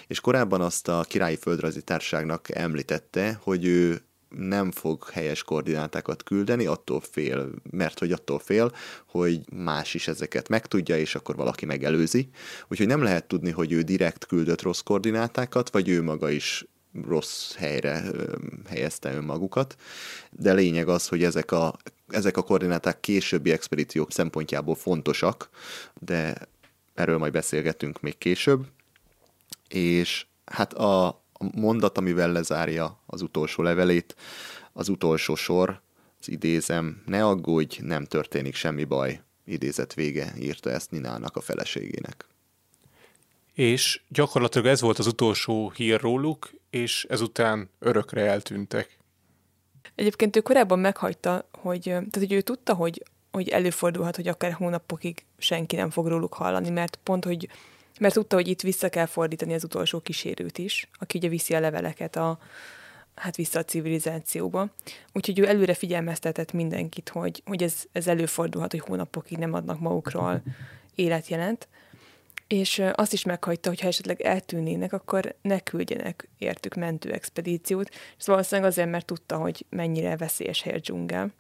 [0.07, 4.03] És korábban azt a Királyi Földrajzi Társaságnak említette, hogy ő
[4.37, 8.73] nem fog helyes koordinátákat küldeni, attól fél, mert hogy attól fél,
[9.07, 12.29] hogy más is ezeket megtudja, és akkor valaki megelőzi.
[12.69, 16.67] Úgyhogy nem lehet tudni, hogy ő direkt küldött rossz koordinátákat, vagy ő maga is
[17.07, 18.05] rossz helyre
[18.69, 19.77] helyezte önmagukat,
[20.31, 21.77] de lényeg az, hogy ezek a,
[22.09, 25.49] ezek a koordináták későbbi expedíciók szempontjából fontosak,
[26.01, 26.49] de
[26.95, 28.67] erről majd beszélgetünk még később,
[29.69, 34.17] és hát a, a mondat, amivel lezárja az utolsó levelét,
[34.73, 35.81] az utolsó sor,
[36.21, 42.27] az idézem, ne aggódj, nem történik semmi baj, idézet vége, írta ezt Ninának a feleségének.
[43.55, 48.99] És gyakorlatilag ez volt az utolsó hír róluk, és ezután örökre eltűntek.
[49.95, 55.25] Egyébként ő korábban meghagyta, hogy, tehát, hogy ő tudta, hogy, hogy előfordulhat, hogy akár hónapokig
[55.39, 57.49] senki nem fog róluk hallani, mert pont, hogy
[58.03, 61.61] mert tudta, hogy itt vissza kell fordítani az utolsó kísérőt is, aki ugye viszi a
[61.61, 62.39] leveleket a,
[63.15, 64.69] hát vissza a civilizációba.
[65.13, 70.43] Úgyhogy ő előre figyelmeztetett mindenkit, hogy, hogy ez, ez előfordulhat, hogy hónapokig nem adnak magukról
[70.95, 71.69] életjelent.
[72.47, 77.89] És azt is meghagyta, hogy ha esetleg eltűnnének, akkor ne küldjenek értük mentő expedíciót,
[78.19, 81.33] és valószínűleg azért, mert tudta, hogy mennyire veszélyes hely a dzsungel.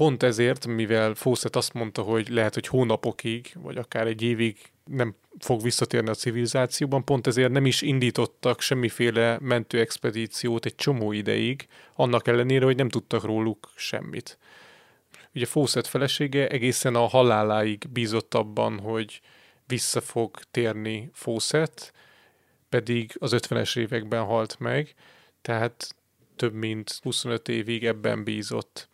[0.00, 5.14] Pont ezért, mivel Fawcett azt mondta, hogy lehet, hogy hónapokig, vagy akár egy évig nem
[5.38, 12.28] fog visszatérni a civilizációban, pont ezért nem is indítottak semmiféle mentőexpedíciót egy csomó ideig, annak
[12.28, 14.38] ellenére, hogy nem tudtak róluk semmit.
[15.34, 19.20] Ugye Fawcett felesége egészen a haláláig bízott abban, hogy
[19.66, 21.92] vissza fog térni Fawcett,
[22.68, 24.94] pedig az 50-es években halt meg,
[25.42, 25.94] tehát
[26.36, 28.88] több mint 25 évig ebben bízott.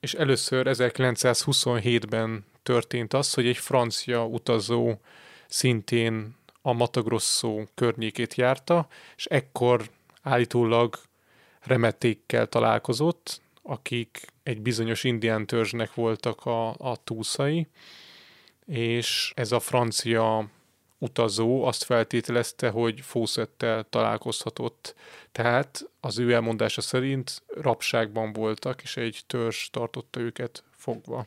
[0.00, 5.00] És először 1927-ben történt az, hogy egy francia utazó
[5.48, 9.90] szintén a Matagrosso környékét járta, és ekkor
[10.22, 10.98] állítólag
[11.60, 17.66] remetékkel találkozott, akik egy bizonyos indián törzsnek voltak a, a túszai,
[18.66, 20.48] és ez a francia
[21.00, 24.94] utazó azt feltételezte, hogy Fawcettel találkozhatott.
[25.32, 31.26] Tehát az ő elmondása szerint rabságban voltak, és egy törzs tartotta őket fogva.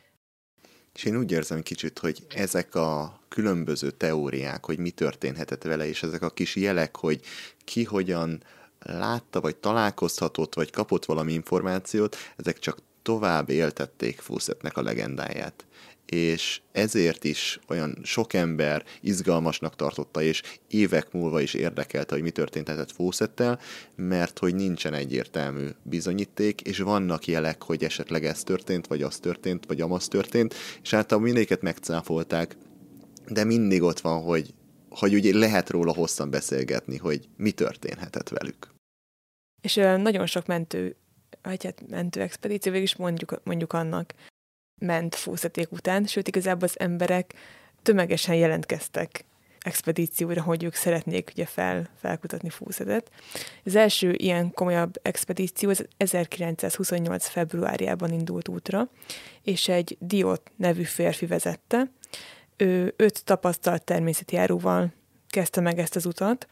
[0.93, 6.03] És én úgy érzem kicsit, hogy ezek a különböző teóriák, hogy mi történhetett vele, és
[6.03, 7.19] ezek a kis jelek, hogy
[7.63, 8.43] ki hogyan
[8.79, 15.65] látta, vagy találkozhatott, vagy kapott valami információt, ezek csak tovább éltették Fawcettnek a legendáját
[16.05, 22.31] és ezért is olyan sok ember izgalmasnak tartotta, és évek múlva is érdekelte, hogy mi
[22.31, 23.59] történhetett Fawcettel,
[23.95, 29.65] mert hogy nincsen egyértelmű bizonyíték, és vannak jelek, hogy esetleg ez történt, vagy az történt,
[29.65, 30.53] vagy amaz történt,
[30.83, 32.55] és általában mindéket megcáfolták,
[33.27, 34.53] de mindig ott van, hogy,
[34.89, 38.71] hogy ugye lehet róla hosszan beszélgetni, hogy mi történhetett velük.
[39.61, 40.95] És nagyon sok mentő,
[41.41, 44.13] vagy hát mentő expedíció, végül is mondjuk, mondjuk annak,
[44.85, 47.33] ment fúszaték után, sőt igazából az emberek
[47.83, 49.25] tömegesen jelentkeztek
[49.59, 53.11] expedícióra, hogy ők szeretnék ugye fel, felkutatni fúszetet.
[53.65, 57.27] Az első ilyen komolyabb expedíció az 1928.
[57.27, 58.89] februárjában indult útra,
[59.41, 61.91] és egy Diot nevű férfi vezette.
[62.57, 64.93] Ő öt tapasztalt természetjáróval
[65.29, 66.47] kezdte meg ezt az utat,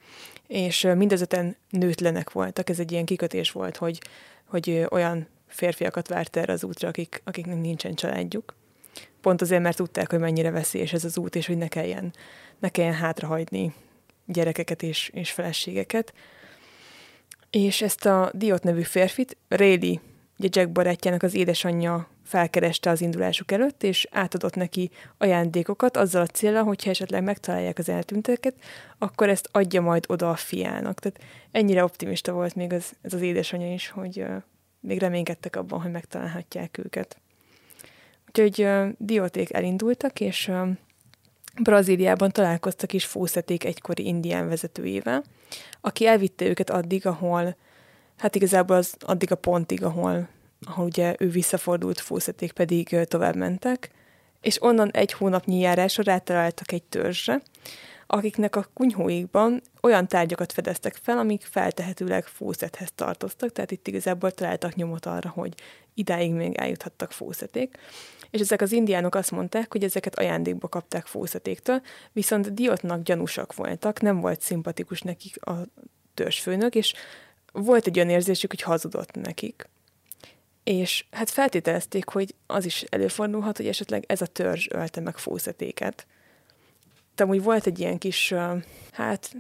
[0.48, 2.70] és mindazöten nőtlenek voltak.
[2.70, 4.02] Ez egy ilyen kikötés volt, hogy,
[4.46, 8.56] hogy olyan férfiakat várt erre az útra, akik, akiknek nincsen családjuk.
[9.22, 12.14] Pont azért, mert tudták, hogy mennyire veszélyes ez az út, és hogy ne kelljen,
[12.60, 13.74] ne kelljen hátrahagyni
[14.26, 16.14] gyerekeket és, és feleségeket.
[17.50, 20.00] És ezt a Diot nevű férfit Réli,
[20.38, 26.26] ugye Jack barátjának az édesanyja felkereste az indulásuk előtt, és átadott neki ajándékokat azzal a
[26.26, 28.56] célra, hogyha esetleg megtalálják az eltűnteket,
[28.98, 31.00] akkor ezt adja majd oda a fiának.
[31.00, 31.20] Tehát
[31.52, 34.26] ennyire optimista volt még az, ez az édesanyja is, hogy
[34.82, 37.18] még reménykedtek abban, hogy megtalálhatják őket.
[38.28, 40.70] Úgyhogy uh, dióték elindultak, és uh,
[41.62, 45.24] Brazíliában találkoztak is Fószeték egykori indián vezetőjével,
[45.82, 47.56] aki elvitte őket addig, ahol,
[48.18, 50.28] hát igazából az addig a pontig, ahol,
[50.68, 53.92] ahol ugye ő visszafordult, Fószeték pedig uh, tovább mentek,
[54.42, 57.42] és onnan egy hónapnyi járásra rátaláltak egy törzsre,
[58.14, 64.76] akiknek a kunyhóikban olyan tárgyakat fedeztek fel, amik feltehetőleg fószethez tartoztak, tehát itt igazából találtak
[64.76, 65.54] nyomot arra, hogy
[65.94, 67.78] idáig még eljuthattak fószeték.
[68.30, 71.82] És ezek az indiánok azt mondták, hogy ezeket ajándékba kapták fószetéktől,
[72.12, 75.54] viszont diotnak gyanúsak voltak, nem volt szimpatikus nekik a
[76.14, 76.94] törzsfőnök, és
[77.52, 79.70] volt egy olyan érzésük, hogy hazudott nekik.
[80.64, 86.06] És hát feltételezték, hogy az is előfordulhat, hogy esetleg ez a törzs ölte meg fószetéket
[87.22, 88.34] amúgy volt egy ilyen kis,
[88.92, 89.36] hát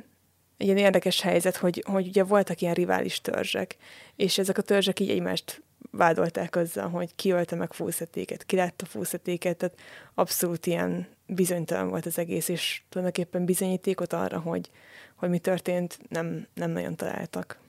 [0.57, 3.77] egy ilyen érdekes helyzet, hogy, hogy ugye voltak ilyen rivális törzsek,
[4.15, 8.85] és ezek a törzsek így egymást vádolták azzal, hogy ki ölte meg fúszetéket, ki látta
[8.85, 9.79] fúszetéket, tehát
[10.13, 14.69] abszolút ilyen bizonytalan volt az egész, és tulajdonképpen bizonyítékot arra, hogy,
[15.15, 17.59] hogy mi történt, nem, nem nagyon találtak.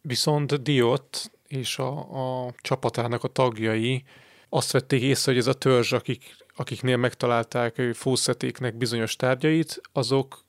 [0.00, 1.98] Viszont Diot és a,
[2.44, 4.04] a csapatának a tagjai
[4.48, 10.44] azt vették észre, hogy ez a törzs, akik akiknél megtalálták fószetéknek bizonyos tárgyait, azok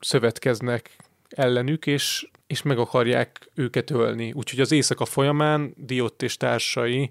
[0.00, 0.96] szövetkeznek
[1.28, 4.32] ellenük, és, és meg akarják őket ölni.
[4.32, 7.10] Úgyhogy az éjszaka folyamán Diott és társai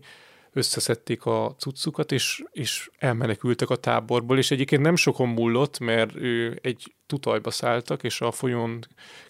[0.52, 6.60] összeszedték a cuccukat, és, és elmenekültek a táborból, és egyébként nem sokon múlott, mert ő
[6.62, 8.80] egy tutajba szálltak, és a folyón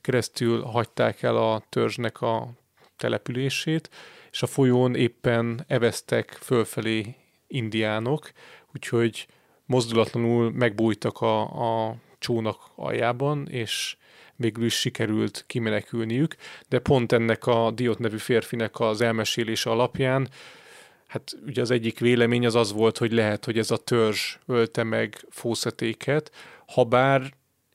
[0.02, 2.50] keresztül hagyták el a törzsnek a
[2.96, 3.90] települését,
[4.32, 7.16] és a folyón éppen eveztek fölfelé
[7.48, 8.32] indiánok,
[8.78, 9.28] úgyhogy
[9.66, 11.40] mozdulatlanul megbújtak a,
[11.88, 13.98] a csónak aljában, és
[14.36, 16.36] végül is sikerült kimenekülniük,
[16.70, 20.30] de pont ennek a Diot nevű férfinek az elmesélése alapján,
[21.08, 24.84] hát ugye az egyik vélemény az az volt, hogy lehet, hogy ez a törzs ölte
[24.84, 26.32] meg fószetéket,
[26.66, 27.34] ha bár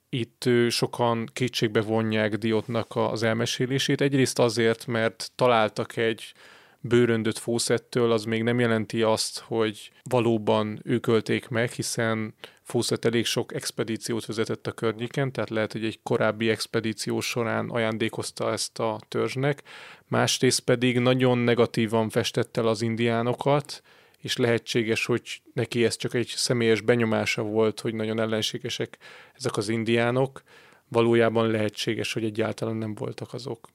[0.08, 4.00] itt sokan kétségbe vonják Diotnak az elmesélését.
[4.00, 6.32] Egyrészt azért, mert találtak egy
[6.82, 13.24] bőröndöt Fószettől, az még nem jelenti azt, hogy valóban ők ölték meg, hiszen Fószett elég
[13.24, 19.00] sok expedíciót vezetett a környéken, tehát lehet, hogy egy korábbi expedíció során ajándékozta ezt a
[19.08, 19.62] törzsnek,
[20.06, 23.82] másrészt pedig nagyon negatívan festette el az indiánokat,
[24.18, 28.98] és lehetséges, hogy neki ez csak egy személyes benyomása volt, hogy nagyon ellenségesek
[29.34, 30.42] ezek az indiánok,
[30.88, 33.68] valójában lehetséges, hogy egyáltalán nem voltak azok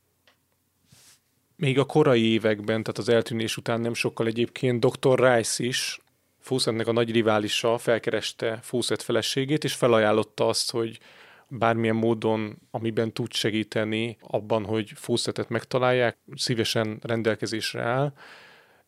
[1.57, 5.19] még a korai években, tehát az eltűnés után nem sokkal egyébként Dr.
[5.19, 5.99] Rice is,
[6.39, 10.99] Fawcettnek a nagy riválisa felkereste Fawcett feleségét, és felajánlotta azt, hogy
[11.47, 18.13] bármilyen módon, amiben tud segíteni abban, hogy Fawcettet megtalálják, szívesen rendelkezésre áll,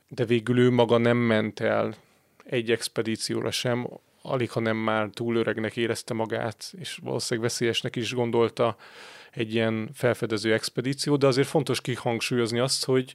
[0.07, 1.95] de végül ő maga nem ment el
[2.43, 3.87] egy expedícióra sem,
[4.21, 8.77] alig, ha nem már túl öregnek érezte magát, és valószínűleg veszélyesnek is gondolta
[9.31, 13.13] egy ilyen felfedező expedíció, de azért fontos kihangsúlyozni azt, hogy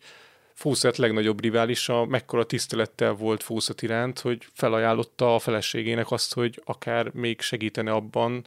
[0.55, 7.11] Fawcett legnagyobb riválisa mekkora tisztelettel volt Fawcett iránt, hogy felajánlotta a feleségének azt, hogy akár
[7.13, 8.47] még segítene abban,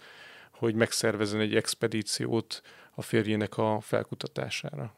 [0.51, 2.61] hogy megszervezzen egy expedíciót
[2.91, 4.95] a férjének a felkutatására.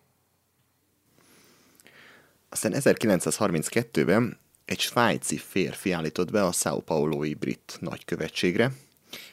[2.49, 8.71] Aztán 1932-ben egy svájci férfi állított be a São Paulo-i brit nagykövetségre,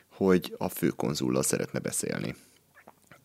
[0.09, 2.35] hogy a főkonzullal szeretne beszélni.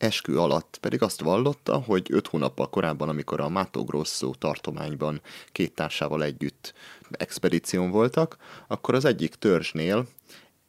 [0.02, 5.22] Eskü alatt pedig azt vallotta, hogy öt hónappal korábban, amikor a Mato Grosso tartományban
[5.52, 6.74] két társával együtt
[7.12, 8.38] expedíción voltak,
[8.68, 10.08] akkor az egyik törzsnél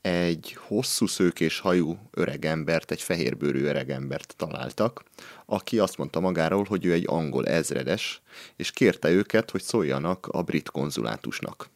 [0.00, 5.04] egy hosszú szőkés hajú öregembert, egy fehérbőrű öregembert találtak,
[5.46, 8.22] aki azt mondta magáról, hogy ő egy angol ezredes,
[8.56, 11.70] és kérte őket, hogy szóljanak a brit konzulátusnak.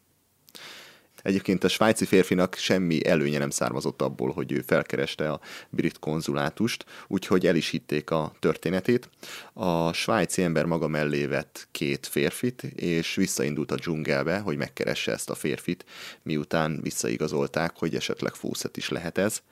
[1.26, 5.40] Egyébként a svájci férfinak semmi előnye nem származott abból, hogy ő felkereste a
[5.70, 9.08] brit konzulátust, úgyhogy el is hitték a történetét.
[9.52, 15.30] A svájci ember maga mellé vett két férfit, és visszaindult a dzsungelbe, hogy megkeresse ezt
[15.30, 15.84] a férfit,
[16.22, 19.42] miután visszaigazolták, hogy esetleg fószet is lehet ez.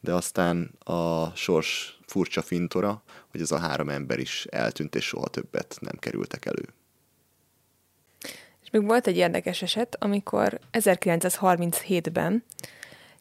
[0.00, 5.28] De aztán a sors furcsa fintora, hogy ez a három ember is eltűnt, és soha
[5.28, 6.79] többet nem kerültek elő.
[8.70, 12.44] Még volt egy érdekes eset, amikor 1937-ben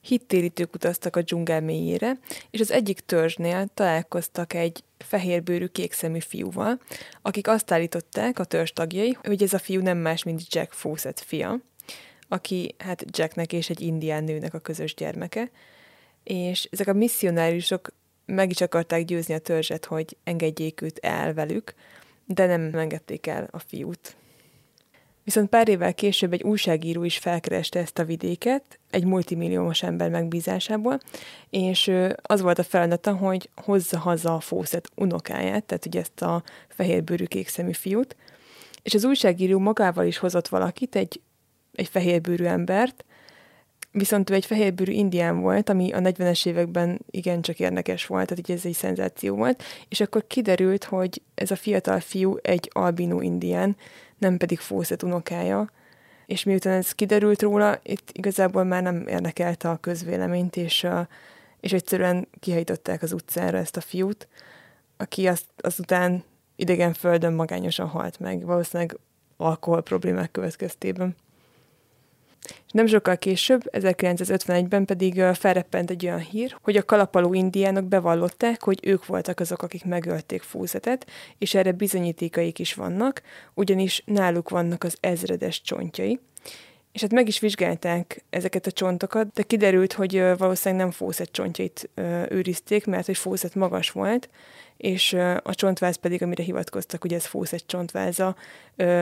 [0.01, 2.19] hittérítők utaztak a dzsungel mélyére,
[2.49, 6.79] és az egyik törzsnél találkoztak egy fehérbőrű kékszemű fiúval,
[7.21, 11.19] akik azt állították a törzs tagjai, hogy ez a fiú nem más, mint Jack Fawcett
[11.19, 11.59] fia,
[12.27, 15.51] aki hát Jacknek és egy indián nőnek a közös gyermeke,
[16.23, 17.89] és ezek a misszionáriusok
[18.25, 21.73] meg is akarták győzni a törzset, hogy engedjék őt el velük,
[22.25, 24.15] de nem engedték el a fiút.
[25.29, 30.99] Viszont pár évvel később egy újságíró is felkereste ezt a vidéket, egy multimilliómos ember megbízásából,
[31.49, 31.91] és
[32.21, 37.25] az volt a feladata, hogy hozza haza a Fawcett unokáját, tehát ugye ezt a fehérbőrű
[37.25, 38.15] kékszemű fiút,
[38.83, 41.21] és az újságíró magával is hozott valakit, egy,
[41.73, 43.05] egy fehérbőrű embert,
[43.91, 48.65] viszont ő egy fehérbőrű indián volt, ami a 40-es években igencsak érdekes volt, tehát ez
[48.65, 53.75] egy szenzáció volt, és akkor kiderült, hogy ez a fiatal fiú egy albinó indián,
[54.19, 55.69] nem pedig Fawcett unokája,
[56.25, 60.87] és miután ez kiderült róla, itt igazából már nem érdekelte a közvéleményt, és,
[61.59, 64.27] és egyszerűen kihajtották az utcára ezt a fiút,
[64.97, 66.23] aki azt, azután
[66.55, 68.97] idegen földön magányosan halt meg, valószínűleg
[69.37, 71.15] alkohol problémák következtében.
[72.43, 78.63] És nem sokkal később, 1951-ben pedig felreppent egy olyan hír, hogy a kalapaló indiánok bevallották,
[78.63, 81.07] hogy ők voltak azok, akik megölték Fúzetet,
[81.37, 83.21] és erre bizonyítékaik is vannak,
[83.53, 86.19] ugyanis náluk vannak az ezredes csontjai.
[86.91, 91.89] És hát meg is vizsgálták ezeket a csontokat, de kiderült, hogy valószínűleg nem Fószet csontjait
[92.29, 94.29] őrizték, mert hogy Fószet magas volt,
[94.79, 95.13] és
[95.43, 98.35] a csontváz pedig, amire hivatkoztak, hogy ez Fawcett csontváza,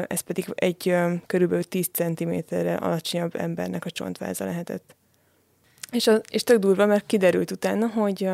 [0.08, 0.96] ez pedig egy
[1.26, 4.96] körülbelül 10 cm-rel alacsonyabb embernek a csontváza lehetett.
[5.92, 8.30] És, a, és tök durva, mert kiderült utána, hogy,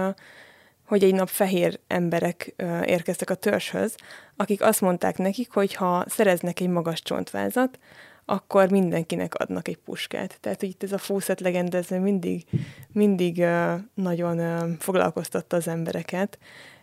[0.85, 2.53] hogy egy nap fehér emberek
[2.85, 3.95] érkeztek a törzshöz,
[4.35, 7.79] akik azt mondták nekik, hogy ha szereznek egy magas csontvázat,
[8.25, 10.37] akkor mindenkinek adnak egy puskát.
[10.39, 12.45] Tehát, hogy itt ez a Fawcett legenda, ez mindig,
[12.91, 13.45] mindig
[13.93, 16.37] nagyon foglalkoztatta az embereket,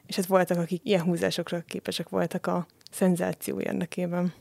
[0.07, 4.33] és hát voltak, akik ilyen húzásokra képesek voltak a szenzáció érdekében.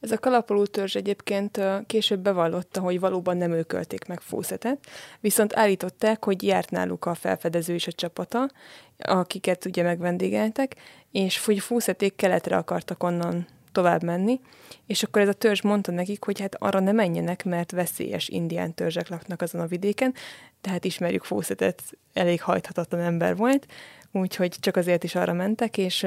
[0.00, 4.86] Ez a kalapoló törzs egyébként később bevallotta, hogy valóban nem ők ölték meg Fószetet,
[5.20, 8.50] viszont állították, hogy járt náluk a felfedező és a csapata,
[8.98, 10.76] akiket ugye megvendégeltek,
[11.10, 14.40] és hogy Fószeték keletre akartak onnan tovább menni,
[14.86, 18.74] és akkor ez a törzs mondta nekik, hogy hát arra ne menjenek, mert veszélyes indián
[18.74, 20.14] törzsek laknak azon a vidéken,
[20.60, 21.82] tehát ismerjük Fószetet,
[22.12, 23.66] elég hajthatatlan ember volt,
[24.12, 26.06] úgyhogy csak azért is arra mentek, és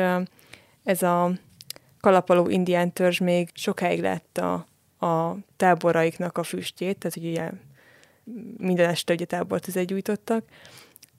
[0.83, 1.31] ez a
[1.99, 4.53] kalapaló indián törzs még sokáig látta
[4.99, 7.49] a táboraiknak a füstjét, tehát ugye
[8.57, 10.43] minden este ugye tábortüzet gyújtottak,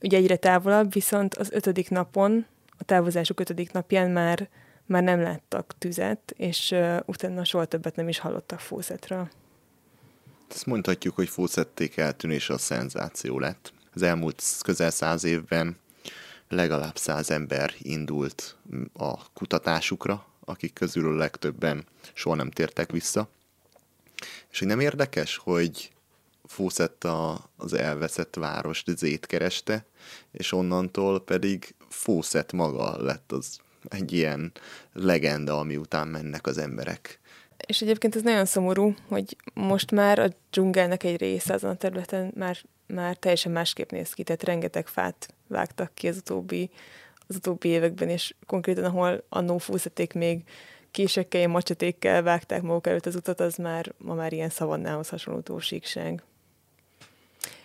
[0.01, 2.47] ugye egyre távolabb, viszont az ötödik napon,
[2.79, 4.49] a távozásuk ötödik napján már,
[4.87, 9.31] már nem láttak tüzet, és uh, utána soha többet nem is hallottak Fószetről.
[10.51, 13.73] Ezt mondhatjuk, hogy Fószették eltűnése a szenzáció lett.
[13.95, 15.77] Az elmúlt közel száz évben
[16.49, 18.57] legalább száz ember indult
[18.93, 23.29] a kutatásukra, akik közül a legtöbben soha nem tértek vissza.
[24.51, 25.93] És hogy nem érdekes, hogy
[26.45, 27.05] Fawcett
[27.57, 29.85] az elveszett várost Zét kereste,
[30.31, 33.59] és onnantól pedig Fawcett maga lett az
[33.89, 34.53] egy ilyen
[34.93, 37.19] legenda, ami után mennek az emberek.
[37.67, 42.33] És egyébként ez nagyon szomorú, hogy most már a dzsungelnek egy része azon a területen
[42.37, 46.71] már, már teljesen másképp néz ki, tehát rengeteg fát vágtak ki az utóbbi,
[47.27, 50.43] az utóbbi években, és konkrétan ahol annó fúszaték még
[50.91, 56.23] késekkel, macsatékkel vágták maguk előtt az utat, az már ma már ilyen szavannához hasonló síkság.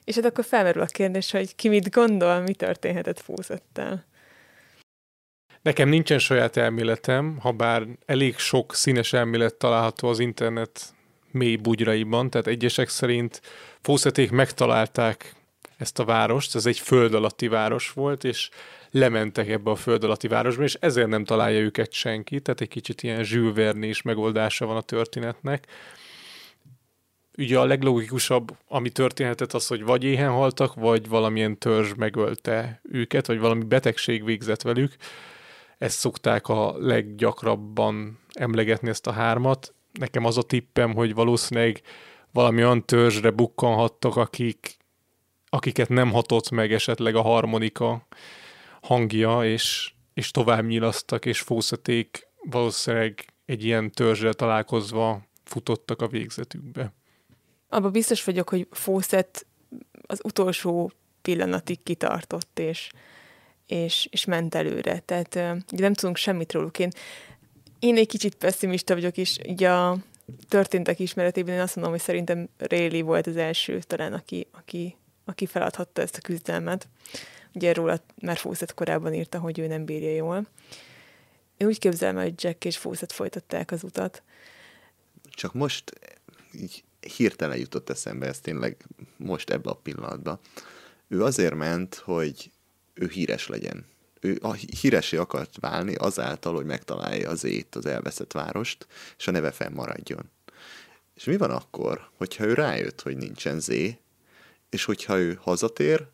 [0.03, 4.05] És hát akkor felmerül a kérdés, hogy ki mit gondol, mi történhetett Fószettel.
[5.61, 10.93] Nekem nincsen saját elméletem, ha bár elég sok színes elmélet található az internet
[11.31, 13.41] mély bugyraiban, tehát egyesek szerint
[13.81, 15.35] Fószeték megtalálták
[15.77, 18.49] ezt a várost, ez egy föld alatti város volt, és
[18.91, 23.03] lementek ebbe a föld alatti városba, és ezért nem találja őket senki, tehát egy kicsit
[23.03, 25.67] ilyen zsűvernés megoldása van a történetnek.
[27.37, 33.27] Ugye a leglogikusabb, ami történhetett az, hogy vagy éhen haltak, vagy valamilyen törzs megölte őket,
[33.27, 34.95] vagy valami betegség végzett velük.
[35.79, 39.73] Ezt szokták a leggyakrabban emlegetni ezt a hármat.
[39.91, 41.81] Nekem az a tippem, hogy valószínűleg
[42.31, 44.77] valami olyan törzsre bukkanhattak, akik,
[45.49, 48.07] akiket nem hatott meg esetleg a harmonika
[48.81, 56.93] hangja, és, és tovább nyilasztak, és fószaték valószínűleg egy ilyen törzsel találkozva futottak a végzetükbe.
[57.69, 59.45] Abba biztos vagyok, hogy Fawcett
[60.07, 60.91] az utolsó
[61.21, 62.89] pillanatig kitartott, és,
[63.69, 64.99] és, és ment előre.
[64.99, 65.35] Tehát
[65.71, 66.79] ugye nem tudunk semmit róluk.
[66.79, 66.89] Én,
[67.79, 69.97] én egy kicsit pessimista vagyok, és ugye a
[70.47, 75.45] történtek ismeretében én azt mondom, hogy szerintem Rayleigh volt az első talán, aki, aki, aki
[75.45, 76.87] feladhatta ezt a küzdelmet.
[77.53, 80.47] Ugye róla már Fawcett korábban írta, hogy ő nem bírja jól.
[81.57, 84.23] Én úgy képzelem, hogy Jack és Fawcett folytatták az utat.
[85.29, 85.93] Csak most
[86.53, 86.83] így
[87.15, 88.85] hirtelen jutott eszembe ez tényleg
[89.17, 90.39] most ebbe a pillanatban.
[91.07, 92.51] Ő azért ment, hogy
[92.99, 93.85] ő híres legyen.
[94.21, 99.31] Ő a híresé akart válni azáltal, hogy megtalálja az ét, az elveszett várost, és a
[99.31, 100.29] neve fennmaradjon.
[101.15, 103.97] És mi van akkor, hogyha ő rájött, hogy nincsen zé,
[104.69, 106.07] és hogyha ő hazatér,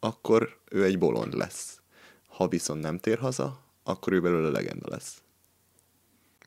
[0.00, 1.80] akkor ő egy bolond lesz.
[2.26, 5.22] Ha viszont nem tér haza, akkor ő belőle legenda lesz.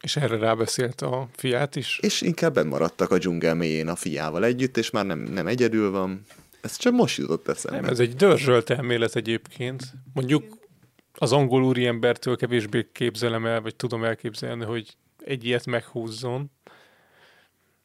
[0.02, 2.00] És erre rábeszélt a fiát is?
[2.02, 6.26] És inkább maradtak a dzsungel mélyén a fiával együtt, és már nem, nem egyedül van.
[6.66, 7.80] Ez csak most jutott eszembe.
[7.80, 9.84] Nem, ez egy dörzsölt elmélet egyébként.
[10.14, 10.58] Mondjuk
[11.14, 16.52] az angol úriembertől kevésbé képzelem el, vagy tudom elképzelni, hogy egy ilyet meghúzzon,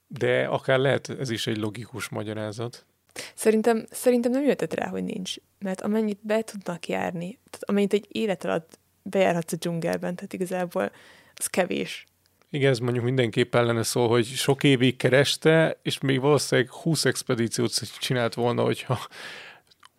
[0.07, 2.87] de akár lehet ez is egy logikus magyarázat.
[3.35, 5.35] Szerintem, szerintem nem jöhetett rá, hogy nincs.
[5.59, 10.93] Mert amennyit be tudnak járni, tehát amennyit egy élet alatt bejárhatsz a dzsungelben, tehát igazából
[11.35, 12.05] az kevés.
[12.51, 17.99] Igen, ez mondjuk mindenképp ellene szól, hogy sok évig kereste, és még valószínűleg 20 expedíciót
[17.99, 18.99] csinált volna, hogyha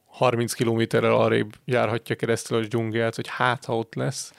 [0.05, 4.33] 30 kilométerrel arrébb járhatja keresztül a dzsungelt, hogy hát, ha ott lesz.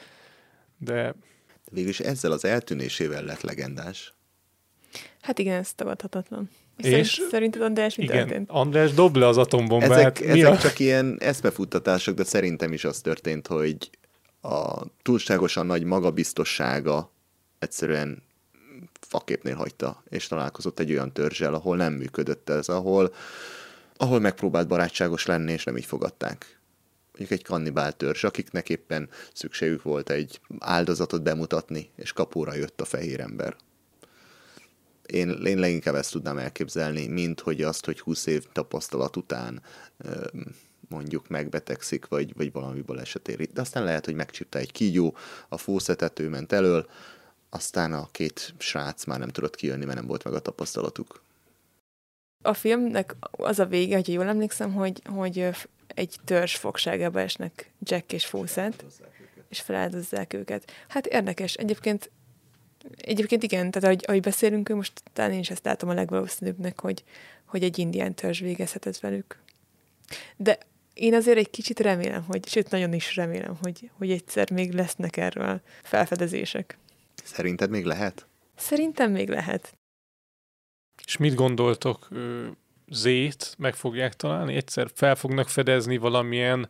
[0.78, 1.14] De...
[1.70, 4.14] Végülis ezzel az eltűnésével lett legendás.
[5.20, 6.50] Hát igen, ez tagadhatatlan.
[6.76, 8.50] És szerinted András mi igen, történt?
[8.50, 9.90] András dob le az atombombát.
[9.90, 10.58] Ezek, ezek a...
[10.58, 13.90] csak ilyen eszmefuttatások, de szerintem is az történt, hogy
[14.42, 17.12] a túlságosan nagy magabiztossága
[17.62, 18.22] egyszerűen
[19.00, 23.14] faképnél hagyta, és találkozott egy olyan törzsel, ahol nem működött ez, ahol,
[23.96, 26.60] ahol megpróbált barátságos lenni, és nem így fogadták.
[27.12, 32.84] Mondjuk egy kannibál törzs, akiknek éppen szükségük volt egy áldozatot bemutatni, és kapóra jött a
[32.84, 33.56] fehér ember.
[35.06, 39.62] Én, én leginkább ezt tudnám elképzelni, mint hogy azt, hogy 20 év tapasztalat után
[40.88, 43.48] mondjuk megbetegszik, vagy, vagy valami baleset éri.
[43.52, 45.16] De aztán lehet, hogy megcsípte egy kígyó,
[45.48, 46.86] a fószetető ment elől,
[47.54, 51.22] aztán a két srác már nem tudott kijönni, mert nem volt meg a tapasztalatuk.
[52.42, 55.48] A filmnek az a vége, hogy jól emlékszem, hogy, hogy
[55.86, 58.84] egy törzs fogságába esnek Jack és Fawcett,
[59.48, 60.72] és feláldozzák őket.
[60.88, 61.54] Hát érdekes.
[61.54, 62.10] Egyébként
[62.96, 67.04] Egyébként igen, tehát ahogy, ahogy beszélünk, most talán én is ezt látom a legvalószínűbbnek, hogy,
[67.44, 69.38] hogy egy indián törzs végezhetett velük.
[70.36, 70.58] De
[70.94, 75.16] én azért egy kicsit remélem, hogy, sőt, nagyon is remélem, hogy, hogy egyszer még lesznek
[75.16, 76.78] erről felfedezések.
[77.22, 78.26] Szerinted még lehet?
[78.56, 79.78] Szerintem még lehet.
[81.04, 82.08] És mit gondoltok,
[82.88, 84.54] Zét meg fogják találni?
[84.54, 86.68] Egyszer fel fognak fedezni valamilyen,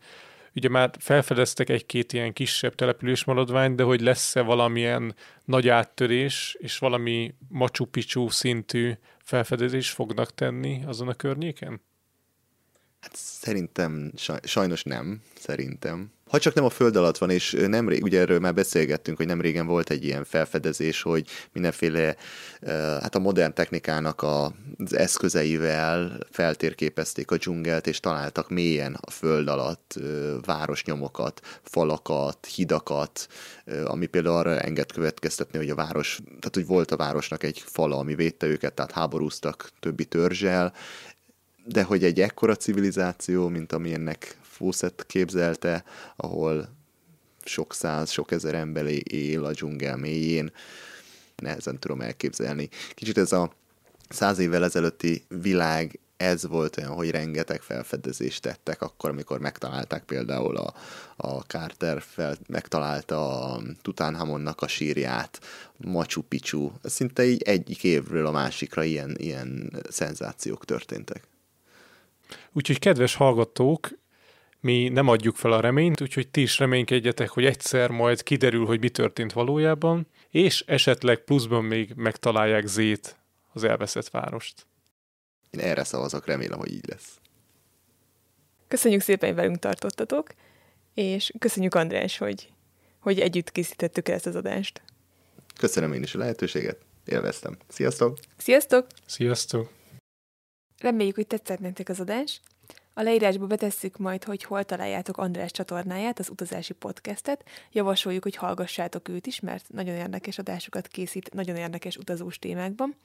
[0.55, 5.15] ugye már felfedeztek egy-két ilyen kisebb település maradványt, de hogy lesz-e valamilyen
[5.45, 11.81] nagy áttörés, és valami Machu Picchu szintű felfedezés fognak tenni azon a környéken?
[13.03, 14.13] Hát szerintem,
[14.43, 16.11] sajnos nem, szerintem.
[16.29, 19.41] Ha csak nem a föld alatt van, és nemrég, ugye erről már beszélgettünk, hogy nem
[19.41, 22.17] régen volt egy ilyen felfedezés, hogy mindenféle,
[23.01, 29.99] hát a modern technikának az eszközeivel feltérképezték a dzsungelt, és találtak mélyen a föld alatt
[30.45, 33.29] városnyomokat, falakat, hidakat,
[33.85, 37.99] ami például arra enged következtetni, hogy a város, tehát hogy volt a városnak egy fala,
[37.99, 40.73] ami védte őket, tehát háborúztak többi törzsel,
[41.65, 45.85] de hogy egy ekkora civilizáció, mint amilyennek Fawcett képzelte,
[46.17, 46.69] ahol
[47.45, 50.53] sok száz, sok ezer ember él a dzsungel mélyén,
[51.37, 52.69] nehezen tudom elképzelni.
[52.95, 53.53] Kicsit ez a
[54.09, 60.57] száz évvel ezelőtti világ ez volt olyan, hogy rengeteg felfedezést tettek akkor, amikor megtalálták például
[60.57, 60.75] a,
[61.17, 65.41] a Carter fel, megtalálta a Tutankhamonnak a sírját,
[65.77, 71.31] Machu Picchu, szinte így egyik évről a másikra ilyen, ilyen szenzációk történtek.
[72.53, 73.91] Úgyhogy kedves hallgatók,
[74.61, 78.81] mi nem adjuk fel a reményt, úgyhogy ti is reménykedjetek, hogy egyszer majd kiderül, hogy
[78.81, 83.17] mi történt valójában, és esetleg pluszban még megtalálják Zét,
[83.53, 84.67] az elveszett várost.
[85.51, 87.21] Én erre szavazok, remélem, hogy így lesz.
[88.69, 90.29] Köszönjük szépen, hogy velünk tartottatok,
[90.95, 92.53] és köszönjük András, hogy,
[92.99, 94.83] hogy együtt készítettük ezt az adást.
[95.59, 97.57] Köszönöm én is a lehetőséget, élveztem.
[97.69, 98.19] Sziasztok!
[98.37, 98.87] Sziasztok!
[99.07, 99.82] Sziasztok!
[100.83, 102.41] Reméljük, hogy tetszett nektek az adás.
[102.95, 107.45] A leírásba betesszük majd, hogy hol találjátok András csatornáját, az utazási podcastet.
[107.73, 112.97] Javasoljuk, hogy hallgassátok őt is, mert nagyon érdekes adásokat készít, nagyon érdekes utazós témákban.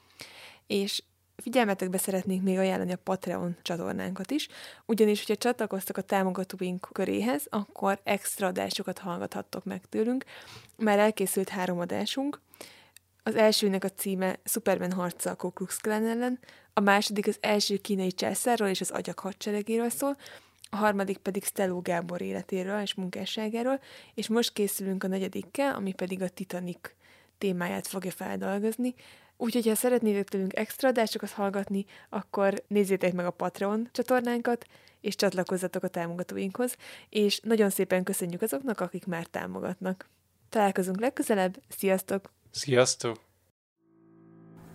[0.67, 1.03] És
[1.35, 4.47] figyelmetekbe szeretnénk még ajánlani a Patreon csatornánkat is,
[4.85, 10.23] ugyanis, hogyha csatlakoztak a támogatóink köréhez, akkor extra adásokat hallgathattok meg tőlünk.
[10.75, 12.41] Már elkészült három adásunk,
[13.27, 16.39] az elsőnek a címe Superman harca a Ku Klux ellen,
[16.73, 20.17] a második az első kínai császárról és az agyak hadseregéről szól,
[20.69, 23.79] a harmadik pedig Steló Gábor életéről és munkásságáról,
[24.13, 26.79] és most készülünk a negyedikkel, ami pedig a Titanic
[27.37, 28.93] témáját fogja feldolgozni.
[29.37, 34.65] Úgyhogy, ha szeretnétek tőlünk extra adásokat hallgatni, akkor nézzétek meg a Patreon csatornánkat,
[35.01, 36.75] és csatlakozzatok a támogatóinkhoz,
[37.09, 40.09] és nagyon szépen köszönjük azoknak, akik már támogatnak.
[40.49, 42.36] Találkozunk legközelebb, sziasztok!
[42.51, 43.15] Sziasztok!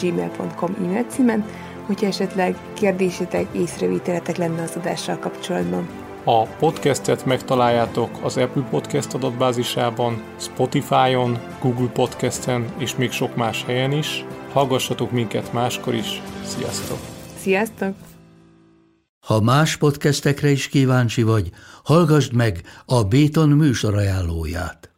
[0.00, 1.44] gmail.com e-mail címen,
[1.86, 6.07] hogyha esetleg kérdésetek, észrevételetek lenne az adással kapcsolatban.
[6.24, 13.92] A podcastet megtaláljátok az Apple Podcast adatbázisában, Spotify-on, Google Podcasten és még sok más helyen
[13.92, 14.24] is.
[14.52, 16.22] Hallgassatok minket máskor is.
[16.44, 16.98] Sziasztok!
[17.38, 17.94] Sziasztok!
[19.20, 21.50] Ha más podcastekre is kíváncsi vagy,
[21.84, 24.97] hallgassd meg a Béton műsor ajánlóját.